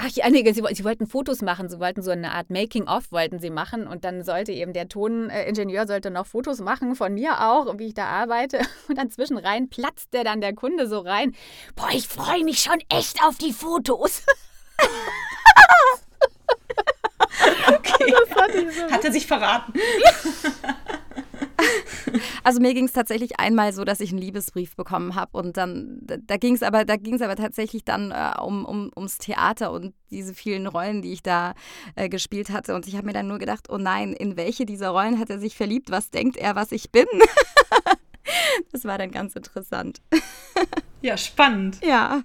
Ach 0.00 0.08
ja, 0.12 0.30
nee, 0.30 0.44
sie, 0.52 0.62
sie 0.74 0.84
wollten 0.84 1.08
Fotos 1.08 1.42
machen, 1.42 1.68
sie 1.68 1.80
wollten 1.80 2.02
so 2.02 2.12
eine 2.12 2.30
Art 2.30 2.50
Making-of 2.50 3.10
wollten 3.10 3.40
sie 3.40 3.50
machen 3.50 3.88
und 3.88 4.04
dann 4.04 4.22
sollte 4.22 4.52
eben 4.52 4.72
der 4.72 4.88
Toningenieur 4.88 5.88
sollte 5.88 6.12
noch 6.12 6.24
Fotos 6.24 6.60
machen 6.60 6.94
von 6.94 7.14
mir 7.14 7.40
auch, 7.40 7.76
wie 7.78 7.88
ich 7.88 7.94
da 7.94 8.04
arbeite 8.06 8.60
und 8.88 8.96
dann 8.96 9.10
zwischen 9.10 9.36
rein 9.38 9.68
platzt 9.68 10.14
der 10.14 10.22
dann 10.22 10.40
der 10.40 10.54
Kunde 10.54 10.86
so 10.86 11.00
rein. 11.00 11.34
Boah, 11.74 11.88
ich 11.90 12.06
freue 12.06 12.44
mich 12.44 12.60
schon 12.60 12.80
echt 12.88 13.24
auf 13.24 13.38
die 13.38 13.52
Fotos. 13.52 14.22
okay. 17.66 18.14
so 18.70 18.92
Hat 18.92 19.04
er 19.04 19.10
sich 19.10 19.26
verraten? 19.26 19.72
Also 22.44 22.60
mir 22.60 22.74
ging 22.74 22.86
es 22.86 22.92
tatsächlich 22.92 23.38
einmal 23.38 23.72
so, 23.72 23.84
dass 23.84 24.00
ich 24.00 24.10
einen 24.10 24.20
Liebesbrief 24.20 24.76
bekommen 24.76 25.14
habe 25.14 25.36
und 25.36 25.56
dann, 25.56 25.98
da, 26.02 26.16
da 26.18 26.36
ging 26.36 26.54
es 26.54 26.62
aber, 26.62 26.84
da 26.84 26.96
ging's 26.96 27.22
aber 27.22 27.36
tatsächlich 27.36 27.84
dann 27.84 28.10
äh, 28.10 28.40
um, 28.40 28.64
um, 28.64 28.90
ums 28.96 29.18
Theater 29.18 29.72
und 29.72 29.94
diese 30.10 30.34
vielen 30.34 30.66
Rollen, 30.66 31.02
die 31.02 31.12
ich 31.12 31.22
da 31.22 31.54
äh, 31.94 32.08
gespielt 32.08 32.50
hatte. 32.50 32.74
Und 32.74 32.86
ich 32.86 32.96
habe 32.96 33.06
mir 33.06 33.12
dann 33.12 33.28
nur 33.28 33.38
gedacht, 33.38 33.68
oh 33.68 33.78
nein, 33.78 34.12
in 34.12 34.36
welche 34.36 34.66
dieser 34.66 34.90
Rollen 34.90 35.18
hat 35.18 35.30
er 35.30 35.38
sich 35.38 35.56
verliebt? 35.56 35.90
Was 35.90 36.10
denkt 36.10 36.36
er, 36.36 36.54
was 36.54 36.72
ich 36.72 36.90
bin? 36.90 37.06
das 38.72 38.84
war 38.84 38.98
dann 38.98 39.10
ganz 39.10 39.34
interessant. 39.34 40.00
Ja, 41.00 41.16
spannend. 41.16 41.78
Ja. 41.84 42.24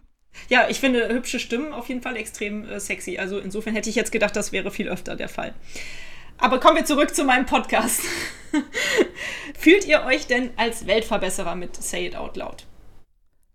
Ja, 0.49 0.67
ich 0.67 0.79
finde 0.79 1.07
hübsche 1.09 1.39
Stimmen 1.39 1.73
auf 1.73 1.89
jeden 1.89 2.01
Fall 2.01 2.15
extrem 2.15 2.67
äh, 2.67 2.79
sexy. 2.79 3.19
Also 3.19 3.37
insofern 3.37 3.75
hätte 3.75 3.89
ich 3.89 3.95
jetzt 3.95 4.11
gedacht, 4.11 4.35
das 4.35 4.51
wäre 4.51 4.71
viel 4.71 4.89
öfter 4.89 5.15
der 5.15 5.29
Fall. 5.29 5.53
Aber 6.43 6.59
kommen 6.59 6.75
wir 6.75 6.83
zurück 6.83 7.15
zu 7.15 7.23
meinem 7.23 7.45
Podcast. 7.45 8.01
Fühlt 9.57 9.87
ihr 9.87 10.03
euch 10.03 10.27
denn 10.27 10.51
als 10.57 10.85
Weltverbesserer 10.87 11.55
mit 11.55 11.81
Say 11.81 12.07
It 12.07 12.17
Out 12.17 12.35
Loud? 12.35 12.65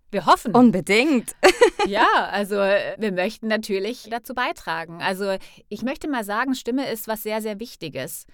Wir 0.09 0.25
hoffen. 0.25 0.55
Unbedingt. 0.55 1.35
Ja, 1.85 2.07
also 2.31 2.55
wir 2.55 3.11
möchten 3.13 3.47
natürlich 3.47 4.09
dazu 4.11 4.33
beitragen. 4.33 5.01
Also 5.01 5.37
ich 5.69 5.81
möchte 5.81 6.09
mal 6.09 6.25
sagen, 6.25 6.53
Stimme 6.53 6.91
ist 6.91 7.07
was 7.07 7.23
sehr, 7.23 7.41
sehr 7.41 7.59
Wichtiges. 7.59 8.25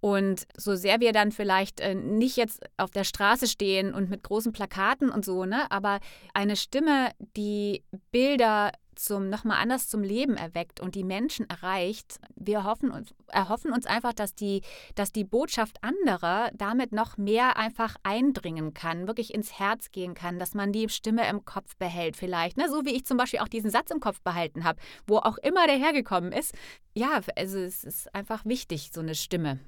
Und 0.00 0.46
so 0.56 0.74
sehr 0.74 0.98
wir 0.98 1.12
dann 1.12 1.30
vielleicht 1.30 1.80
äh, 1.80 1.94
nicht 1.94 2.36
jetzt 2.36 2.64
auf 2.76 2.90
der 2.90 3.04
Straße 3.04 3.46
stehen 3.46 3.94
und 3.94 4.10
mit 4.10 4.24
großen 4.24 4.52
Plakaten 4.52 5.08
und 5.08 5.24
so, 5.24 5.44
ne, 5.44 5.70
aber 5.70 6.00
eine 6.34 6.56
Stimme, 6.56 7.12
die 7.36 7.84
Bilder 8.10 8.72
zum 8.94 9.28
nochmal 9.28 9.60
anders 9.60 9.88
zum 9.88 10.02
Leben 10.02 10.36
erweckt 10.36 10.80
und 10.80 10.94
die 10.94 11.04
Menschen 11.04 11.48
erreicht, 11.48 12.18
wir 12.36 12.64
hoffen 12.64 12.90
uns, 12.90 13.14
erhoffen 13.28 13.72
uns 13.72 13.86
einfach, 13.86 14.12
dass 14.12 14.34
die, 14.34 14.62
dass 14.94 15.12
die 15.12 15.24
Botschaft 15.24 15.82
anderer 15.82 16.50
damit 16.54 16.92
noch 16.92 17.16
mehr 17.16 17.56
einfach 17.56 17.96
eindringen 18.02 18.74
kann, 18.74 19.06
wirklich 19.06 19.34
ins 19.34 19.58
Herz 19.58 19.90
gehen 19.90 20.14
kann, 20.14 20.38
dass 20.38 20.54
man 20.54 20.72
die 20.72 20.88
Stimme 20.88 21.28
im 21.28 21.44
Kopf 21.44 21.76
behält 21.76 22.16
vielleicht. 22.16 22.56
Ne? 22.56 22.68
So 22.68 22.84
wie 22.84 22.94
ich 22.94 23.04
zum 23.04 23.16
Beispiel 23.16 23.40
auch 23.40 23.48
diesen 23.48 23.70
Satz 23.70 23.90
im 23.90 24.00
Kopf 24.00 24.20
behalten 24.20 24.64
habe, 24.64 24.80
wo 25.06 25.18
auch 25.18 25.38
immer 25.38 25.66
der 25.66 25.76
hergekommen 25.76 26.32
ist. 26.32 26.54
Ja, 26.94 27.20
also 27.36 27.58
es 27.58 27.84
ist 27.84 28.14
einfach 28.14 28.44
wichtig, 28.44 28.90
so 28.92 29.00
eine 29.00 29.14
Stimme. 29.14 29.58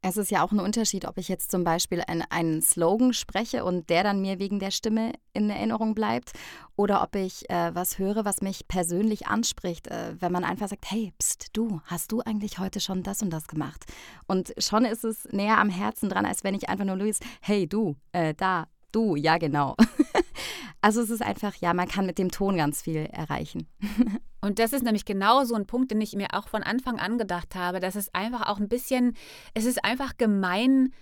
Es 0.00 0.16
ist 0.16 0.30
ja 0.30 0.44
auch 0.44 0.52
ein 0.52 0.60
Unterschied, 0.60 1.06
ob 1.06 1.18
ich 1.18 1.28
jetzt 1.28 1.50
zum 1.50 1.64
Beispiel 1.64 2.02
ein, 2.06 2.22
einen 2.30 2.62
Slogan 2.62 3.12
spreche 3.12 3.64
und 3.64 3.90
der 3.90 4.04
dann 4.04 4.20
mir 4.20 4.38
wegen 4.38 4.60
der 4.60 4.70
Stimme 4.70 5.12
in 5.32 5.50
Erinnerung 5.50 5.96
bleibt 5.96 6.30
oder 6.76 7.02
ob 7.02 7.16
ich 7.16 7.50
äh, 7.50 7.74
was 7.74 7.98
höre, 7.98 8.24
was 8.24 8.40
mich 8.40 8.68
persönlich 8.68 9.26
anspricht, 9.26 9.88
äh, 9.88 10.14
wenn 10.20 10.30
man 10.30 10.44
einfach 10.44 10.68
sagt, 10.68 10.88
hey, 10.88 11.12
pst, 11.18 11.48
du, 11.52 11.80
hast 11.84 12.12
du 12.12 12.20
eigentlich 12.20 12.60
heute 12.60 12.78
schon 12.78 13.02
das 13.02 13.22
und 13.22 13.30
das 13.30 13.48
gemacht? 13.48 13.86
Und 14.28 14.54
schon 14.58 14.84
ist 14.84 15.02
es 15.02 15.24
näher 15.32 15.58
am 15.58 15.68
Herzen 15.68 16.08
dran, 16.08 16.26
als 16.26 16.44
wenn 16.44 16.54
ich 16.54 16.68
einfach 16.68 16.84
nur 16.84 16.96
Luis, 16.96 17.18
hey, 17.40 17.66
du, 17.66 17.96
äh, 18.12 18.34
da, 18.34 18.68
du, 18.92 19.16
ja 19.16 19.36
genau. 19.36 19.74
also 20.80 21.00
es 21.00 21.10
ist 21.10 21.22
einfach, 21.22 21.54
ja, 21.56 21.74
man 21.74 21.88
kann 21.88 22.06
mit 22.06 22.18
dem 22.18 22.30
Ton 22.30 22.56
ganz 22.56 22.82
viel 22.82 23.06
erreichen. 23.12 23.66
Und 24.40 24.58
das 24.58 24.72
ist 24.72 24.84
nämlich 24.84 25.04
genau 25.04 25.44
so 25.44 25.54
ein 25.54 25.66
Punkt, 25.66 25.90
den 25.90 26.00
ich 26.00 26.14
mir 26.14 26.28
auch 26.32 26.48
von 26.48 26.62
Anfang 26.62 26.98
an 26.98 27.18
gedacht 27.18 27.54
habe. 27.54 27.80
dass 27.80 27.96
es 27.96 28.14
einfach 28.14 28.48
auch 28.48 28.58
ein 28.58 28.68
bisschen, 28.68 29.16
es 29.54 29.64
ist 29.64 29.84
einfach 29.84 30.16
gemein, 30.16 30.92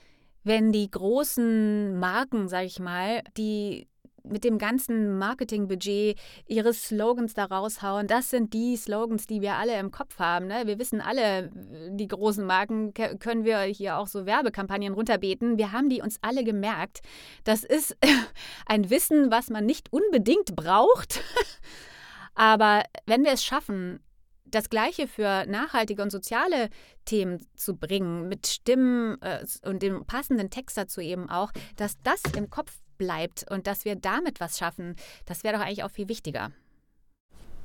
wenn 0.44 0.72
die 0.72 0.90
großen 0.90 1.98
Marken, 1.98 2.48
sag 2.48 2.64
ich 2.64 2.78
mal, 2.78 3.22
die 3.36 3.88
mit 4.28 4.44
dem 4.44 4.58
ganzen 4.58 5.18
Marketingbudget 5.18 6.18
ihre 6.46 6.72
Slogans 6.72 7.34
da 7.34 7.44
raushauen. 7.44 8.06
Das 8.06 8.30
sind 8.30 8.52
die 8.52 8.76
Slogans, 8.76 9.26
die 9.26 9.40
wir 9.40 9.54
alle 9.54 9.78
im 9.78 9.90
Kopf 9.90 10.18
haben. 10.18 10.46
Ne? 10.46 10.62
Wir 10.66 10.78
wissen 10.78 11.00
alle, 11.00 11.50
die 11.90 12.08
großen 12.08 12.44
Marken 12.44 12.92
ke- 12.94 13.16
können 13.18 13.44
wir 13.44 13.60
hier 13.60 13.96
auch 13.98 14.06
so 14.06 14.26
Werbekampagnen 14.26 14.92
runterbeten. 14.94 15.58
Wir 15.58 15.72
haben 15.72 15.88
die 15.88 16.02
uns 16.02 16.18
alle 16.22 16.44
gemerkt. 16.44 17.00
Das 17.44 17.64
ist 17.64 17.96
ein 18.66 18.90
Wissen, 18.90 19.30
was 19.30 19.50
man 19.50 19.66
nicht 19.66 19.92
unbedingt 19.92 20.56
braucht. 20.56 21.20
Aber 22.34 22.82
wenn 23.06 23.24
wir 23.24 23.32
es 23.32 23.44
schaffen, 23.44 24.00
das 24.44 24.70
Gleiche 24.70 25.08
für 25.08 25.44
nachhaltige 25.46 26.02
und 26.02 26.10
soziale 26.10 26.68
Themen 27.04 27.44
zu 27.56 27.76
bringen, 27.76 28.28
mit 28.28 28.46
Stimmen 28.46 29.20
äh, 29.20 29.44
und 29.64 29.82
dem 29.82 30.06
passenden 30.06 30.50
Text 30.50 30.76
dazu 30.76 31.00
eben 31.00 31.28
auch, 31.28 31.50
dass 31.76 31.96
das 32.02 32.22
im 32.36 32.48
Kopf 32.48 32.72
bleibt 32.98 33.44
und 33.50 33.66
dass 33.66 33.84
wir 33.84 33.96
damit 33.96 34.40
was 34.40 34.58
schaffen, 34.58 34.96
das 35.26 35.44
wäre 35.44 35.56
doch 35.56 35.62
eigentlich 35.64 35.82
auch 35.84 35.90
viel 35.90 36.08
wichtiger. 36.08 36.50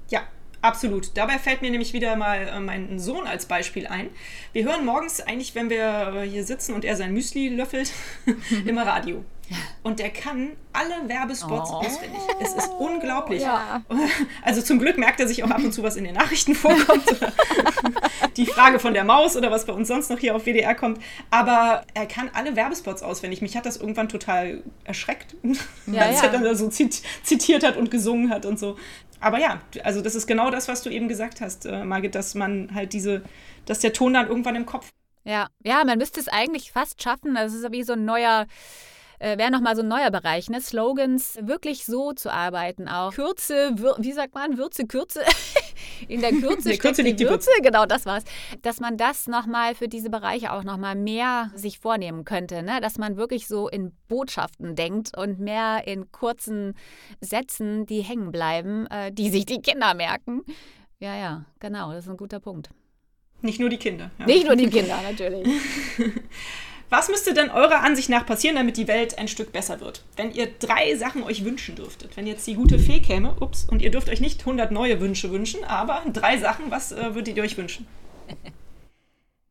Ja, 0.10 0.22
absolut. 0.62 1.16
Dabei 1.16 1.40
fällt 1.40 1.62
mir 1.62 1.72
nämlich 1.72 1.94
wieder 1.94 2.16
mal 2.16 2.48
äh, 2.48 2.60
mein 2.60 3.00
Sohn 3.00 3.26
als 3.28 3.46
Beispiel 3.46 3.88
ein. 3.88 4.10
Wir 4.54 4.66
hören 4.66 4.86
morgens 4.86 5.22
eigentlich, 5.22 5.56
wenn 5.56 5.70
wir 5.70 6.14
äh, 6.16 6.28
hier 6.30 6.44
sitzen 6.44 6.74
und 6.76 6.84
er 6.86 6.96
sein 6.98 7.14
Müsli 7.14 7.50
löffelt, 7.50 7.92
immer 8.66 8.86
Radio. 8.86 9.24
Und 9.84 10.00
der 10.00 10.12
kann 10.12 10.52
alle 10.72 11.10
Werbespots 11.10 11.72
Oh. 11.72 11.76
auswendig. 11.86 12.22
Es 12.40 12.54
ist 12.54 12.70
unglaublich. 12.80 13.42
Ja. 13.42 13.84
Also 14.44 14.62
zum 14.62 14.80
Glück 14.80 14.98
merkt 14.98 15.20
er 15.20 15.28
sich 15.28 15.44
auch 15.44 15.50
ab 15.50 15.58
und 15.62 15.74
zu, 15.74 15.84
was 15.84 15.98
in 15.98 16.06
den 16.06 16.16
Nachrichten 16.16 16.56
vorkommt. 16.56 17.04
Die 18.38 18.46
Frage 18.46 18.80
von 18.80 18.94
der 18.94 19.04
Maus 19.04 19.36
oder 19.36 19.52
was 19.52 19.66
bei 19.66 19.74
uns 19.74 19.88
sonst 19.88 20.10
noch 20.10 20.20
hier 20.20 20.36
auf 20.36 20.46
WDR 20.46 20.76
kommt. 20.76 21.02
Aber 21.30 21.84
er 21.94 22.06
kann 22.06 22.30
alle 22.34 22.56
Werbespots 22.56 23.04
auswendig. 23.04 23.42
Mich 23.42 23.58
hat 23.58 23.66
das 23.66 23.78
irgendwann 23.78 24.10
total 24.10 24.64
erschreckt, 24.84 25.36
Ja, 25.88 26.02
als 26.04 26.18
ja. 26.22 26.28
er 26.28 26.32
dann 26.32 26.44
da 26.44 26.56
so 26.56 26.68
zit 26.70 27.02
zitiert 27.24 27.64
hat 27.64 27.78
und 27.78 27.92
gesungen 27.92 28.30
hat 28.30 28.46
und 28.46 28.60
so. 28.60 28.78
Aber 29.20 29.40
ja, 29.40 29.62
also 29.84 30.02
das 30.02 30.16
ist 30.16 30.28
genau 30.28 30.50
das, 30.50 30.68
was 30.68 30.82
du 30.82 30.90
eben 30.90 31.08
gesagt 31.08 31.42
hast, 31.42 31.66
äh, 31.66 31.84
Margit, 31.84 32.16
dass 32.16 32.34
man 32.34 32.74
halt 32.74 32.94
diese, 32.94 33.22
dass 33.66 33.80
der 33.80 33.94
Ton 33.94 34.14
dann 34.14 34.28
irgendwann 34.28 34.56
im 34.56 34.66
Kopf 34.66 34.90
Ja, 35.24 35.48
ja, 35.64 35.84
man 35.86 36.00
müsste 36.00 36.20
es 36.20 36.28
eigentlich 36.28 36.72
fast 36.72 37.02
schaffen. 37.02 37.36
Das 37.36 37.54
ist 37.54 37.72
wie 37.72 37.84
so 37.84 37.94
ein 37.94 38.04
neuer, 38.04 38.48
äh, 39.20 39.38
wäre 39.38 39.52
nochmal 39.52 39.76
so 39.76 39.84
ein 39.84 39.88
neuer 39.88 40.10
Bereich, 40.10 40.50
ne? 40.50 40.60
Slogans 40.60 41.38
wirklich 41.42 41.86
so 41.86 42.14
zu 42.14 42.34
arbeiten 42.34 42.88
auch. 42.88 43.14
Kürze, 43.14 43.76
wie 44.00 44.12
sagt 44.12 44.34
man, 44.34 44.58
Würze, 44.58 44.88
Kürze. 44.88 45.22
In 46.08 46.22
der 46.22 46.32
Kürze 46.32 46.70
steckt 46.70 46.82
Kürze 46.82 47.04
die 47.04 47.10
liegt 47.10 47.20
die 47.20 47.28
Würze, 47.28 47.50
genau, 47.62 47.86
das 47.86 48.06
war's. 48.06 48.24
Dass 48.62 48.80
man 48.80 48.98
das 48.98 49.28
nochmal 49.28 49.76
für 49.76 49.88
diese 49.88 50.10
Bereiche 50.10 50.52
auch 50.52 50.64
nochmal 50.64 50.96
mehr 50.96 51.52
sich 51.56 51.80
vornehmen 51.80 52.26
könnte, 52.26 52.64
ne? 52.64 52.82
Dass 52.82 52.98
man 52.98 53.18
wirklich 53.18 53.48
so 53.48 53.68
in 53.68 53.92
Botschaften 54.08 54.76
denkt 54.76 55.18
und 55.18 55.40
mehr 55.40 55.88
in 55.88 56.12
kurzen 56.12 56.76
Sätzen, 57.20 57.86
die 57.86 58.02
hängen 58.02 58.32
bleiben, 58.32 58.88
äh, 58.88 59.12
die 59.12 59.30
sich 59.30 59.46
die 59.46 59.62
Kinder 59.62 59.94
merken. 59.94 60.44
Ja, 61.00 61.16
ja, 61.16 61.46
genau, 61.60 61.92
das 61.92 62.06
ist 62.06 62.12
ein 62.12 62.18
guter 62.18 62.40
Punkt. 62.40 62.70
nicht 63.42 63.60
nur 63.60 63.70
die 63.70 63.78
Kinder. 63.78 64.12
Ja. 64.20 64.26
Nicht 64.26 64.46
nur 64.46 64.56
die 64.56 64.70
Kinder, 64.70 65.00
natürlich. 65.02 65.48
Was 66.92 67.08
müsste 67.08 67.34
denn 67.34 67.50
eurer 67.50 67.84
Ansicht 67.84 68.10
nach 68.10 68.26
passieren, 68.26 68.58
damit 68.58 68.76
die 68.76 68.90
Welt 68.90 69.18
ein 69.18 69.30
Stück 69.30 69.54
besser 69.54 69.80
wird? 69.80 70.04
Wenn 70.18 70.34
ihr 70.34 70.48
drei 70.60 70.94
Sachen 70.98 71.24
euch 71.24 71.46
wünschen 71.46 71.78
dürftet. 71.78 72.18
Wenn 72.18 72.28
jetzt 72.28 72.46
die 72.46 72.56
gute 72.56 72.78
Fee 72.80 73.00
käme, 73.00 73.34
ups, 73.40 73.64
und 73.64 73.82
ihr 73.82 73.92
dürft 73.92 74.10
euch 74.10 74.20
nicht 74.20 74.42
100 74.42 74.72
neue 74.72 75.00
Wünsche 75.00 75.32
wünschen, 75.32 75.64
aber 75.64 76.04
drei 76.12 76.38
Sachen, 76.38 76.70
was 76.70 76.92
äh, 76.92 77.16
würdet 77.16 77.38
ihr 77.38 77.44
euch 77.44 77.58
wünschen? 77.58 77.88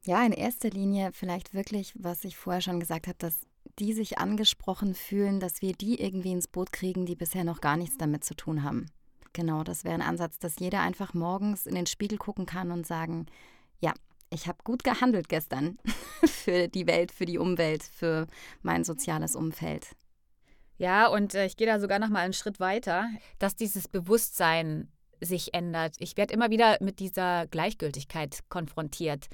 Ja, 0.02 0.24
in 0.24 0.32
erster 0.32 0.70
Linie 0.70 1.10
vielleicht 1.12 1.52
wirklich, 1.52 1.92
was 1.94 2.24
ich 2.24 2.34
vorher 2.34 2.62
schon 2.62 2.80
gesagt 2.80 3.06
habe, 3.06 3.18
dass 3.18 3.36
die 3.78 3.92
sich 3.92 4.16
angesprochen 4.16 4.94
fühlen, 4.94 5.40
dass 5.40 5.60
wir 5.60 5.74
die 5.74 6.00
irgendwie 6.00 6.32
ins 6.32 6.48
Boot 6.48 6.72
kriegen, 6.72 7.04
die 7.04 7.16
bisher 7.16 7.44
noch 7.44 7.60
gar 7.60 7.76
nichts 7.76 7.98
damit 7.98 8.24
zu 8.24 8.34
tun 8.34 8.62
haben. 8.62 8.86
Genau, 9.34 9.62
das 9.62 9.84
wäre 9.84 9.94
ein 9.94 10.00
Ansatz, 10.00 10.38
dass 10.38 10.58
jeder 10.58 10.80
einfach 10.80 11.12
morgens 11.12 11.66
in 11.66 11.74
den 11.74 11.86
Spiegel 11.86 12.16
gucken 12.16 12.46
kann 12.46 12.72
und 12.72 12.86
sagen, 12.86 13.26
ja, 13.80 13.92
ich 14.30 14.46
habe 14.46 14.58
gut 14.64 14.84
gehandelt 14.84 15.28
gestern 15.28 15.78
für 16.24 16.68
die 16.68 16.86
Welt, 16.86 17.12
für 17.12 17.26
die 17.26 17.38
Umwelt, 17.38 17.82
für 17.82 18.26
mein 18.62 18.84
soziales 18.84 19.36
Umfeld. 19.36 19.88
Ja, 20.78 21.08
und 21.08 21.34
äh, 21.34 21.44
ich 21.44 21.56
gehe 21.56 21.66
da 21.66 21.78
sogar 21.78 21.98
noch 21.98 22.08
mal 22.08 22.20
einen 22.20 22.32
Schritt 22.32 22.58
weiter, 22.58 23.10
dass 23.38 23.54
dieses 23.54 23.86
Bewusstsein 23.86 24.88
sich 25.20 25.52
ändert. 25.52 25.96
Ich 25.98 26.16
werde 26.16 26.32
immer 26.32 26.48
wieder 26.48 26.78
mit 26.80 27.00
dieser 27.00 27.46
Gleichgültigkeit 27.48 28.38
konfrontiert. 28.48 29.26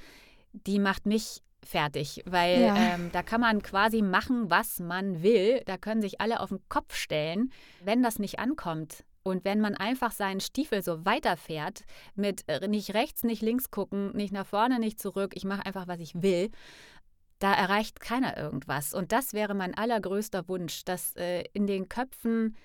Die 0.51 0.79
macht 0.79 1.05
mich 1.05 1.41
fertig, 1.63 2.21
weil 2.25 2.61
ja. 2.61 2.75
ähm, 2.75 3.09
da 3.13 3.23
kann 3.23 3.41
man 3.41 3.61
quasi 3.61 4.01
machen, 4.01 4.49
was 4.49 4.79
man 4.79 5.23
will. 5.23 5.61
Da 5.65 5.77
können 5.77 6.01
sich 6.01 6.19
alle 6.19 6.41
auf 6.41 6.49
den 6.49 6.59
Kopf 6.67 6.95
stellen, 6.95 7.51
wenn 7.83 8.03
das 8.03 8.19
nicht 8.19 8.39
ankommt. 8.39 9.05
Und 9.27 9.43
wenn 9.43 9.59
man 9.59 9.75
einfach 9.75 10.13
seinen 10.13 10.39
Stiefel 10.39 10.81
so 10.81 11.05
weiterfährt, 11.05 11.83
mit 12.15 12.47
äh, 12.47 12.65
nicht 12.67 12.93
rechts, 12.93 13.23
nicht 13.23 13.41
links 13.41 13.71
gucken, 13.71 14.15
nicht 14.15 14.31
nach 14.31 14.47
vorne, 14.47 14.79
nicht 14.79 15.01
zurück, 15.01 15.33
ich 15.35 15.43
mache 15.43 15.65
einfach, 15.65 15.87
was 15.87 15.99
ich 15.99 16.21
will, 16.21 16.49
da 17.39 17.53
erreicht 17.53 17.99
keiner 17.99 18.37
irgendwas. 18.37 18.93
Und 18.93 19.11
das 19.11 19.33
wäre 19.33 19.53
mein 19.53 19.77
allergrößter 19.77 20.47
Wunsch, 20.47 20.85
dass 20.85 21.13
äh, 21.17 21.43
in 21.51 21.67
den 21.67 21.89
Köpfen 21.89 22.55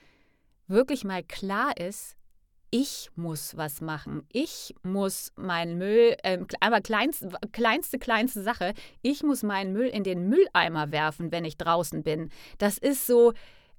wirklich 0.68 1.02
mal 1.02 1.24
klar 1.24 1.76
ist, 1.76 2.16
ich 2.70 3.10
muss 3.16 3.56
was 3.56 3.80
machen. 3.80 4.22
Ich 4.32 4.72
muss 4.82 5.32
meinen 5.34 5.78
Müll, 5.78 6.16
äh, 6.22 6.38
aber 6.60 6.80
kleinste, 6.80 7.30
kleinste, 7.50 7.98
kleinste 7.98 8.40
Sache, 8.40 8.72
ich 9.02 9.24
muss 9.24 9.42
meinen 9.42 9.72
Müll 9.72 9.88
in 9.88 10.04
den 10.04 10.28
Mülleimer 10.28 10.92
werfen, 10.92 11.32
wenn 11.32 11.44
ich 11.44 11.58
draußen 11.58 12.04
bin. 12.04 12.30
Das 12.58 12.78
ist 12.78 13.04
so, 13.04 13.32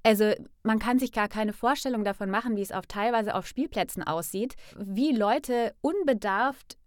also 0.03 0.33
man 0.63 0.79
kann 0.79 0.99
sich 0.99 1.11
gar 1.11 1.29
keine 1.29 1.53
Vorstellung 1.53 2.03
davon 2.03 2.29
machen, 2.29 2.55
wie 2.55 2.61
es 2.61 2.71
auf 2.71 2.85
teilweise 2.87 3.35
auf 3.35 3.47
Spielplätzen 3.47 4.03
aussieht, 4.03 4.55
wie 4.77 5.13
Leute 5.13 5.73
unbedarft 5.81 6.77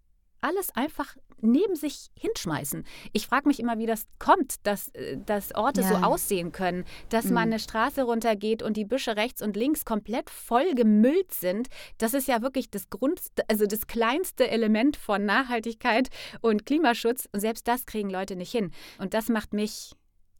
alles 0.41 0.69
einfach 0.75 1.15
neben 1.39 1.75
sich 1.75 2.09
hinschmeißen. 2.17 2.83
Ich 3.13 3.27
frage 3.27 3.47
mich 3.47 3.59
immer, 3.59 3.77
wie 3.77 3.85
das 3.85 4.07
kommt, 4.17 4.65
dass, 4.65 4.89
äh, 4.89 5.17
dass 5.23 5.53
Orte 5.53 5.81
ja. 5.81 5.87
so 5.87 5.95
aussehen 5.95 6.51
können, 6.51 6.83
dass 7.09 7.25
mhm. 7.25 7.33
man 7.33 7.43
eine 7.43 7.59
Straße 7.59 8.03
runtergeht 8.03 8.63
und 8.63 8.75
die 8.75 8.85
Büsche 8.85 9.15
rechts 9.15 9.41
und 9.41 9.55
links 9.55 9.85
komplett 9.85 10.29
voll 10.29 10.73
gemüllt 10.73 11.33
sind. 11.33 11.67
Das 11.97 12.13
ist 12.13 12.27
ja 12.27 12.41
wirklich 12.41 12.71
das 12.71 12.89
Grundste, 12.89 13.43
also 13.49 13.65
das 13.65 13.87
kleinste 13.87 14.49
Element 14.49 14.97
von 14.97 15.25
Nachhaltigkeit 15.25 16.09
und 16.41 16.65
Klimaschutz. 16.65 17.27
Und 17.31 17.39
selbst 17.39 17.67
das 17.67 17.85
kriegen 17.85 18.09
Leute 18.09 18.35
nicht 18.35 18.51
hin. 18.51 18.71
Und 18.97 19.13
das 19.13 19.29
macht 19.29 19.53
mich 19.53 19.93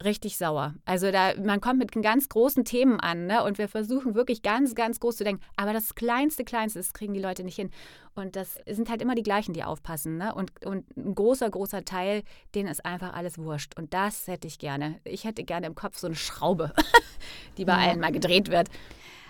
richtig 0.04 0.36
sauer. 0.36 0.74
Also 0.84 1.10
da, 1.10 1.32
man 1.42 1.60
kommt 1.60 1.78
mit 1.78 1.92
ganz 2.02 2.28
großen 2.28 2.64
Themen 2.64 3.00
an, 3.00 3.26
ne? 3.26 3.42
Und 3.42 3.58
wir 3.58 3.68
versuchen 3.68 4.14
wirklich 4.14 4.42
ganz, 4.42 4.74
ganz 4.74 5.00
groß 5.00 5.16
zu 5.16 5.24
denken. 5.24 5.42
Aber 5.56 5.72
das 5.72 5.94
kleinste, 5.94 6.44
kleinste, 6.44 6.78
das 6.78 6.92
kriegen 6.92 7.14
die 7.14 7.20
Leute 7.20 7.44
nicht 7.44 7.56
hin. 7.56 7.70
Und 8.14 8.36
das 8.36 8.58
sind 8.66 8.90
halt 8.90 9.02
immer 9.02 9.14
die 9.14 9.22
gleichen, 9.22 9.52
die 9.52 9.64
aufpassen, 9.64 10.16
ne? 10.16 10.34
Und, 10.34 10.64
und 10.64 10.84
ein 10.96 11.14
großer, 11.14 11.50
großer 11.50 11.84
Teil, 11.84 12.22
denen 12.54 12.68
ist 12.68 12.84
einfach 12.84 13.14
alles 13.14 13.38
wurscht. 13.38 13.76
Und 13.76 13.92
das 13.94 14.26
hätte 14.26 14.46
ich 14.46 14.58
gerne. 14.58 15.00
Ich 15.04 15.24
hätte 15.24 15.44
gerne 15.44 15.66
im 15.66 15.74
Kopf 15.74 15.98
so 15.98 16.06
eine 16.06 16.16
Schraube, 16.16 16.72
die 17.58 17.64
bei 17.64 17.72
ja. 17.72 17.90
allen 17.90 18.00
mal 18.00 18.12
gedreht 18.12 18.50
wird. 18.50 18.68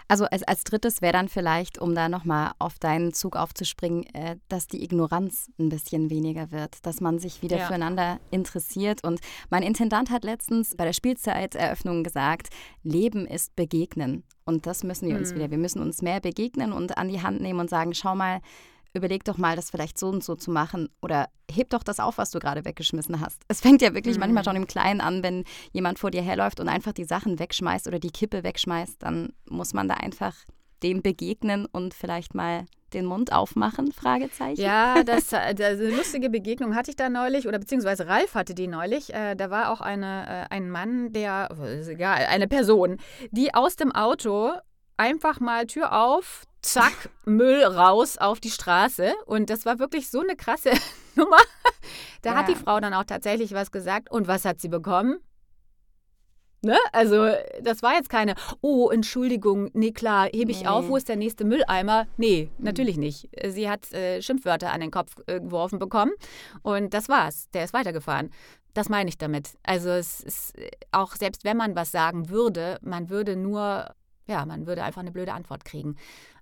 Also 0.08 0.24
als, 0.24 0.42
als 0.42 0.64
drittes 0.64 1.02
wäre 1.02 1.12
dann 1.12 1.28
vielleicht, 1.28 1.78
um 1.78 1.94
da 1.94 2.08
nochmal 2.08 2.52
auf 2.58 2.78
deinen 2.78 3.12
Zug 3.12 3.36
aufzuspringen, 3.36 4.04
äh, 4.14 4.36
dass 4.48 4.66
die 4.66 4.82
Ignoranz 4.82 5.50
ein 5.58 5.68
bisschen 5.68 6.08
weniger 6.08 6.50
wird, 6.50 6.84
dass 6.86 7.02
man 7.02 7.18
sich 7.18 7.42
wieder 7.42 7.58
ja. 7.58 7.66
füreinander 7.66 8.18
interessiert. 8.30 9.04
Und 9.04 9.20
mein 9.50 9.62
Intendant 9.62 10.10
hat 10.10 10.24
letztens 10.24 10.74
bei 10.76 10.86
der 10.86 10.94
Spielzeiteröffnung 10.94 12.04
gesagt, 12.04 12.48
Leben 12.82 13.26
ist 13.26 13.54
Begegnen. 13.54 14.24
Und 14.46 14.66
das 14.66 14.82
müssen 14.82 15.10
wir 15.10 15.16
uns 15.16 15.32
mhm. 15.32 15.36
wieder. 15.36 15.50
Wir 15.50 15.58
müssen 15.58 15.82
uns 15.82 16.00
mehr 16.00 16.20
begegnen 16.20 16.72
und 16.72 16.96
an 16.96 17.08
die 17.08 17.22
Hand 17.22 17.42
nehmen 17.42 17.60
und 17.60 17.68
sagen, 17.68 17.92
schau 17.92 18.14
mal, 18.14 18.40
überleg 18.98 19.24
doch 19.24 19.38
mal, 19.38 19.56
das 19.56 19.70
vielleicht 19.70 19.98
so 19.98 20.08
und 20.08 20.22
so 20.22 20.34
zu 20.34 20.50
machen 20.50 20.88
oder 21.00 21.28
heb 21.50 21.70
doch 21.70 21.82
das 21.82 22.00
auf, 22.00 22.18
was 22.18 22.30
du 22.30 22.38
gerade 22.38 22.64
weggeschmissen 22.64 23.20
hast. 23.20 23.42
Es 23.48 23.60
fängt 23.60 23.80
ja 23.80 23.94
wirklich 23.94 24.16
mhm. 24.16 24.20
manchmal 24.20 24.44
schon 24.44 24.56
im 24.56 24.66
Kleinen 24.66 25.00
an, 25.00 25.22
wenn 25.22 25.44
jemand 25.72 25.98
vor 25.98 26.10
dir 26.10 26.22
herläuft 26.22 26.60
und 26.60 26.68
einfach 26.68 26.92
die 26.92 27.04
Sachen 27.04 27.38
wegschmeißt 27.38 27.86
oder 27.88 27.98
die 27.98 28.10
Kippe 28.10 28.44
wegschmeißt, 28.44 29.02
dann 29.02 29.32
muss 29.48 29.72
man 29.72 29.88
da 29.88 29.94
einfach 29.94 30.34
dem 30.82 31.02
begegnen 31.02 31.66
und 31.66 31.94
vielleicht 31.94 32.34
mal 32.34 32.66
den 32.92 33.04
Mund 33.04 33.32
aufmachen? 33.32 33.92
Fragezeichen. 33.92 34.60
Ja, 34.60 35.02
das, 35.06 35.32
äh, 35.32 35.54
das, 35.54 35.78
eine 35.80 35.90
lustige 35.90 36.30
Begegnung 36.30 36.74
hatte 36.74 36.90
ich 36.90 36.96
da 36.96 37.08
neulich, 37.08 37.46
oder 37.46 37.58
beziehungsweise 37.58 38.06
Ralf 38.06 38.34
hatte 38.34 38.54
die 38.54 38.66
neulich. 38.66 39.12
Äh, 39.12 39.34
da 39.34 39.50
war 39.50 39.70
auch 39.72 39.80
eine, 39.80 40.46
äh, 40.50 40.54
ein 40.54 40.70
Mann, 40.70 41.12
der, 41.12 41.50
ist 41.80 41.88
egal, 41.88 42.26
eine 42.26 42.48
Person, 42.48 42.98
die 43.30 43.54
aus 43.54 43.76
dem 43.76 43.92
Auto 43.92 44.52
einfach 44.96 45.40
mal 45.40 45.66
Tür 45.66 45.92
auf, 45.92 46.44
zack, 46.62 47.10
Müll 47.24 47.62
raus 47.62 48.18
auf 48.18 48.40
die 48.40 48.50
Straße. 48.50 49.12
Und 49.26 49.50
das 49.50 49.66
war 49.66 49.78
wirklich 49.78 50.10
so 50.10 50.20
eine 50.20 50.36
krasse 50.36 50.70
Nummer. 51.14 51.38
Da 52.22 52.30
ja. 52.30 52.36
hat 52.36 52.48
die 52.48 52.54
Frau 52.54 52.80
dann 52.80 52.94
auch 52.94 53.04
tatsächlich 53.04 53.52
was 53.52 53.70
gesagt. 53.70 54.10
Und 54.10 54.28
was 54.28 54.44
hat 54.44 54.60
sie 54.60 54.68
bekommen? 54.68 55.18
Ne? 56.60 56.76
Also, 56.92 57.30
das 57.62 57.82
war 57.82 57.94
jetzt 57.94 58.08
keine, 58.08 58.34
oh, 58.62 58.90
Entschuldigung, 58.90 59.70
nee, 59.74 59.92
klar, 59.92 60.28
hebe 60.32 60.50
ich 60.50 60.62
nee. 60.62 60.66
auf, 60.66 60.88
wo 60.88 60.96
ist 60.96 61.08
der 61.08 61.14
nächste 61.14 61.44
Mülleimer? 61.44 62.08
Nee, 62.16 62.50
mhm. 62.58 62.64
natürlich 62.64 62.96
nicht. 62.96 63.28
Sie 63.46 63.70
hat 63.70 63.92
äh, 63.92 64.20
Schimpfwörter 64.20 64.72
an 64.72 64.80
den 64.80 64.90
Kopf 64.90 65.14
äh, 65.28 65.40
geworfen 65.40 65.78
bekommen 65.78 66.12
und 66.62 66.94
das 66.94 67.08
war's. 67.08 67.48
Der 67.54 67.62
ist 67.62 67.74
weitergefahren. 67.74 68.30
Das 68.74 68.88
meine 68.88 69.08
ich 69.08 69.18
damit. 69.18 69.50
Also, 69.62 69.90
es 69.90 70.20
ist 70.20 70.58
äh, 70.58 70.70
auch, 70.90 71.14
selbst 71.14 71.44
wenn 71.44 71.56
man 71.56 71.76
was 71.76 71.92
sagen 71.92 72.28
würde, 72.28 72.78
man 72.82 73.08
würde 73.08 73.36
nur, 73.36 73.94
ja, 74.26 74.44
man 74.44 74.66
würde 74.66 74.82
einfach 74.82 75.00
eine 75.00 75.12
blöde 75.12 75.34
Antwort 75.34 75.64
kriegen. 75.64 75.94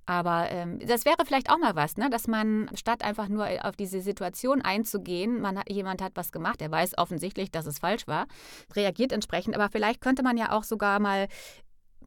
Aber 0.07 0.46
ähm, 0.50 0.78
das 0.78 1.04
wäre 1.04 1.24
vielleicht 1.24 1.50
auch 1.50 1.59
mal 1.59 1.74
was, 1.74 1.96
ne? 1.96 2.09
dass 2.09 2.28
man 2.28 2.70
statt 2.74 3.04
einfach 3.04 3.28
nur 3.28 3.46
auf 3.62 3.74
diese 3.74 4.00
Situation 4.00 4.62
einzugehen, 4.62 5.40
man 5.40 5.61
jemand 5.68 6.00
hat 6.00 6.12
was 6.14 6.30
gemacht, 6.30 6.62
er 6.62 6.70
weiß 6.70 6.96
offensichtlich, 6.96 7.50
dass 7.50 7.66
es 7.66 7.80
falsch 7.80 8.07
war, 8.07 8.26
reagiert 8.74 9.11
entsprechend. 9.11 9.57
Aber 9.57 9.68
vielleicht 9.68 10.00
könnte 10.00 10.22
man 10.22 10.36
ja 10.36 10.52
auch 10.52 10.62
sogar 10.62 11.00
mal 11.00 11.26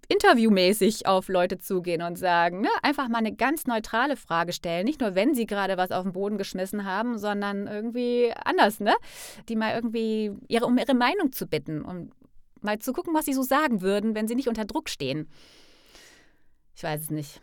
interviewmäßig 0.08 1.06
auf 1.06 1.28
Leute 1.28 1.60
zugehen 1.60 2.02
und 2.02 2.18
sagen, 2.18 2.62
ne? 2.62 2.70
einfach 2.82 3.10
mal 3.10 3.20
eine 3.20 3.36
ganz 3.36 3.68
neutrale 3.68 4.16
Frage 4.16 4.54
stellen. 4.54 4.86
Nicht 4.86 5.02
nur, 5.02 5.14
wenn 5.14 5.36
sie 5.36 5.46
gerade 5.46 5.78
was 5.78 5.92
auf 5.92 6.04
den 6.04 6.14
Boden 6.14 6.38
geschmissen 6.38 6.86
haben, 6.86 7.18
sondern 7.18 7.68
irgendwie 7.68 8.34
anders, 8.44 8.80
ne? 8.80 8.96
Die 9.50 9.56
mal 9.56 9.76
irgendwie 9.76 10.32
ihre, 10.48 10.66
um 10.66 10.78
ihre 10.78 10.96
Meinung 10.96 11.32
zu 11.32 11.46
bitten 11.46 11.84
und 11.84 12.12
mal 12.62 12.80
zu 12.80 12.94
gucken, 12.94 13.14
was 13.14 13.26
sie 13.26 13.34
so 13.34 13.44
sagen 13.44 13.82
würden, 13.82 14.16
wenn 14.16 14.28
sie 14.28 14.36
nicht 14.36 14.48
unter 14.48 14.66
Druck 14.66 14.90
stehen. 14.90 15.30
Ich 16.76 16.84
weiß 16.84 17.02
es 17.02 17.10
nicht. 17.12 17.42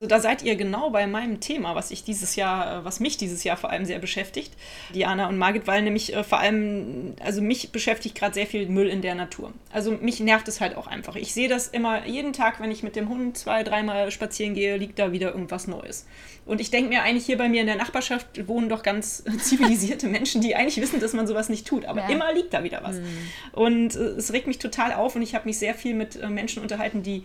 Also 0.00 0.10
da 0.10 0.20
seid 0.20 0.44
ihr 0.44 0.54
genau 0.54 0.90
bei 0.90 1.08
meinem 1.08 1.40
Thema, 1.40 1.74
was 1.74 1.90
ich 1.90 2.04
dieses 2.04 2.36
Jahr, 2.36 2.82
äh, 2.82 2.84
was 2.84 3.00
mich 3.00 3.16
dieses 3.16 3.42
Jahr 3.42 3.56
vor 3.56 3.70
allem 3.70 3.84
sehr 3.84 3.98
beschäftigt, 3.98 4.52
Diana 4.94 5.28
und 5.28 5.38
Margit, 5.38 5.66
weil 5.66 5.82
nämlich 5.82 6.14
äh, 6.14 6.22
vor 6.22 6.38
allem, 6.38 7.16
also 7.20 7.42
mich 7.42 7.72
beschäftigt 7.72 8.14
gerade 8.14 8.32
sehr 8.32 8.46
viel 8.46 8.68
Müll 8.68 8.86
in 8.86 9.02
der 9.02 9.16
Natur. 9.16 9.52
Also 9.72 9.90
mich 9.90 10.20
nervt 10.20 10.46
es 10.46 10.60
halt 10.60 10.76
auch 10.76 10.86
einfach. 10.86 11.16
Ich 11.16 11.34
sehe 11.34 11.48
das 11.48 11.66
immer 11.66 12.06
jeden 12.06 12.32
Tag, 12.32 12.60
wenn 12.60 12.70
ich 12.70 12.84
mit 12.84 12.94
dem 12.94 13.08
Hund 13.08 13.36
zwei, 13.36 13.64
dreimal 13.64 14.12
spazieren 14.12 14.54
gehe, 14.54 14.76
liegt 14.76 15.00
da 15.00 15.10
wieder 15.10 15.32
irgendwas 15.32 15.66
Neues. 15.66 16.06
Und 16.46 16.60
ich 16.60 16.70
denke 16.70 16.90
mir 16.90 17.02
eigentlich 17.02 17.26
hier 17.26 17.36
bei 17.36 17.48
mir 17.48 17.62
in 17.62 17.66
der 17.66 17.74
Nachbarschaft 17.74 18.46
wohnen 18.46 18.68
doch 18.68 18.84
ganz 18.84 19.24
zivilisierte 19.40 20.06
Menschen, 20.06 20.42
die 20.42 20.54
eigentlich 20.54 20.80
wissen, 20.80 21.00
dass 21.00 21.12
man 21.12 21.26
sowas 21.26 21.48
nicht 21.48 21.66
tut. 21.66 21.86
Aber 21.86 22.02
ja. 22.02 22.08
immer 22.08 22.32
liegt 22.32 22.54
da 22.54 22.62
wieder 22.62 22.84
was. 22.84 22.98
Mhm. 22.98 23.06
Und 23.50 23.96
äh, 23.96 24.10
es 24.10 24.32
regt 24.32 24.46
mich 24.46 24.60
total 24.60 24.92
auf 24.92 25.16
und 25.16 25.22
ich 25.22 25.34
habe 25.34 25.46
mich 25.46 25.58
sehr 25.58 25.74
viel 25.74 25.94
mit 25.94 26.22
Menschen 26.30 26.62
unterhalten, 26.62 27.02
die 27.02 27.24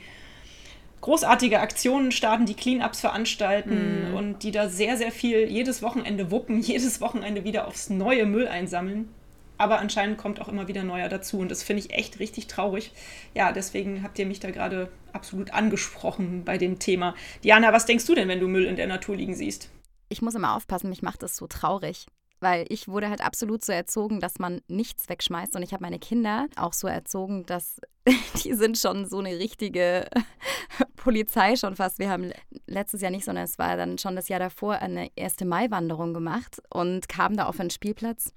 großartige 1.04 1.60
Aktionen 1.60 2.14
starten, 2.14 2.46
die 2.46 2.54
Cleanups 2.54 3.02
veranstalten 3.02 4.10
mhm. 4.10 4.16
und 4.16 4.44
die 4.44 4.52
da 4.52 4.70
sehr, 4.70 4.96
sehr 4.98 5.12
viel 5.12 5.50
jedes 5.50 5.82
Wochenende 5.82 6.32
wuppen, 6.32 6.60
jedes 6.62 7.02
Wochenende 7.02 7.44
wieder 7.44 7.68
aufs 7.68 7.90
neue 7.90 8.26
Müll 8.26 8.48
einsammeln. 8.48 9.10
Aber 9.58 9.80
anscheinend 9.80 10.18
kommt 10.18 10.42
auch 10.42 10.48
immer 10.48 10.68
wieder 10.68 10.84
neuer 10.84 11.10
dazu 11.10 11.40
und 11.40 11.52
das 11.52 11.62
finde 11.62 11.84
ich 11.84 11.92
echt 11.92 12.20
richtig 12.20 12.48
traurig. 12.48 12.92
Ja, 13.36 13.52
deswegen 13.52 14.02
habt 14.02 14.18
ihr 14.18 14.26
mich 14.26 14.40
da 14.40 14.50
gerade 14.50 14.90
absolut 15.12 15.54
angesprochen 15.54 16.44
bei 16.44 16.58
dem 16.58 16.80
Thema. 16.80 17.16
Diana, 17.44 17.72
was 17.72 17.86
denkst 17.86 18.06
du 18.06 18.16
denn, 18.16 18.30
wenn 18.30 18.40
du 18.40 18.48
Müll 18.48 18.66
in 18.66 18.78
der 18.78 18.88
Natur 18.88 19.16
liegen 19.16 19.36
siehst? 19.36 19.70
Ich 20.10 20.22
muss 20.22 20.36
immer 20.36 20.56
aufpassen, 20.56 20.90
mich 20.90 21.02
macht 21.02 21.22
das 21.22 21.36
so 21.36 21.48
traurig 21.48 22.08
weil 22.44 22.66
ich 22.70 22.88
wurde 22.88 23.10
halt 23.10 23.22
absolut 23.22 23.66
so 23.66 23.72
erzogen, 23.72 24.20
dass 24.20 24.38
man 24.38 24.62
nichts 24.68 25.10
wegschmeißt. 25.10 25.56
Und 25.56 25.64
ich 25.64 25.74
habe 25.74 25.82
meine 25.82 25.98
Kinder 25.98 26.48
auch 26.56 26.74
so 26.74 26.88
erzogen, 26.88 27.46
dass 27.46 27.80
die 28.44 28.54
sind 28.54 28.78
schon 28.78 29.08
so 29.08 29.20
eine 29.20 29.40
richtige 29.40 30.08
Polizei 30.96 31.56
schon 31.56 31.76
fast. 31.76 31.98
Wir 31.98 32.10
haben 32.10 32.32
letztes 32.68 33.02
Jahr 33.02 33.12
nicht, 33.12 33.26
sondern 33.26 33.46
es 33.46 33.58
war 33.58 33.78
dann 33.78 33.98
schon 33.98 34.16
das 34.16 34.28
Jahr 34.28 34.40
davor 34.40 34.76
eine 34.76 35.10
erste 35.16 35.46
Mai-Wanderung 35.46 36.14
gemacht 36.14 36.62
und 36.70 37.10
kamen 37.10 37.38
da 37.38 37.46
auf 37.46 37.60
einen 37.60 37.72
Spielplatz 37.72 38.34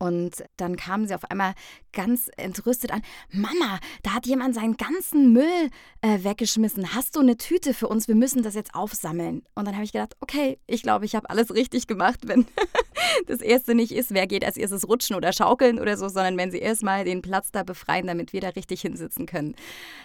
und 0.00 0.42
dann 0.56 0.76
kamen 0.76 1.06
sie 1.06 1.14
auf 1.14 1.30
einmal 1.30 1.52
ganz 1.92 2.30
entrüstet 2.38 2.90
an. 2.90 3.02
Mama, 3.30 3.78
da 4.02 4.14
hat 4.14 4.26
jemand 4.26 4.54
seinen 4.54 4.78
ganzen 4.78 5.34
Müll 5.34 5.70
äh, 6.00 6.24
weggeschmissen. 6.24 6.94
Hast 6.94 7.16
du 7.16 7.20
eine 7.20 7.36
Tüte 7.36 7.74
für 7.74 7.86
uns? 7.86 8.08
Wir 8.08 8.14
müssen 8.14 8.42
das 8.42 8.54
jetzt 8.54 8.74
aufsammeln. 8.74 9.42
Und 9.54 9.66
dann 9.66 9.74
habe 9.74 9.84
ich 9.84 9.92
gedacht, 9.92 10.16
okay, 10.20 10.58
ich 10.66 10.82
glaube, 10.82 11.04
ich 11.04 11.14
habe 11.14 11.28
alles 11.28 11.54
richtig 11.54 11.86
gemacht, 11.86 12.20
wenn 12.22 12.46
das 13.26 13.42
erste 13.42 13.74
nicht 13.74 13.92
ist, 13.92 14.14
wer 14.14 14.26
geht 14.26 14.42
als 14.42 14.56
erstes 14.56 14.88
rutschen 14.88 15.16
oder 15.16 15.34
schaukeln 15.34 15.78
oder 15.78 15.98
so, 15.98 16.08
sondern 16.08 16.38
wenn 16.38 16.50
sie 16.50 16.60
erstmal 16.60 17.04
den 17.04 17.20
Platz 17.20 17.52
da 17.52 17.62
befreien, 17.62 18.06
damit 18.06 18.32
wir 18.32 18.40
da 18.40 18.48
richtig 18.48 18.80
hinsitzen 18.80 19.26
können. 19.26 19.54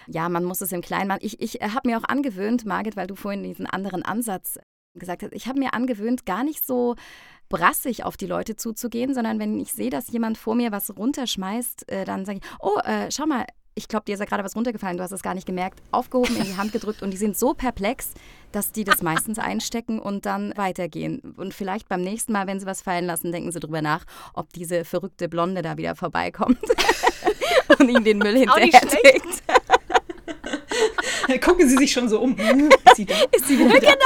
Ja, 0.08 0.28
man 0.28 0.44
muss 0.44 0.60
es 0.60 0.72
im 0.72 0.82
Kleinen 0.82 1.08
machen. 1.08 1.20
Ich, 1.22 1.40
ich 1.40 1.62
habe 1.62 1.88
mir 1.88 1.96
auch 1.96 2.04
angewöhnt, 2.04 2.66
Margit, 2.66 2.96
weil 2.96 3.06
du 3.06 3.14
vorhin 3.14 3.42
diesen 3.42 3.66
anderen 3.66 4.02
Ansatz 4.02 4.58
gesagt 4.98 5.22
hast, 5.22 5.32
ich 5.32 5.46
habe 5.46 5.58
mir 5.58 5.74
angewöhnt, 5.74 6.26
gar 6.26 6.44
nicht 6.44 6.66
so 6.66 6.96
brassig 7.48 8.04
auf 8.04 8.16
die 8.16 8.26
Leute 8.26 8.56
zuzugehen, 8.56 9.14
sondern 9.14 9.38
wenn 9.38 9.58
ich 9.58 9.72
sehe, 9.72 9.90
dass 9.90 10.08
jemand 10.10 10.38
vor 10.38 10.54
mir 10.54 10.72
was 10.72 10.96
runterschmeißt, 10.96 11.90
äh, 11.90 12.04
dann 12.04 12.24
sage 12.24 12.40
ich, 12.42 12.44
oh, 12.60 12.78
äh, 12.84 13.10
schau 13.10 13.26
mal, 13.26 13.46
ich 13.78 13.88
glaube, 13.88 14.06
dir 14.06 14.14
ist 14.14 14.20
ja 14.20 14.26
gerade 14.26 14.42
was 14.42 14.56
runtergefallen, 14.56 14.96
du 14.96 15.02
hast 15.02 15.12
es 15.12 15.22
gar 15.22 15.34
nicht 15.34 15.46
gemerkt, 15.46 15.82
aufgehoben, 15.90 16.34
in 16.36 16.44
die 16.44 16.56
Hand 16.56 16.72
gedrückt 16.72 17.02
und 17.02 17.10
die 17.10 17.18
sind 17.18 17.36
so 17.36 17.52
perplex, 17.52 18.14
dass 18.50 18.72
die 18.72 18.84
das 18.84 19.02
meistens 19.02 19.38
einstecken 19.38 19.98
und 19.98 20.24
dann 20.24 20.56
weitergehen. 20.56 21.34
Und 21.36 21.52
vielleicht 21.52 21.86
beim 21.88 22.00
nächsten 22.00 22.32
Mal, 22.32 22.46
wenn 22.46 22.58
sie 22.58 22.64
was 22.64 22.80
fallen 22.80 23.04
lassen, 23.04 23.32
denken 23.32 23.52
sie 23.52 23.60
drüber 23.60 23.82
nach, 23.82 24.06
ob 24.32 24.50
diese 24.54 24.86
verrückte 24.86 25.28
Blonde 25.28 25.60
da 25.60 25.76
wieder 25.76 25.94
vorbeikommt 25.94 26.58
und 27.78 27.88
ihnen 27.88 28.04
den 28.04 28.18
Müll 28.18 28.38
hinterher 28.38 28.80
trägt. 28.80 29.42
Gucken 31.44 31.68
Sie 31.68 31.76
sich 31.76 31.92
schon 31.92 32.08
so 32.08 32.20
um. 32.20 32.36
Ist 32.38 32.96
sie 32.96 33.04
da? 33.04 33.14
Ist 33.32 33.46
sie 33.46 33.58
wieder 33.58 33.78
Genau. 33.78 33.96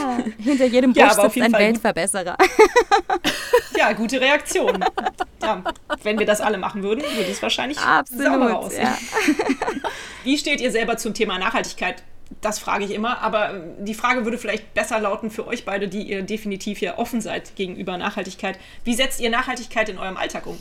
Ja, 0.00 0.18
hinter 0.38 0.66
jedem 0.66 0.92
Busch 0.92 1.02
ja, 1.02 1.10
sitzt 1.10 1.40
ein 1.40 1.50
Fall 1.50 1.60
Weltverbesserer. 1.60 2.36
ja, 3.76 3.92
gute 3.92 4.20
Reaktion. 4.20 4.84
Ja, 5.42 5.62
wenn 6.02 6.18
wir 6.18 6.26
das 6.26 6.40
alle 6.40 6.58
machen 6.58 6.82
würden, 6.82 7.02
würde 7.02 7.30
es 7.30 7.42
wahrscheinlich 7.42 7.78
Absolut, 7.78 8.24
sauberer 8.24 8.58
aussehen. 8.58 8.82
Ja. 8.82 8.96
Wie 10.24 10.36
steht 10.36 10.60
ihr 10.60 10.70
selber 10.70 10.96
zum 10.96 11.14
Thema 11.14 11.38
Nachhaltigkeit? 11.38 12.02
Das 12.42 12.58
frage 12.58 12.84
ich 12.84 12.90
immer, 12.90 13.20
aber 13.20 13.54
die 13.78 13.94
Frage 13.94 14.24
würde 14.24 14.36
vielleicht 14.36 14.74
besser 14.74 15.00
lauten 15.00 15.30
für 15.30 15.46
euch 15.46 15.64
beide, 15.64 15.88
die 15.88 16.02
ihr 16.02 16.22
definitiv 16.22 16.80
ja 16.80 16.98
offen 16.98 17.20
seid 17.20 17.56
gegenüber 17.56 17.96
Nachhaltigkeit. 17.96 18.58
Wie 18.84 18.94
setzt 18.94 19.20
ihr 19.20 19.30
Nachhaltigkeit 19.30 19.88
in 19.88 19.98
eurem 19.98 20.16
Alltag 20.16 20.46
um? 20.46 20.58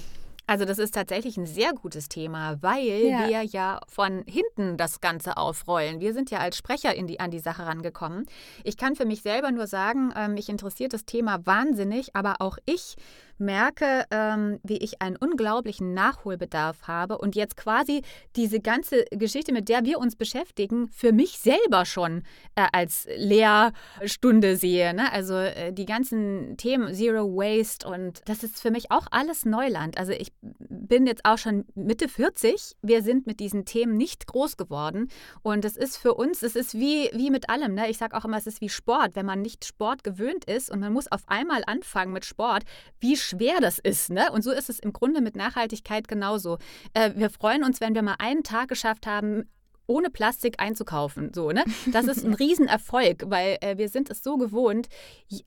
Also 0.47 0.63
das 0.63 0.79
ist 0.79 0.93
tatsächlich 0.93 1.35
ein 1.35 1.45
sehr 1.45 1.73
gutes 1.73 2.07
Thema, 2.07 2.57
weil 2.61 3.05
ja. 3.05 3.27
wir 3.27 3.43
ja 3.43 3.81
von 3.89 4.23
hinten 4.25 4.77
das 4.77 5.01
Ganze 5.01 5.35
aufrollen. 5.35 5.99
Wir 5.99 6.13
sind 6.13 6.31
ja 6.31 6.39
als 6.39 6.55
Sprecher 6.55 6.93
die, 6.93 7.19
an 7.19 7.31
die 7.31 7.39
Sache 7.39 7.65
rangekommen. 7.65 8.25
Ich 8.63 8.77
kann 8.77 8.95
für 8.95 9.05
mich 9.05 9.21
selber 9.21 9.51
nur 9.51 9.67
sagen, 9.67 10.13
ähm, 10.15 10.35
mich 10.35 10.47
interessiert 10.47 10.93
das 10.93 11.03
Thema 11.05 11.45
wahnsinnig, 11.45 12.15
aber 12.15 12.37
auch 12.39 12.57
ich 12.65 12.95
merke, 13.39 14.05
ähm, 14.11 14.59
wie 14.63 14.77
ich 14.77 15.01
einen 15.01 15.15
unglaublichen 15.15 15.93
Nachholbedarf 15.93 16.87
habe 16.87 17.17
und 17.17 17.35
jetzt 17.35 17.57
quasi 17.57 18.01
diese 18.35 18.59
ganze 18.59 19.05
Geschichte, 19.11 19.53
mit 19.53 19.69
der 19.69 19.85
wir 19.85 19.99
uns 19.99 20.15
beschäftigen, 20.15 20.89
für 20.89 21.11
mich 21.11 21.39
selber 21.39 21.85
schon 21.85 22.23
äh, 22.55 22.67
als 22.71 23.07
Lehrstunde 23.15 24.55
sehe. 24.55 24.93
Ne? 24.93 25.11
Also 25.11 25.35
äh, 25.35 25.73
die 25.73 25.85
ganzen 25.85 26.57
Themen 26.57 26.93
Zero 26.93 27.25
Waste 27.35 27.87
und 27.87 28.21
das 28.25 28.43
ist 28.43 28.61
für 28.61 28.71
mich 28.71 28.91
auch 28.91 29.07
alles 29.11 29.45
Neuland. 29.45 29.97
Also 29.97 30.11
ich 30.11 30.31
bin 30.41 31.05
jetzt 31.05 31.25
auch 31.25 31.37
schon 31.37 31.65
Mitte 31.75 32.07
40. 32.07 32.75
Wir 32.81 33.03
sind 33.03 33.27
mit 33.27 33.39
diesen 33.39 33.65
Themen 33.65 33.97
nicht 33.97 34.27
groß 34.27 34.57
geworden 34.57 35.09
und 35.41 35.65
es 35.65 35.77
ist 35.77 35.97
für 35.97 36.13
uns, 36.13 36.43
es 36.43 36.55
ist 36.55 36.75
wie, 36.75 37.09
wie 37.13 37.29
mit 37.29 37.49
allem. 37.49 37.73
Ne? 37.73 37.89
Ich 37.89 37.97
sage 37.97 38.15
auch 38.15 38.25
immer, 38.25 38.37
es 38.37 38.47
ist 38.47 38.61
wie 38.61 38.69
Sport. 38.69 39.15
Wenn 39.15 39.25
man 39.25 39.41
nicht 39.41 39.65
Sport 39.65 40.03
gewöhnt 40.03 40.45
ist 40.45 40.69
und 40.71 40.79
man 40.79 40.93
muss 40.93 41.11
auf 41.11 41.23
einmal 41.27 41.63
anfangen 41.67 42.13
mit 42.13 42.25
Sport, 42.25 42.63
wie 42.99 43.17
schwer 43.27 43.59
das 43.61 43.79
ist. 43.79 44.09
Ne? 44.09 44.31
Und 44.31 44.43
so 44.43 44.51
ist 44.51 44.69
es 44.69 44.79
im 44.79 44.93
Grunde 44.93 45.21
mit 45.21 45.35
Nachhaltigkeit 45.35 46.07
genauso. 46.07 46.57
Äh, 46.93 47.11
wir 47.15 47.29
freuen 47.29 47.63
uns, 47.63 47.81
wenn 47.81 47.95
wir 47.95 48.01
mal 48.01 48.15
einen 48.19 48.43
Tag 48.43 48.69
geschafft 48.69 49.07
haben, 49.07 49.49
ohne 49.87 50.09
Plastik 50.09 50.59
einzukaufen. 50.59 51.33
So, 51.33 51.51
ne? 51.51 51.63
Das 51.91 52.05
ist 52.05 52.25
ein 52.25 52.33
Riesenerfolg, 52.35 53.23
weil 53.27 53.57
äh, 53.61 53.77
wir 53.77 53.89
sind 53.89 54.09
es 54.09 54.21
so 54.21 54.37
gewohnt, 54.37 54.87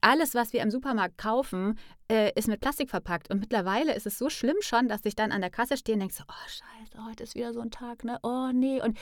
alles, 0.01 0.35
was 0.35 0.53
wir 0.53 0.63
im 0.63 0.71
Supermarkt 0.71 1.19
kaufen, 1.19 1.79
äh, 2.11 2.33
ist 2.35 2.49
mit 2.49 2.61
Plastik 2.61 2.91
verpackt. 2.91 3.31
Und 3.31 3.41
mittlerweile 3.41 3.95
ist 3.95 4.07
es 4.07 4.19
so 4.19 4.31
schlimm 4.31 4.57
schon, 4.61 4.89
dass 4.89 5.05
ich 5.05 5.15
dann 5.15 5.31
an 5.31 5.43
der 5.43 5.51
Kasse 5.51 5.77
stehe 5.77 5.95
und 5.95 6.01
denke 6.01 6.15
so, 6.15 6.25
oh 6.27 6.49
scheiße, 6.49 7.07
heute 7.07 7.23
ist 7.23 7.35
wieder 7.35 7.53
so 7.53 7.61
ein 7.61 7.71
Tag, 7.71 8.03
ne? 8.05 8.19
Oh 8.23 8.51
nee. 8.53 8.81
Und 8.81 8.99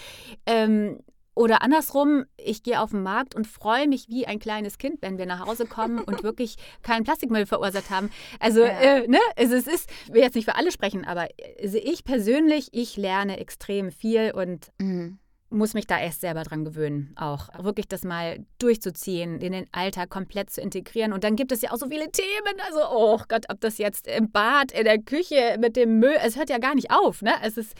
ähm, 0.46 1.00
oder 1.38 1.62
andersrum, 1.62 2.24
ich 2.36 2.64
gehe 2.64 2.80
auf 2.80 2.90
den 2.90 3.02
Markt 3.02 3.36
und 3.36 3.46
freue 3.46 3.86
mich 3.86 4.08
wie 4.08 4.26
ein 4.26 4.40
kleines 4.40 4.76
Kind, 4.76 5.00
wenn 5.02 5.18
wir 5.18 5.26
nach 5.26 5.46
Hause 5.46 5.66
kommen 5.66 6.00
und 6.00 6.22
wirklich 6.24 6.56
keinen 6.82 7.04
Plastikmüll 7.04 7.46
verursacht 7.46 7.90
haben. 7.90 8.10
Also, 8.40 8.64
ja. 8.64 8.80
äh, 8.80 9.06
ne, 9.06 9.20
also 9.36 9.54
es 9.54 9.68
ist, 9.68 9.88
ich 10.06 10.12
will 10.12 10.22
jetzt 10.22 10.34
nicht 10.34 10.46
für 10.46 10.56
alle 10.56 10.72
sprechen, 10.72 11.04
aber 11.04 11.28
also 11.62 11.78
ich 11.78 12.02
persönlich, 12.02 12.70
ich 12.72 12.96
lerne 12.96 13.38
extrem 13.38 13.92
viel 13.92 14.32
und 14.32 14.72
mhm. 14.78 15.20
muss 15.48 15.74
mich 15.74 15.86
da 15.86 16.00
erst 16.00 16.22
selber 16.22 16.42
dran 16.42 16.64
gewöhnen, 16.64 17.14
auch 17.14 17.50
wirklich 17.62 17.86
das 17.86 18.02
mal 18.02 18.44
durchzuziehen, 18.58 19.40
in 19.40 19.52
den 19.52 19.68
Alltag 19.70 20.10
komplett 20.10 20.50
zu 20.50 20.60
integrieren. 20.60 21.12
Und 21.12 21.22
dann 21.22 21.36
gibt 21.36 21.52
es 21.52 21.62
ja 21.62 21.70
auch 21.70 21.78
so 21.78 21.86
viele 21.86 22.10
Themen. 22.10 22.60
Also, 22.66 22.80
oh 22.90 23.20
Gott, 23.28 23.46
ob 23.48 23.60
das 23.60 23.78
jetzt 23.78 24.08
im 24.08 24.32
Bad, 24.32 24.72
in 24.72 24.82
der 24.82 24.98
Küche, 24.98 25.56
mit 25.60 25.76
dem 25.76 26.00
Müll, 26.00 26.16
es 26.20 26.36
hört 26.36 26.50
ja 26.50 26.58
gar 26.58 26.74
nicht 26.74 26.90
auf, 26.90 27.22
ne? 27.22 27.34
Es 27.42 27.56
ist. 27.56 27.74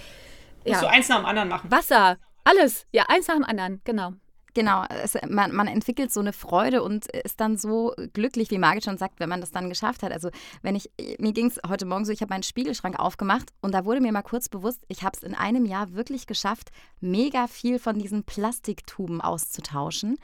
Ja. 0.64 0.72
Musst 0.72 0.82
du 0.82 0.90
eins 0.90 1.09
nach 1.09 1.16
dem 1.18 1.26
anderen 1.26 1.48
machen. 1.48 1.70
Wasser, 1.70 2.18
alles, 2.49 2.86
ja, 2.92 3.05
eins 3.09 3.28
nach 3.28 3.36
dem 3.36 3.44
anderen, 3.44 3.80
genau. 3.84 4.14
Genau, 4.55 4.84
es, 4.88 5.16
man, 5.28 5.55
man, 5.55 5.68
entwickelt 5.68 6.12
so 6.12 6.20
eine 6.20 6.32
Freude 6.32 6.82
und 6.82 7.07
ist 7.07 7.38
dann 7.38 7.57
so 7.57 7.94
glücklich, 8.12 8.51
wie 8.51 8.59
Margit 8.59 8.84
schon 8.84 8.99
sagt, 8.99 9.20
wenn 9.20 9.28
man 9.28 9.40
das 9.40 9.53
dann 9.53 9.68
geschafft 9.68 10.03
hat. 10.03 10.11
Also 10.11 10.30
wenn 10.62 10.74
ich, 10.74 10.90
mir 11.18 11.32
ging 11.32 11.46
es 11.46 11.61
heute 11.68 11.84
Morgen 11.84 12.05
so, 12.05 12.11
ich 12.11 12.22
habe 12.22 12.32
meinen 12.32 12.42
Spiegelschrank 12.42 12.99
aufgemacht 12.99 13.51
und 13.61 13.72
da 13.72 13.84
wurde 13.84 14.01
mir 14.01 14.11
mal 14.11 14.22
kurz 14.22 14.49
bewusst, 14.49 14.82
ich 14.88 15.05
habe 15.05 15.16
es 15.16 15.22
in 15.22 15.34
einem 15.34 15.64
Jahr 15.64 15.92
wirklich 15.94 16.26
geschafft, 16.26 16.70
mega 17.01 17.46
viel 17.46 17.78
von 17.78 17.99
diesen 17.99 18.24
Plastiktuben 18.24 19.20
auszutauschen. 19.20 20.18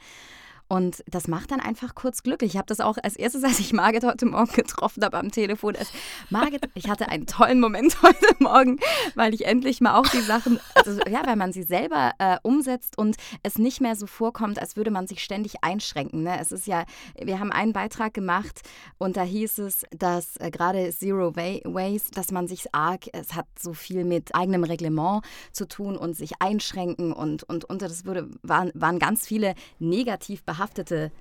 Und 0.75 1.05
das 1.07 1.29
macht 1.29 1.51
dann 1.51 1.61
einfach 1.61 1.95
kurz 1.95 2.21
glücklich. 2.21 2.51
Ich 2.51 2.57
habe 2.57 2.65
das 2.65 2.81
auch 2.81 2.97
als 3.01 3.15
erstes, 3.15 3.43
als 3.45 3.59
ich 3.59 3.71
Margit 3.71 4.03
heute 4.03 4.25
Morgen 4.25 4.51
getroffen 4.51 5.05
habe 5.05 5.17
am 5.17 5.31
Telefon. 5.31 5.73
Als 5.77 5.89
Margit, 6.29 6.69
ich 6.73 6.89
hatte 6.89 7.07
einen 7.07 7.27
tollen 7.27 7.61
Moment 7.61 7.95
heute 8.03 8.35
Morgen, 8.39 8.79
weil 9.15 9.33
ich 9.33 9.45
endlich 9.45 9.79
mal 9.79 9.97
auch 9.97 10.07
die 10.07 10.19
Sachen, 10.19 10.59
also 10.73 10.99
ja, 11.09 11.25
weil 11.25 11.37
man 11.37 11.53
sie 11.53 11.63
selber 11.63 12.11
äh, 12.19 12.35
umsetzt 12.43 12.97
und 12.97 13.15
es 13.41 13.57
nicht 13.57 13.79
mehr 13.79 13.95
so 13.95 14.05
vorkommt, 14.05 14.59
als 14.59 14.75
würde 14.75 14.91
man 14.91 15.07
sich 15.07 15.23
ständig 15.23 15.63
einschränken. 15.63 16.23
Ne? 16.23 16.37
Es 16.41 16.51
ist 16.51 16.67
ja, 16.67 16.83
wir 17.21 17.39
haben 17.39 17.53
einen 17.53 17.71
Beitrag 17.71 18.13
gemacht 18.13 18.59
und 18.97 19.15
da 19.15 19.23
hieß 19.23 19.59
es, 19.59 19.85
dass 19.91 20.35
äh, 20.41 20.51
gerade 20.51 20.89
Zero 20.91 21.37
Waste, 21.37 22.11
dass 22.11 22.31
man 22.31 22.49
sich 22.49 22.75
arg, 22.75 23.05
es 23.13 23.33
hat 23.33 23.47
so 23.57 23.71
viel 23.71 24.03
mit 24.03 24.35
eigenem 24.35 24.65
Reglement 24.65 25.23
zu 25.53 25.69
tun 25.69 25.95
und 25.95 26.17
sich 26.17 26.41
einschränken 26.41 27.13
und, 27.13 27.43
und, 27.43 27.63
und 27.63 27.81
das 27.81 28.05
wurde, 28.05 28.29
waren, 28.43 28.71
waren 28.73 28.99
ganz 28.99 29.25
viele 29.25 29.55
negativ 29.79 30.43
behandelt 30.43 30.64
behaftete 30.65 31.11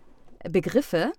Begriffe. 0.49 1.13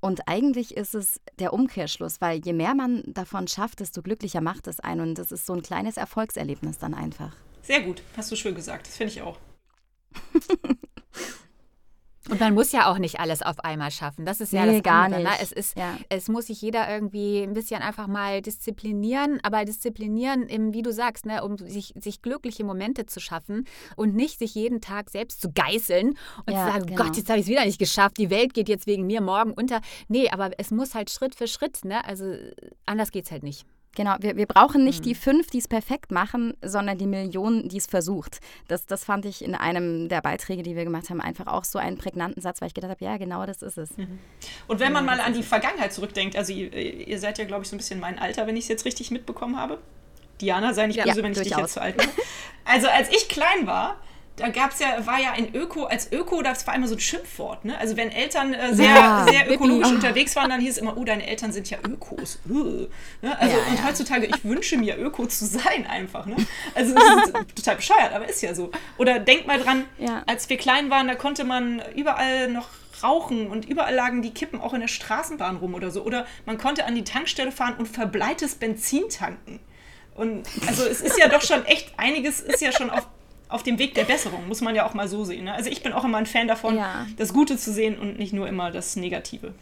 Und 0.00 0.28
eigentlich 0.28 0.76
ist 0.76 0.94
es 0.94 1.20
der 1.38 1.52
Umkehrschluss, 1.52 2.22
weil 2.22 2.40
je 2.42 2.54
mehr 2.54 2.74
man 2.74 3.02
davon 3.06 3.48
schafft, 3.48 3.80
desto 3.80 4.00
glücklicher 4.00 4.40
macht 4.40 4.66
es 4.66 4.80
einen. 4.80 5.02
Und 5.02 5.18
das 5.18 5.30
ist 5.30 5.44
so 5.44 5.52
ein 5.52 5.62
kleines 5.62 5.98
Erfolgserlebnis 5.98 6.78
dann 6.78 6.94
einfach. 6.94 7.36
Sehr 7.62 7.82
gut, 7.82 8.02
hast 8.16 8.32
du 8.32 8.36
schön 8.36 8.54
gesagt. 8.54 8.86
Das 8.86 8.96
finde 8.96 9.12
ich 9.12 9.20
auch. 9.20 9.38
Und 12.30 12.40
man 12.40 12.54
muss 12.54 12.72
ja 12.72 12.90
auch 12.90 12.98
nicht 12.98 13.20
alles 13.20 13.42
auf 13.42 13.60
einmal 13.60 13.90
schaffen. 13.90 14.24
Das 14.24 14.40
ist 14.40 14.52
ja 14.52 14.64
nee, 14.64 14.74
das 14.74 14.82
gar 14.82 15.04
andere, 15.04 15.22
ne? 15.22 15.28
nicht. 15.30 15.40
Ne? 15.40 15.44
Es, 15.44 15.52
ist, 15.52 15.76
ja. 15.76 15.96
es 16.08 16.28
muss 16.28 16.46
sich 16.46 16.62
jeder 16.62 16.88
irgendwie 16.92 17.42
ein 17.42 17.52
bisschen 17.52 17.82
einfach 17.82 18.06
mal 18.06 18.40
disziplinieren, 18.40 19.40
aber 19.42 19.64
disziplinieren, 19.64 20.44
im, 20.44 20.72
wie 20.72 20.82
du 20.82 20.92
sagst, 20.92 21.26
ne, 21.26 21.42
um 21.42 21.58
sich, 21.58 21.92
sich 21.96 22.22
glückliche 22.22 22.64
Momente 22.64 23.06
zu 23.06 23.20
schaffen 23.20 23.66
und 23.96 24.14
nicht 24.14 24.38
sich 24.38 24.54
jeden 24.54 24.80
Tag 24.80 25.10
selbst 25.10 25.40
zu 25.40 25.50
geißeln 25.52 26.10
und 26.46 26.52
ja, 26.52 26.66
zu 26.66 26.72
sagen, 26.72 26.86
genau. 26.86 27.04
Gott, 27.04 27.16
jetzt 27.16 27.28
habe 27.28 27.40
ich 27.40 27.46
es 27.46 27.50
wieder 27.50 27.64
nicht 27.64 27.78
geschafft, 27.78 28.18
die 28.18 28.30
Welt 28.30 28.54
geht 28.54 28.68
jetzt 28.68 28.86
wegen 28.86 29.06
mir 29.06 29.20
morgen 29.20 29.52
unter. 29.52 29.80
Nee, 30.08 30.30
aber 30.30 30.50
es 30.58 30.70
muss 30.70 30.94
halt 30.94 31.10
Schritt 31.10 31.34
für 31.34 31.48
Schritt, 31.48 31.84
ne? 31.84 32.04
Also 32.04 32.34
anders 32.86 33.10
geht 33.10 33.24
es 33.24 33.30
halt 33.30 33.42
nicht. 33.42 33.66
Genau, 33.96 34.14
wir, 34.20 34.36
wir 34.36 34.46
brauchen 34.46 34.84
nicht 34.84 35.00
mhm. 35.00 35.04
die 35.04 35.14
fünf, 35.14 35.48
die 35.48 35.58
es 35.58 35.66
perfekt 35.66 36.12
machen, 36.12 36.54
sondern 36.62 36.96
die 36.96 37.06
Millionen, 37.06 37.68
die 37.68 37.78
es 37.78 37.86
versucht. 37.86 38.38
Das, 38.68 38.86
das 38.86 39.04
fand 39.04 39.24
ich 39.24 39.44
in 39.44 39.54
einem 39.54 40.08
der 40.08 40.22
Beiträge, 40.22 40.62
die 40.62 40.76
wir 40.76 40.84
gemacht 40.84 41.10
haben, 41.10 41.20
einfach 41.20 41.48
auch 41.48 41.64
so 41.64 41.78
einen 41.78 41.98
prägnanten 41.98 42.40
Satz, 42.40 42.60
weil 42.60 42.68
ich 42.68 42.74
gedacht 42.74 42.92
habe, 42.92 43.04
ja, 43.04 43.16
genau 43.16 43.44
das 43.46 43.62
ist 43.62 43.78
es. 43.78 43.96
Mhm. 43.96 44.20
Und 44.68 44.78
wenn 44.78 44.92
man 44.92 45.04
mal 45.04 45.20
an 45.20 45.34
die 45.34 45.42
Vergangenheit 45.42 45.92
zurückdenkt, 45.92 46.36
also 46.36 46.52
ihr, 46.52 46.72
ihr 46.72 47.18
seid 47.18 47.38
ja, 47.38 47.44
glaube 47.44 47.64
ich, 47.64 47.68
so 47.68 47.74
ein 47.74 47.78
bisschen 47.78 47.98
mein 47.98 48.18
Alter, 48.18 48.46
wenn 48.46 48.56
ich 48.56 48.64
es 48.64 48.68
jetzt 48.68 48.84
richtig 48.84 49.10
mitbekommen 49.10 49.56
habe. 49.56 49.78
Diana, 50.40 50.72
sei 50.72 50.86
nicht 50.86 50.96
ja, 50.96 51.04
böse, 51.04 51.22
wenn 51.22 51.32
ich 51.32 51.38
durchaus. 51.38 51.56
dich 51.56 51.62
jetzt 51.62 51.72
zu 51.74 51.82
alt 51.82 51.96
mache. 51.96 52.08
Also 52.64 52.86
als 52.88 53.08
ich 53.10 53.28
klein 53.28 53.66
war, 53.66 53.96
da 54.40 54.48
gab 54.48 54.72
es 54.72 54.80
ja, 54.80 55.06
war 55.06 55.20
ja 55.20 55.32
ein 55.32 55.54
Öko, 55.54 55.84
als 55.84 56.10
Öko, 56.10 56.42
das 56.42 56.66
war 56.66 56.74
immer 56.74 56.88
so 56.88 56.94
ein 56.94 57.00
Schimpfwort. 57.00 57.64
Ne? 57.64 57.78
Also 57.78 57.96
wenn 57.96 58.10
Eltern 58.10 58.54
äh, 58.54 58.74
sehr, 58.74 58.86
ja, 58.86 59.26
sehr 59.28 59.50
ökologisch 59.50 59.88
Bibi. 59.88 59.96
unterwegs 59.96 60.34
waren, 60.36 60.50
dann 60.50 60.60
hieß 60.60 60.72
es 60.72 60.78
immer, 60.78 60.96
oh, 60.96 61.04
deine 61.04 61.26
Eltern 61.26 61.52
sind 61.52 61.68
ja 61.68 61.78
Ökos. 61.86 62.38
Uh. 62.48 62.86
Ne? 63.22 63.38
Also, 63.38 63.56
ja, 63.56 63.62
und 63.64 63.78
ja. 63.78 63.84
heutzutage, 63.84 64.26
ich 64.26 64.44
wünsche 64.44 64.76
mir, 64.76 64.98
Öko 64.98 65.26
zu 65.26 65.46
sein 65.46 65.86
einfach. 65.88 66.26
Ne? 66.26 66.36
Also 66.74 66.94
das 66.94 67.26
ist 67.26 67.34
total 67.54 67.76
bescheuert, 67.76 68.12
aber 68.12 68.28
ist 68.28 68.42
ja 68.42 68.54
so. 68.54 68.70
Oder 68.96 69.18
denk 69.18 69.46
mal 69.46 69.60
dran, 69.60 69.84
als 70.26 70.48
wir 70.48 70.56
klein 70.56 70.90
waren, 70.90 71.08
da 71.08 71.14
konnte 71.14 71.44
man 71.44 71.82
überall 71.94 72.48
noch 72.48 72.68
rauchen 73.02 73.46
und 73.46 73.68
überall 73.68 73.94
lagen 73.94 74.22
die 74.22 74.32
Kippen 74.32 74.60
auch 74.60 74.74
in 74.74 74.80
der 74.80 74.88
Straßenbahn 74.88 75.56
rum 75.56 75.74
oder 75.74 75.90
so. 75.90 76.02
Oder 76.02 76.26
man 76.46 76.58
konnte 76.58 76.84
an 76.84 76.94
die 76.94 77.04
Tankstelle 77.04 77.52
fahren 77.52 77.74
und 77.78 77.86
verbleites 77.86 78.56
Benzin 78.56 79.08
tanken. 79.08 79.60
Und 80.14 80.46
also 80.66 80.84
es 80.84 81.00
ist 81.00 81.18
ja 81.18 81.28
doch 81.28 81.42
schon 81.42 81.64
echt, 81.64 81.94
einiges 81.96 82.40
ist 82.40 82.60
ja 82.60 82.72
schon 82.72 82.90
auf 82.90 83.06
auf 83.50 83.62
dem 83.62 83.78
Weg 83.78 83.94
der 83.94 84.04
Besserung, 84.04 84.46
muss 84.48 84.60
man 84.60 84.74
ja 84.74 84.86
auch 84.86 84.94
mal 84.94 85.08
so 85.08 85.24
sehen. 85.24 85.44
Ne? 85.44 85.54
Also 85.54 85.70
ich 85.70 85.82
bin 85.82 85.92
auch 85.92 86.04
immer 86.04 86.18
ein 86.18 86.26
Fan 86.26 86.48
davon, 86.48 86.76
ja. 86.76 87.06
das 87.16 87.32
Gute 87.32 87.56
zu 87.56 87.72
sehen 87.72 87.98
und 87.98 88.18
nicht 88.18 88.32
nur 88.32 88.48
immer 88.48 88.70
das 88.70 88.96
Negative. 88.96 89.54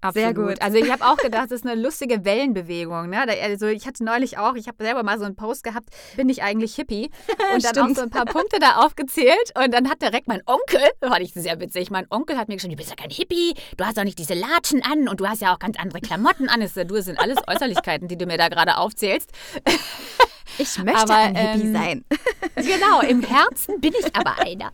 Absolut. 0.00 0.24
Sehr 0.24 0.34
gut. 0.34 0.62
Also 0.62 0.78
ich 0.78 0.92
habe 0.92 1.04
auch 1.04 1.16
gedacht, 1.16 1.50
das 1.50 1.60
ist 1.60 1.66
eine 1.66 1.80
lustige 1.80 2.24
Wellenbewegung. 2.24 3.10
Ne? 3.10 3.26
Also 3.42 3.66
ich 3.66 3.84
hatte 3.86 4.04
neulich 4.04 4.38
auch, 4.38 4.54
ich 4.54 4.68
habe 4.68 4.82
selber 4.82 5.02
mal 5.02 5.18
so 5.18 5.24
einen 5.24 5.34
Post 5.34 5.64
gehabt, 5.64 5.90
bin 6.16 6.28
ich 6.28 6.42
eigentlich 6.42 6.76
Hippie? 6.76 7.10
Und 7.54 7.64
dann 7.64 7.78
auch 7.78 7.96
so 7.96 8.02
ein 8.02 8.10
paar 8.10 8.24
Punkte 8.24 8.60
da 8.60 8.76
aufgezählt. 8.76 9.52
Und 9.56 9.74
dann 9.74 9.90
hat 9.90 10.00
direkt 10.00 10.28
mein 10.28 10.42
Onkel, 10.46 10.82
das 11.00 11.10
fand 11.10 11.22
ich 11.22 11.32
sehr 11.34 11.58
witzig, 11.58 11.90
mein 11.90 12.06
Onkel 12.10 12.38
hat 12.38 12.48
mir 12.48 12.54
geschrieben, 12.54 12.74
du 12.74 12.76
bist 12.76 12.90
ja 12.90 12.96
kein 12.96 13.10
Hippie, 13.10 13.54
du 13.76 13.84
hast 13.84 13.98
doch 13.98 14.04
nicht 14.04 14.18
diese 14.18 14.34
Latschen 14.34 14.84
an 14.84 15.08
und 15.08 15.18
du 15.18 15.26
hast 15.26 15.42
ja 15.42 15.52
auch 15.52 15.58
ganz 15.58 15.76
andere 15.78 16.00
Klamotten 16.00 16.48
an. 16.48 16.60
Du, 16.60 16.94
das 16.94 17.04
sind 17.04 17.18
alles 17.18 17.38
Äußerlichkeiten, 17.48 18.06
die 18.06 18.16
du 18.16 18.26
mir 18.26 18.38
da 18.38 18.48
gerade 18.48 18.76
aufzählst. 18.76 19.32
Ich 20.56 20.78
möchte 20.78 21.00
aber, 21.00 21.16
ein 21.16 21.36
Hippie 21.36 21.66
ähm, 21.66 21.72
sein. 21.72 22.04
Genau, 22.54 23.00
im 23.02 23.22
Herzen 23.22 23.80
bin 23.80 23.92
ich 23.98 24.14
aber 24.16 24.40
einer. 24.40 24.72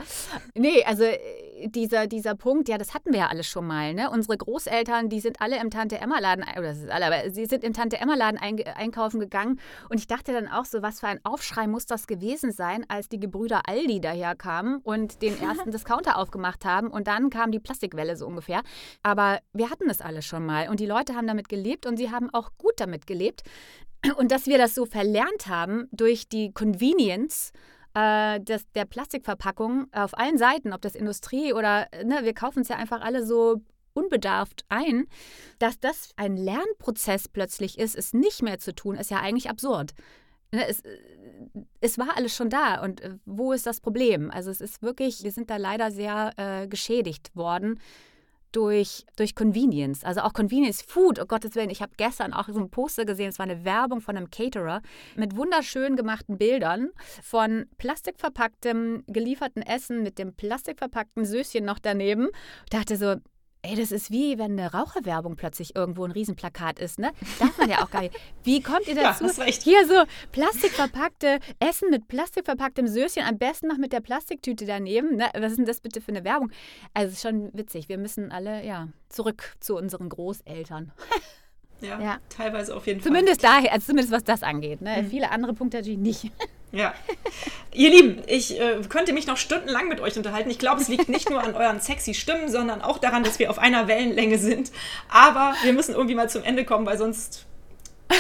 Nee, 0.55 0.83
also 0.85 1.05
äh, 1.05 1.19
dieser, 1.71 2.07
dieser 2.07 2.35
Punkt, 2.35 2.69
ja, 2.69 2.79
das 2.79 2.95
hatten 2.95 3.13
wir 3.13 3.21
ja 3.21 3.27
alles 3.29 3.47
schon 3.47 3.67
mal. 3.67 3.95
Ne? 3.95 4.11
Unsere 4.11 4.37
Großeltern, 4.37 5.09
die 5.09 5.21
sind 5.21 5.41
alle 5.41 5.61
im 5.61 5.71
Tante-Emma-Laden, 5.71 6.45
oder 6.57 6.69
das 6.69 6.79
ist 6.79 6.91
alle, 6.91 7.07
aber 7.07 7.31
sie 7.31 7.47
sind 7.47 7.65
im 7.65 7.73
Tante-Emma-Laden 7.73 8.39
ein, 8.39 8.63
einkaufen 8.75 9.21
gegangen. 9.21 9.61
Und 9.89 9.99
ich 9.99 10.07
dachte 10.07 10.33
dann 10.33 10.49
auch 10.49 10.65
so, 10.65 10.83
was 10.83 11.01
für 11.01 11.09
ein 11.09 11.21
Aufschrei 11.25 11.67
muss 11.67 11.87
das 11.87 12.07
gewesen 12.07 12.53
sein, 12.53 12.85
als 12.89 13.09
die 13.09 13.21
Gebrüder 13.21 13.63
Aldi 13.69 14.01
daherkamen 14.01 14.79
und 14.79 15.23
den 15.23 15.41
ersten 15.41 15.71
Discounter 15.73 16.19
aufgemacht 16.19 16.65
haben. 16.65 16.89
Und 16.89 17.07
dann 17.07 17.31
kam 17.31 17.53
die 17.53 17.61
Plastikwelle 17.61 18.17
so 18.17 18.27
ungefähr. 18.27 18.63
Aber 19.03 19.41
wir 19.53 19.71
hatten 19.71 19.89
das 19.89 20.01
alles 20.01 20.25
schon 20.25 20.45
mal. 20.45 20.69
Und 20.69 20.81
die 20.81 20.87
Leute 20.87 21.15
haben 21.15 21.27
damit 21.27 21.49
gelebt 21.49 21.87
und 21.87 21.97
sie 21.97 22.11
haben 22.11 22.31
auch 22.33 22.51
gut 22.59 22.75
damit 22.77 23.07
gelebt. 23.07 23.43
Und 24.17 24.31
dass 24.31 24.47
wir 24.47 24.59
das 24.59 24.75
so 24.75 24.85
verlernt 24.85 25.47
haben 25.47 25.89
durch 25.91 26.29
die 26.29 26.53
Convenience 26.53 27.53
äh, 27.95 28.41
des, 28.41 28.71
der 28.73 28.85
Plastikverpackung 28.85 29.87
auf 29.93 30.17
allen 30.19 30.39
Seiten, 30.39 30.73
ob 30.73 30.83
das 30.83 30.95
Industrie 30.95 31.53
oder, 31.53 31.87
ne, 32.05 32.21
wir 32.23 32.35
kaufen 32.35 32.61
es 32.61 32.69
ja 32.69 32.77
einfach 32.77 33.01
alle 33.01 33.25
so 33.25 33.61
unbedarft 33.95 34.65
ein, 34.69 35.07
dass 35.59 35.79
das 35.79 36.11
ein 36.17 36.37
Lernprozess 36.37 37.29
plötzlich 37.29 37.79
ist, 37.79 37.95
es 37.95 38.13
nicht 38.13 38.43
mehr 38.43 38.59
zu 38.59 38.75
tun, 38.75 38.97
ist 38.97 39.11
ja 39.11 39.21
eigentlich 39.21 39.49
absurd. 39.49 39.95
Ne, 40.53 40.67
es, 40.67 40.83
es, 41.81 41.99
war 41.99 42.17
alles 42.17 42.35
schon 42.35 42.51
da 42.51 42.83
und 42.83 43.01
äh, 43.01 43.17
wo 43.25 43.53
ist 43.53 43.67
das 43.67 43.81
Problem? 43.81 44.31
Also 44.31 44.51
es 44.51 44.61
ist 44.61 44.83
wirklich, 44.83 45.23
wir 45.23 45.33
sind 45.33 45.51
da 45.51 45.57
leider 45.57 45.91
sehr 45.91 46.33
äh, 46.37 46.67
geschädigt 46.67 47.35
worden 47.35 47.79
durch, 48.55 49.05
durch 49.17 49.35
Convenience. 49.35 50.05
Also 50.05 50.21
auch 50.21 50.33
Convenience 50.33 50.83
Food, 50.83 51.19
oh 51.21 51.27
Gottes 51.27 51.55
Willen. 51.55 51.71
Ich 51.71 51.83
habe 51.83 51.93
gestern 51.97 52.33
auch 52.33 52.49
so 52.49 52.59
ein 52.59 52.71
Poster 52.71 53.05
gesehen, 53.05 53.29
es 53.29 53.39
war 53.39 53.45
eine 53.45 53.65
Werbung 53.65 54.01
von 54.01 54.17
einem 54.17 54.31
Caterer 54.31 54.81
mit 55.17 55.37
wunderschön 55.37 55.97
gemachten 55.97 56.39
Bildern 56.39 56.91
von 57.23 57.67
plastikverpacktem 57.79 59.05
gelieferten 59.07 59.63
Essen 59.63 60.03
mit 60.03 60.19
dem 60.19 60.35
plastikverpackten 60.35 61.25
Söschen 61.25 61.65
noch 61.65 61.79
daneben. 61.79 62.29
Ich 62.65 62.71
dachte 62.71 62.97
so, 62.97 63.17
Ey, 63.67 63.77
das 63.77 63.93
ist 63.93 64.11
wie 64.11 64.37
wenn 64.39 64.59
eine 64.59 64.73
Raucherwerbung 64.73 65.37
plötzlich 65.37 65.75
irgendwo 65.75 66.05
ein 66.05 66.11
Riesenplakat 66.11 66.79
ist, 66.79 66.99
ne? 66.99 67.13
Darf 67.39 67.57
man 67.57 67.71
ja 67.71 67.83
auch 67.83 67.91
gar 67.91 68.03
nicht. 68.03 68.15
Wie 68.43 68.61
kommt 68.61 68.87
ihr 68.87 68.95
dazu? 69.03 69.25
Ja, 69.25 69.45
Hier 69.47 69.87
so 69.89 70.05
plastikverpackte 70.33 71.39
Essen 71.61 71.89
mit 71.89 72.07
plastikverpacktem 72.07 72.87
Söschen, 72.87 73.23
am 73.23 73.39
besten 73.39 73.69
noch 73.69 73.79
mit 73.79 73.95
der 73.95 74.01
Plastiktüte 74.01 74.67
daneben. 74.67 75.17
Ne? 75.17 75.31
Was 75.35 75.53
ist 75.53 75.57
denn 75.57 75.65
das 75.65 75.81
bitte 75.81 76.03
für 76.03 76.11
eine 76.11 76.25
Werbung? 76.25 76.51
Also 76.93 77.09
es 77.09 77.15
ist 77.15 77.23
schon 77.23 77.51
witzig. 77.55 77.89
Wir 77.89 77.97
müssen 77.97 78.31
alle 78.31 78.63
ja 78.67 78.89
zurück 79.09 79.57
zu 79.61 79.79
unseren 79.79 80.11
Großeltern. 80.11 80.93
Ja, 81.81 82.01
ja. 82.01 82.19
teilweise 82.29 82.77
auf 82.77 82.87
jeden 82.87 83.01
Fall. 83.01 83.13
Zumindest 83.13 83.43
daher, 83.45 83.73
also 83.73 83.87
zumindest 83.87 84.13
was 84.13 84.25
das 84.25 84.43
angeht. 84.43 84.83
Ne? 84.83 85.03
Mhm. 85.03 85.07
Viele 85.09 85.31
andere 85.31 85.55
Punkte 85.55 85.79
natürlich 85.79 85.99
nicht. 85.99 86.33
Ja. 86.75 86.93
Ihr 87.73 87.91
Lieben, 87.91 88.23
ich 88.27 88.61
äh, 88.61 88.81
könnte 88.89 89.13
mich 89.13 89.27
noch 89.27 89.37
stundenlang 89.37 89.89
mit 89.89 90.01
euch 90.01 90.17
unterhalten. 90.17 90.51
Ich 90.51 90.59
glaube, 90.59 90.81
es 90.81 90.89
liegt 90.89 91.09
nicht 91.09 91.31
nur 91.31 91.43
an 91.43 91.55
euren 91.55 91.81
sexy 91.81 92.15
Stimmen, 92.15 92.49
sondern 92.49 92.83
auch 92.83 92.99
daran, 92.99 93.23
dass 93.23 93.39
wir 93.39 93.51
auf 93.51 93.59
einer 93.59 93.89
Wellenlänge 93.89 94.39
sind. 94.39 94.71
Aber 95.09 95.55
wir 95.63 95.73
müssen 95.73 95.95
irgendwie 95.95 96.15
mal 96.15 96.29
zum 96.29 96.43
Ende 96.43 96.65
kommen, 96.65 96.87
weil 96.87 96.99
sonst 96.99 97.47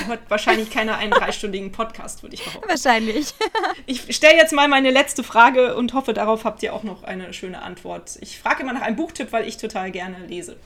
hört 0.07 0.21
wahrscheinlich 0.29 0.71
keiner 0.71 0.97
einen 0.99 1.13
dreistündigen 1.13 1.73
Podcast, 1.73 2.23
würde 2.23 2.35
ich 2.35 2.45
behaupten. 2.45 2.69
Wahrscheinlich. 2.69 3.35
ich 3.87 4.15
stelle 4.15 4.37
jetzt 4.37 4.53
mal 4.53 4.69
meine 4.69 4.91
letzte 4.91 5.23
Frage 5.23 5.77
und 5.77 5.95
hoffe, 5.95 6.15
darauf 6.15 6.45
habt 6.45 6.63
ihr 6.63 6.75
auch 6.75 6.83
noch 6.83 7.05
eine 7.05 7.33
schöne 7.33 7.63
Antwort. 7.63 8.19
Ich 8.21 8.39
frage 8.39 8.63
immer 8.63 8.73
nach 8.73 8.83
einem 8.83 8.97
Buchtipp, 8.97 9.33
weil 9.33 9.47
ich 9.47 9.57
total 9.57 9.91
gerne 9.91 10.27
lese. 10.27 10.57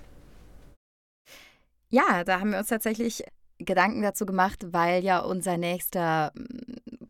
Ja, 1.91 2.25
da 2.25 2.41
haben 2.41 2.53
wir 2.53 2.59
uns 2.59 2.69
tatsächlich 2.69 3.25
Gedanken 3.59 4.03
dazu 4.03 4.25
gemacht, 4.25 4.67
weil 4.73 5.03
ja 5.03 5.19
unser 5.19 5.57
nächster 5.57 6.33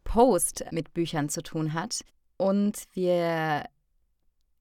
Post 0.08 0.64
mit 0.72 0.94
Büchern 0.94 1.28
zu 1.28 1.42
tun 1.42 1.74
hat. 1.74 2.00
Und 2.38 2.84
wir 2.92 3.64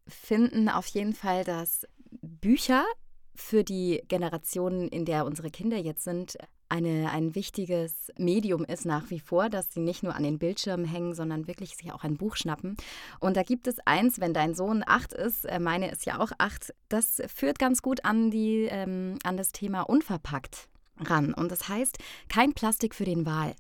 finden 0.06 0.70
auf 0.70 0.88
jeden 0.88 1.14
Fall, 1.14 1.43
dass 1.43 1.88
Bücher 2.22 2.86
für 3.34 3.64
die 3.64 4.04
Generation, 4.08 4.88
in 4.89 5.06
der 5.06 5.26
unsere 5.26 5.50
Kinder 5.50 5.78
jetzt 5.78 6.04
sind, 6.04 6.38
eine, 6.70 7.12
ein 7.12 7.34
wichtiges 7.34 8.12
Medium 8.18 8.66
ist 8.66 8.86
nach 8.86 9.10
wie 9.10 9.22
vor, 9.22 9.50
dass 9.50 9.72
sie 9.72 9.80
nicht 9.80 10.04
nur 10.04 10.16
an 10.16 10.24
den 10.24 10.38
Bildschirmen 10.38 10.86
hängen, 10.86 11.14
sondern 11.14 11.48
wirklich 11.48 11.78
sich 11.78 11.93
auch 11.93 12.04
ein 12.04 12.18
Buch 12.18 12.36
schnappen. 12.36 12.76
Und 13.22 13.38
da 13.38 13.43
gibt 13.43 13.68
es 13.68 13.80
eins, 13.86 14.20
wenn 14.20 14.34
dein 14.34 14.54
Sohn 14.54 14.84
acht 14.86 15.14
ist, 15.14 15.45
äh, 15.45 15.60
meine 15.60 15.89
ist 15.89 16.06
ja 16.06 16.20
auch 16.20 16.32
acht, 16.39 16.74
das 16.89 17.22
führt 17.34 17.58
ganz 17.58 17.82
gut 17.82 18.04
an, 18.04 18.32
die, 18.32 18.68
ähm, 18.70 19.18
an 19.24 19.38
das 19.38 19.54
Thema 19.54 19.84
unverpackt 19.84 20.68
ran. 21.00 21.34
Und 21.34 21.54
das 21.54 21.70
heißt, 21.70 22.00
kein 22.28 22.52
Plastik 22.52 22.95
für 22.95 23.06
den 23.06 23.26
Wal. 23.26 23.56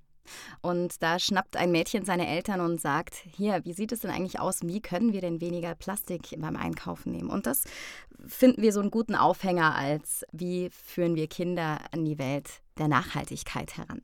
Und 0.61 1.01
da 1.01 1.19
schnappt 1.19 1.57
ein 1.57 1.71
Mädchen 1.71 2.05
seine 2.05 2.27
Eltern 2.27 2.61
und 2.61 2.79
sagt, 2.79 3.15
hier, 3.15 3.63
wie 3.65 3.73
sieht 3.73 3.91
es 3.91 4.01
denn 4.01 4.11
eigentlich 4.11 4.39
aus? 4.39 4.59
Wie 4.63 4.81
können 4.81 5.13
wir 5.13 5.21
denn 5.21 5.41
weniger 5.41 5.75
Plastik 5.75 6.35
beim 6.37 6.55
Einkaufen 6.55 7.11
nehmen? 7.11 7.29
Und 7.29 7.45
das 7.45 7.63
finden 8.25 8.61
wir 8.61 8.73
so 8.73 8.79
einen 8.79 8.91
guten 8.91 9.15
Aufhänger 9.15 9.75
als, 9.75 10.25
wie 10.31 10.69
führen 10.69 11.15
wir 11.15 11.27
Kinder 11.27 11.79
an 11.91 12.05
die 12.05 12.17
Welt 12.17 12.61
der 12.77 12.87
Nachhaltigkeit 12.87 13.77
heran. 13.77 14.01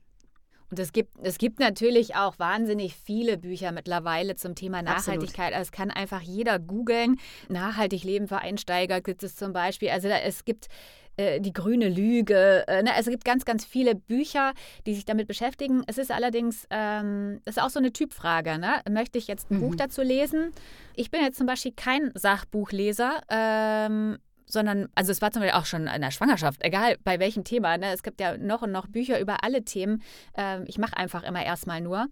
Und 0.74 0.80
es 0.80 0.91
gibt, 0.91 1.19
es 1.21 1.38
gibt 1.38 1.59
natürlich 1.59 2.15
auch 2.15 2.39
wahnsinnig 2.39 2.95
viele 2.95 3.38
Bücher 3.38 3.71
mittlerweile 3.71 4.36
zum 4.36 4.55
Thema 4.55 4.82
Nachhaltigkeit. 4.82 5.53
Also 5.53 5.67
es 5.67 5.71
kann 5.71 5.91
einfach 5.91 6.21
jeder 6.21 6.57
googeln. 6.57 7.19
Nachhaltig 7.47 8.03
Leben 8.03 8.28
für 8.28 8.39
Einsteiger 8.39 8.99
gibt 8.99 9.21
es 9.21 9.36
zum 9.36 9.53
Beispiel. 9.53 9.89
Also 9.89 10.07
da, 10.07 10.17
es 10.17 10.45
gibt 10.45 10.69
äh, 11.18 11.39
die 11.39 11.53
grüne 11.53 11.89
Lüge. 11.89 12.64
Äh, 12.68 12.84
ne? 12.84 12.93
Also 12.93 13.09
es 13.09 13.14
gibt 13.14 13.26
ganz, 13.26 13.45
ganz 13.45 13.66
viele 13.66 13.95
Bücher, 13.95 14.53
die 14.86 14.95
sich 14.95 15.05
damit 15.05 15.28
beschäftigen. 15.28 15.84
Es 15.88 15.97
ist 15.97 16.11
allerdings, 16.11 16.68
ähm, 16.70 17.41
das 17.45 17.57
ist 17.57 17.64
auch 17.64 17.70
so 17.70 17.80
eine 17.80 17.93
Typfrage. 17.93 18.57
Ne? 18.57 18.82
Möchte 18.89 19.18
ich 19.18 19.28
jetzt 19.28 19.51
ein 19.51 19.57
mhm. 19.57 19.61
Buch 19.61 19.76
dazu 19.76 20.01
lesen? 20.01 20.51
Ich 20.95 21.11
bin 21.11 21.22
jetzt 21.22 21.38
zum 21.38 21.47
Beispiel 21.47 21.74
kein 21.76 22.11
Sachbuchleser. 22.16 23.22
Ähm, 23.30 24.18
sondern, 24.45 24.88
also 24.95 25.11
es 25.11 25.22
war 25.22 25.32
zum 25.32 25.41
Beispiel 25.41 25.59
auch 25.59 25.66
schon 25.66 25.88
in 25.88 26.01
der 26.01 26.11
Schwangerschaft, 26.11 26.64
egal 26.64 26.97
bei 27.03 27.20
welchem 27.20 27.43
Thema, 27.43 27.78
ne? 27.78 27.91
es 27.91 28.03
gibt 28.03 28.22
ja 28.22 28.38
noch 28.38 28.61
und 28.61 28.72
noch 28.72 28.88
Bücher 28.88 29.20
über 29.20 29.43
alle 29.43 29.64
Themen. 29.64 30.03
Ähm, 30.36 30.66
ich 30.68 30.78
mache 30.78 30.95
einfach 30.95 31.24
immer 31.24 31.43
erstmal 31.43 31.82
nur. 31.82 32.07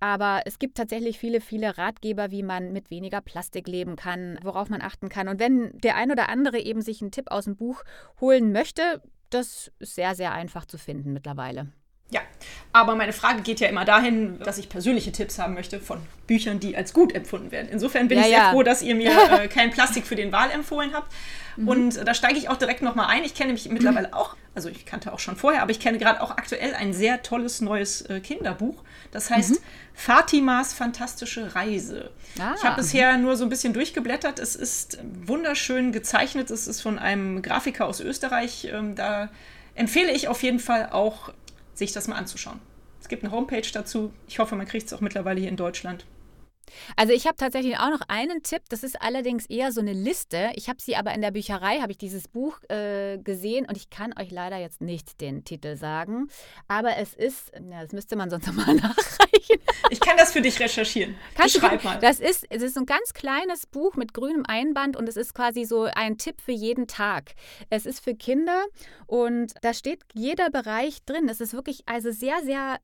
Aber 0.00 0.42
es 0.44 0.58
gibt 0.58 0.76
tatsächlich 0.76 1.18
viele, 1.18 1.40
viele 1.40 1.76
Ratgeber, 1.76 2.30
wie 2.30 2.42
man 2.42 2.72
mit 2.72 2.90
weniger 2.90 3.20
Plastik 3.20 3.66
leben 3.66 3.96
kann, 3.96 4.38
worauf 4.42 4.68
man 4.68 4.80
achten 4.80 5.08
kann. 5.08 5.28
Und 5.28 5.40
wenn 5.40 5.76
der 5.78 5.96
ein 5.96 6.12
oder 6.12 6.28
andere 6.28 6.58
eben 6.58 6.82
sich 6.82 7.02
einen 7.02 7.10
Tipp 7.10 7.30
aus 7.30 7.44
dem 7.44 7.56
Buch 7.56 7.82
holen 8.20 8.52
möchte, 8.52 9.02
das 9.30 9.72
ist 9.78 9.94
sehr, 9.96 10.14
sehr 10.14 10.32
einfach 10.32 10.66
zu 10.66 10.78
finden 10.78 11.12
mittlerweile. 11.12 11.72
Ja, 12.10 12.20
aber 12.72 12.94
meine 12.94 13.12
Frage 13.12 13.42
geht 13.42 13.60
ja 13.60 13.68
immer 13.68 13.84
dahin, 13.84 14.38
dass 14.40 14.58
ich 14.58 14.68
persönliche 14.68 15.10
Tipps 15.10 15.38
haben 15.38 15.54
möchte 15.54 15.80
von 15.80 16.00
Büchern, 16.26 16.60
die 16.60 16.76
als 16.76 16.92
gut 16.92 17.14
empfunden 17.14 17.50
werden. 17.50 17.68
Insofern 17.70 18.08
bin 18.08 18.18
ja, 18.18 18.24
ich 18.24 18.30
sehr 18.30 18.38
ja. 18.38 18.50
froh, 18.50 18.62
dass 18.62 18.82
ihr 18.82 18.94
mir 18.94 19.10
äh, 19.40 19.48
kein 19.48 19.70
Plastik 19.70 20.06
für 20.06 20.16
den 20.16 20.32
Wahl 20.32 20.50
empfohlen 20.50 20.92
habt. 20.94 21.12
Mhm. 21.56 21.68
Und 21.68 22.06
da 22.06 22.14
steige 22.14 22.38
ich 22.38 22.48
auch 22.48 22.56
direkt 22.56 22.82
nochmal 22.82 23.06
ein. 23.08 23.24
Ich 23.24 23.34
kenne 23.34 23.52
mich 23.52 23.68
mittlerweile 23.68 24.14
auch, 24.14 24.36
also 24.54 24.68
ich 24.68 24.86
kannte 24.86 25.12
auch 25.12 25.18
schon 25.18 25.36
vorher, 25.36 25.62
aber 25.62 25.70
ich 25.70 25.80
kenne 25.80 25.98
gerade 25.98 26.20
auch 26.22 26.30
aktuell 26.30 26.74
ein 26.74 26.92
sehr 26.92 27.22
tolles 27.22 27.60
neues 27.60 28.02
äh, 28.02 28.20
Kinderbuch. 28.20 28.84
Das 29.10 29.30
heißt 29.30 29.52
mhm. 29.52 29.64
Fatimas 29.94 30.74
fantastische 30.74 31.54
Reise. 31.54 32.10
Ah. 32.38 32.54
Ich 32.56 32.64
habe 32.64 32.76
bisher 32.76 33.16
nur 33.16 33.36
so 33.36 33.44
ein 33.44 33.50
bisschen 33.50 33.72
durchgeblättert. 33.72 34.38
Es 34.38 34.54
ist 34.54 34.98
wunderschön 35.26 35.90
gezeichnet. 35.92 36.50
Es 36.50 36.68
ist 36.68 36.80
von 36.80 36.98
einem 36.98 37.42
Grafiker 37.42 37.86
aus 37.86 38.00
Österreich. 38.00 38.68
Ähm, 38.72 38.94
da 38.94 39.30
empfehle 39.74 40.12
ich 40.12 40.28
auf 40.28 40.42
jeden 40.42 40.60
Fall 40.60 40.90
auch 40.92 41.32
sich 41.78 41.92
das 41.92 42.08
mal 42.08 42.16
anzuschauen. 42.16 42.60
Es 43.00 43.08
gibt 43.08 43.22
eine 43.22 43.32
Homepage 43.32 43.62
dazu. 43.72 44.12
Ich 44.26 44.38
hoffe, 44.38 44.56
man 44.56 44.66
kriegt 44.66 44.86
es 44.86 44.92
auch 44.92 45.00
mittlerweile 45.00 45.40
hier 45.40 45.48
in 45.48 45.56
Deutschland. 45.56 46.04
Also 46.96 47.12
ich 47.12 47.26
habe 47.26 47.36
tatsächlich 47.36 47.78
auch 47.78 47.90
noch 47.90 48.02
einen 48.08 48.42
Tipp, 48.42 48.62
das 48.68 48.82
ist 48.82 49.00
allerdings 49.00 49.46
eher 49.46 49.72
so 49.72 49.80
eine 49.80 49.92
Liste. 49.92 50.50
Ich 50.54 50.68
habe 50.68 50.80
sie 50.80 50.96
aber 50.96 51.14
in 51.14 51.20
der 51.20 51.30
Bücherei, 51.30 51.80
habe 51.80 51.92
ich 51.92 51.98
dieses 51.98 52.28
Buch 52.28 52.58
äh, 52.68 53.18
gesehen 53.18 53.66
und 53.66 53.76
ich 53.76 53.90
kann 53.90 54.14
euch 54.18 54.30
leider 54.30 54.56
jetzt 54.56 54.80
nicht 54.80 55.20
den 55.20 55.44
Titel 55.44 55.76
sagen. 55.76 56.28
Aber 56.66 56.96
es 56.96 57.14
ist, 57.14 57.52
ja, 57.70 57.82
das 57.82 57.92
müsste 57.92 58.16
man 58.16 58.30
sonst 58.30 58.46
nochmal 58.48 58.74
nachreichen. 58.74 59.60
Ich 59.90 60.00
kann 60.00 60.16
das 60.16 60.32
für 60.32 60.40
dich 60.40 60.58
recherchieren. 60.60 61.16
Kannst 61.34 61.56
ich 61.56 61.60
schreib 61.60 61.82
mal. 61.84 61.98
Das 61.98 62.20
ist, 62.20 62.46
es 62.50 62.62
ist 62.62 62.76
ein 62.76 62.86
ganz 62.86 63.14
kleines 63.14 63.66
Buch 63.66 63.96
mit 63.96 64.14
grünem 64.14 64.44
Einband 64.46 64.96
und 64.96 65.08
es 65.08 65.16
ist 65.16 65.34
quasi 65.34 65.64
so 65.64 65.84
ein 65.84 66.18
Tipp 66.18 66.40
für 66.40 66.52
jeden 66.52 66.86
Tag. 66.86 67.32
Es 67.70 67.86
ist 67.86 68.02
für 68.02 68.14
Kinder 68.14 68.66
und 69.06 69.52
da 69.62 69.74
steht 69.74 70.02
jeder 70.14 70.50
Bereich 70.50 71.02
drin. 71.04 71.28
Es 71.28 71.40
ist 71.40 71.52
wirklich 71.52 71.82
also 71.86 72.10
sehr, 72.10 72.42
sehr 72.44 72.78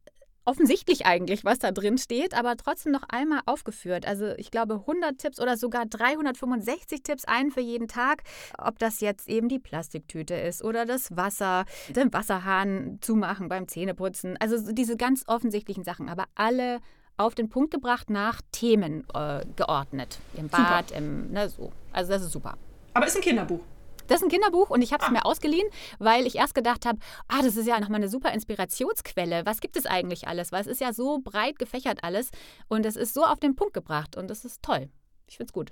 offensichtlich 0.45 1.07
eigentlich, 1.07 1.45
was 1.45 1.59
da 1.59 1.73
drin 1.73 1.99
steht, 1.99 2.35
aber 2.35 2.57
trotzdem 2.57 2.93
noch 2.93 3.05
einmal 3.09 3.41
aufgeführt. 3.47 4.07
Also 4.07 4.33
ich 4.37 4.51
glaube 4.51 4.75
100 4.75 5.19
Tipps 5.19 5.41
oder 5.41 5.57
sogar 5.57 5.87
365 5.87 7.03
Tipps, 7.03 7.25
einen 7.25 7.51
für 7.51 7.61
jeden 7.61 7.89
Tag. 7.89 8.23
Ob 8.59 8.79
das 8.79 9.01
jetzt 9.01 9.29
eben 9.29 9.49
die 9.49 9.59
Plastiktüte 9.59 10.35
ist 10.35 10.63
oder 10.63 10.87
das 10.87 11.17
Wasser, 11.17 11.65
den 11.89 12.13
Wasserhahn 12.13 12.99
zumachen 13.01 13.49
beim 13.49 13.69
Zähneputzen. 13.69 14.37
Also 14.39 14.73
diese 14.73 14.97
ganz 14.97 15.25
offensichtlichen 15.27 15.85
Sachen, 15.85 16.09
aber 16.09 16.25
alle 16.35 16.81
auf 17.17 17.35
den 17.35 17.49
Punkt 17.49 17.71
gebracht 17.71 18.11
nach 18.11 18.41
Themen 18.53 19.07
äh, 19.15 19.45
geordnet. 19.57 20.19
Im 20.37 20.49
Bad, 20.49 20.89
super. 20.89 20.99
im, 20.99 21.31
ne, 21.31 21.49
so. 21.49 21.73
Also 21.93 22.13
das 22.13 22.23
ist 22.23 22.33
super. 22.33 22.57
Aber 22.93 23.07
ist 23.07 23.17
ein 23.17 23.23
Kinderbuch. 23.23 23.61
Das 24.07 24.19
ist 24.19 24.25
ein 24.25 24.31
Kinderbuch 24.31 24.71
und 24.71 24.83
ich 24.83 24.93
habe 24.93 25.03
es 25.03 25.09
ah. 25.09 25.13
mir 25.13 25.25
ausgeliehen, 25.25 25.69
weil 25.99 26.27
ich 26.27 26.37
erst 26.37 26.55
gedacht 26.55 26.87
habe, 26.87 26.99
ah, 27.29 27.43
das 27.43 27.57
ist 27.57 27.67
ja 27.67 27.81
nochmal 27.81 28.01
eine 28.01 28.09
super 28.09 28.33
Inspirationsquelle. 28.33 29.47
Was 29.47 29.61
gibt 29.61 29.77
es 29.77 29.87
eigentlich 29.87 30.29
alles? 30.29 30.53
Weil 30.53 30.63
es 30.63 30.67
ist 30.67 30.81
ja 30.81 30.93
so 30.93 31.21
breit 31.23 31.59
gefächert 31.59 32.03
alles 32.03 32.31
und 32.69 32.87
es 32.87 32.97
ist 32.97 33.15
so 33.15 33.25
auf 33.25 33.41
den 33.41 33.57
Punkt 33.57 33.75
gebracht 33.75 34.17
und 34.17 34.29
das 34.29 34.45
ist 34.45 34.63
toll. 34.63 34.89
Ich 35.29 35.37
finde 35.37 35.49
es 35.49 35.53
gut. 35.53 35.71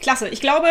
Klasse. 0.00 0.28
Ich 0.28 0.40
glaube, 0.40 0.68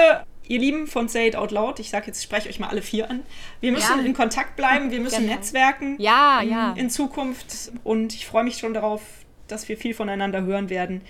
ihr 0.48 0.60
Lieben 0.60 0.88
von 0.88 1.08
Say 1.08 1.28
It 1.28 1.36
Out 1.36 1.52
Loud, 1.52 1.80
ich 1.80 1.90
sage 1.90 2.08
jetzt, 2.08 2.24
spreche 2.24 2.50
euch 2.50 2.60
mal 2.60 2.70
alle 2.70 2.82
vier 2.82 3.10
an. 3.10 3.24
Wir 3.60 3.72
müssen 3.72 4.00
ja. 4.00 4.06
in 4.06 4.14
Kontakt 4.14 4.56
bleiben, 4.56 4.92
wir 4.92 5.00
müssen 5.00 5.24
genau. 5.24 5.36
netzwerken 5.36 5.96
ja, 6.00 6.42
in, 6.42 6.50
ja. 6.50 6.74
in 6.74 6.90
Zukunft 6.90 7.72
und 7.84 8.14
ich 8.14 8.26
freue 8.26 8.44
mich 8.44 8.58
schon 8.58 8.74
darauf, 8.74 9.02
dass 9.48 9.68
wir 9.70 9.78
viel 9.78 9.94
voneinander 9.94 10.44
hören 10.44 10.70
werden. 10.70 11.02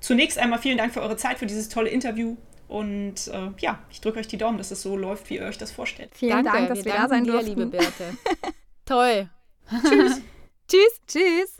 Zunächst 0.00 0.38
einmal 0.38 0.58
vielen 0.58 0.78
Dank 0.78 0.92
für 0.92 1.02
eure 1.02 1.16
Zeit, 1.16 1.38
für 1.38 1.46
dieses 1.46 1.68
tolle 1.68 1.90
Interview. 1.90 2.36
Und 2.70 3.26
äh, 3.26 3.48
ja, 3.58 3.80
ich 3.90 4.00
drücke 4.00 4.20
euch 4.20 4.28
die 4.28 4.38
Daumen, 4.38 4.56
dass 4.56 4.70
es 4.70 4.82
so 4.82 4.96
läuft, 4.96 5.28
wie 5.28 5.38
ihr 5.38 5.42
euch 5.42 5.58
das 5.58 5.72
vorstellt. 5.72 6.12
Vielen 6.14 6.44
Danke, 6.44 6.52
Dank, 6.52 6.68
dass 6.68 6.84
wir, 6.84 6.92
wir 6.92 7.00
da 7.00 7.08
sein 7.08 7.24
dir, 7.24 7.32
durften. 7.32 7.48
liebe 7.48 7.66
Birte. 7.66 8.16
Toll. 8.86 9.28
Tschüss. 9.68 10.20
Tschüss. 10.68 11.00
Tschüss. 11.08 11.58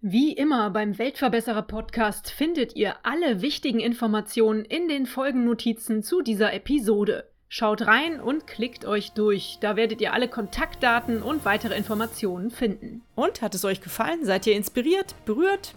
Wie 0.00 0.32
immer 0.32 0.70
beim 0.70 0.98
Weltverbesserer 0.98 1.62
Podcast 1.62 2.32
findet 2.32 2.74
ihr 2.74 2.96
alle 3.04 3.40
wichtigen 3.40 3.78
Informationen 3.78 4.64
in 4.64 4.88
den 4.88 5.06
Folgennotizen 5.06 6.02
zu 6.02 6.22
dieser 6.22 6.52
Episode. 6.52 7.30
Schaut 7.48 7.86
rein 7.86 8.20
und 8.20 8.48
klickt 8.48 8.84
euch 8.84 9.12
durch. 9.12 9.58
Da 9.60 9.76
werdet 9.76 10.00
ihr 10.00 10.12
alle 10.12 10.26
Kontaktdaten 10.26 11.22
und 11.22 11.44
weitere 11.44 11.76
Informationen 11.76 12.50
finden. 12.50 13.02
Und 13.14 13.42
hat 13.42 13.54
es 13.54 13.64
euch 13.64 13.80
gefallen? 13.80 14.24
Seid 14.24 14.44
ihr 14.48 14.56
inspiriert, 14.56 15.14
berührt? 15.24 15.76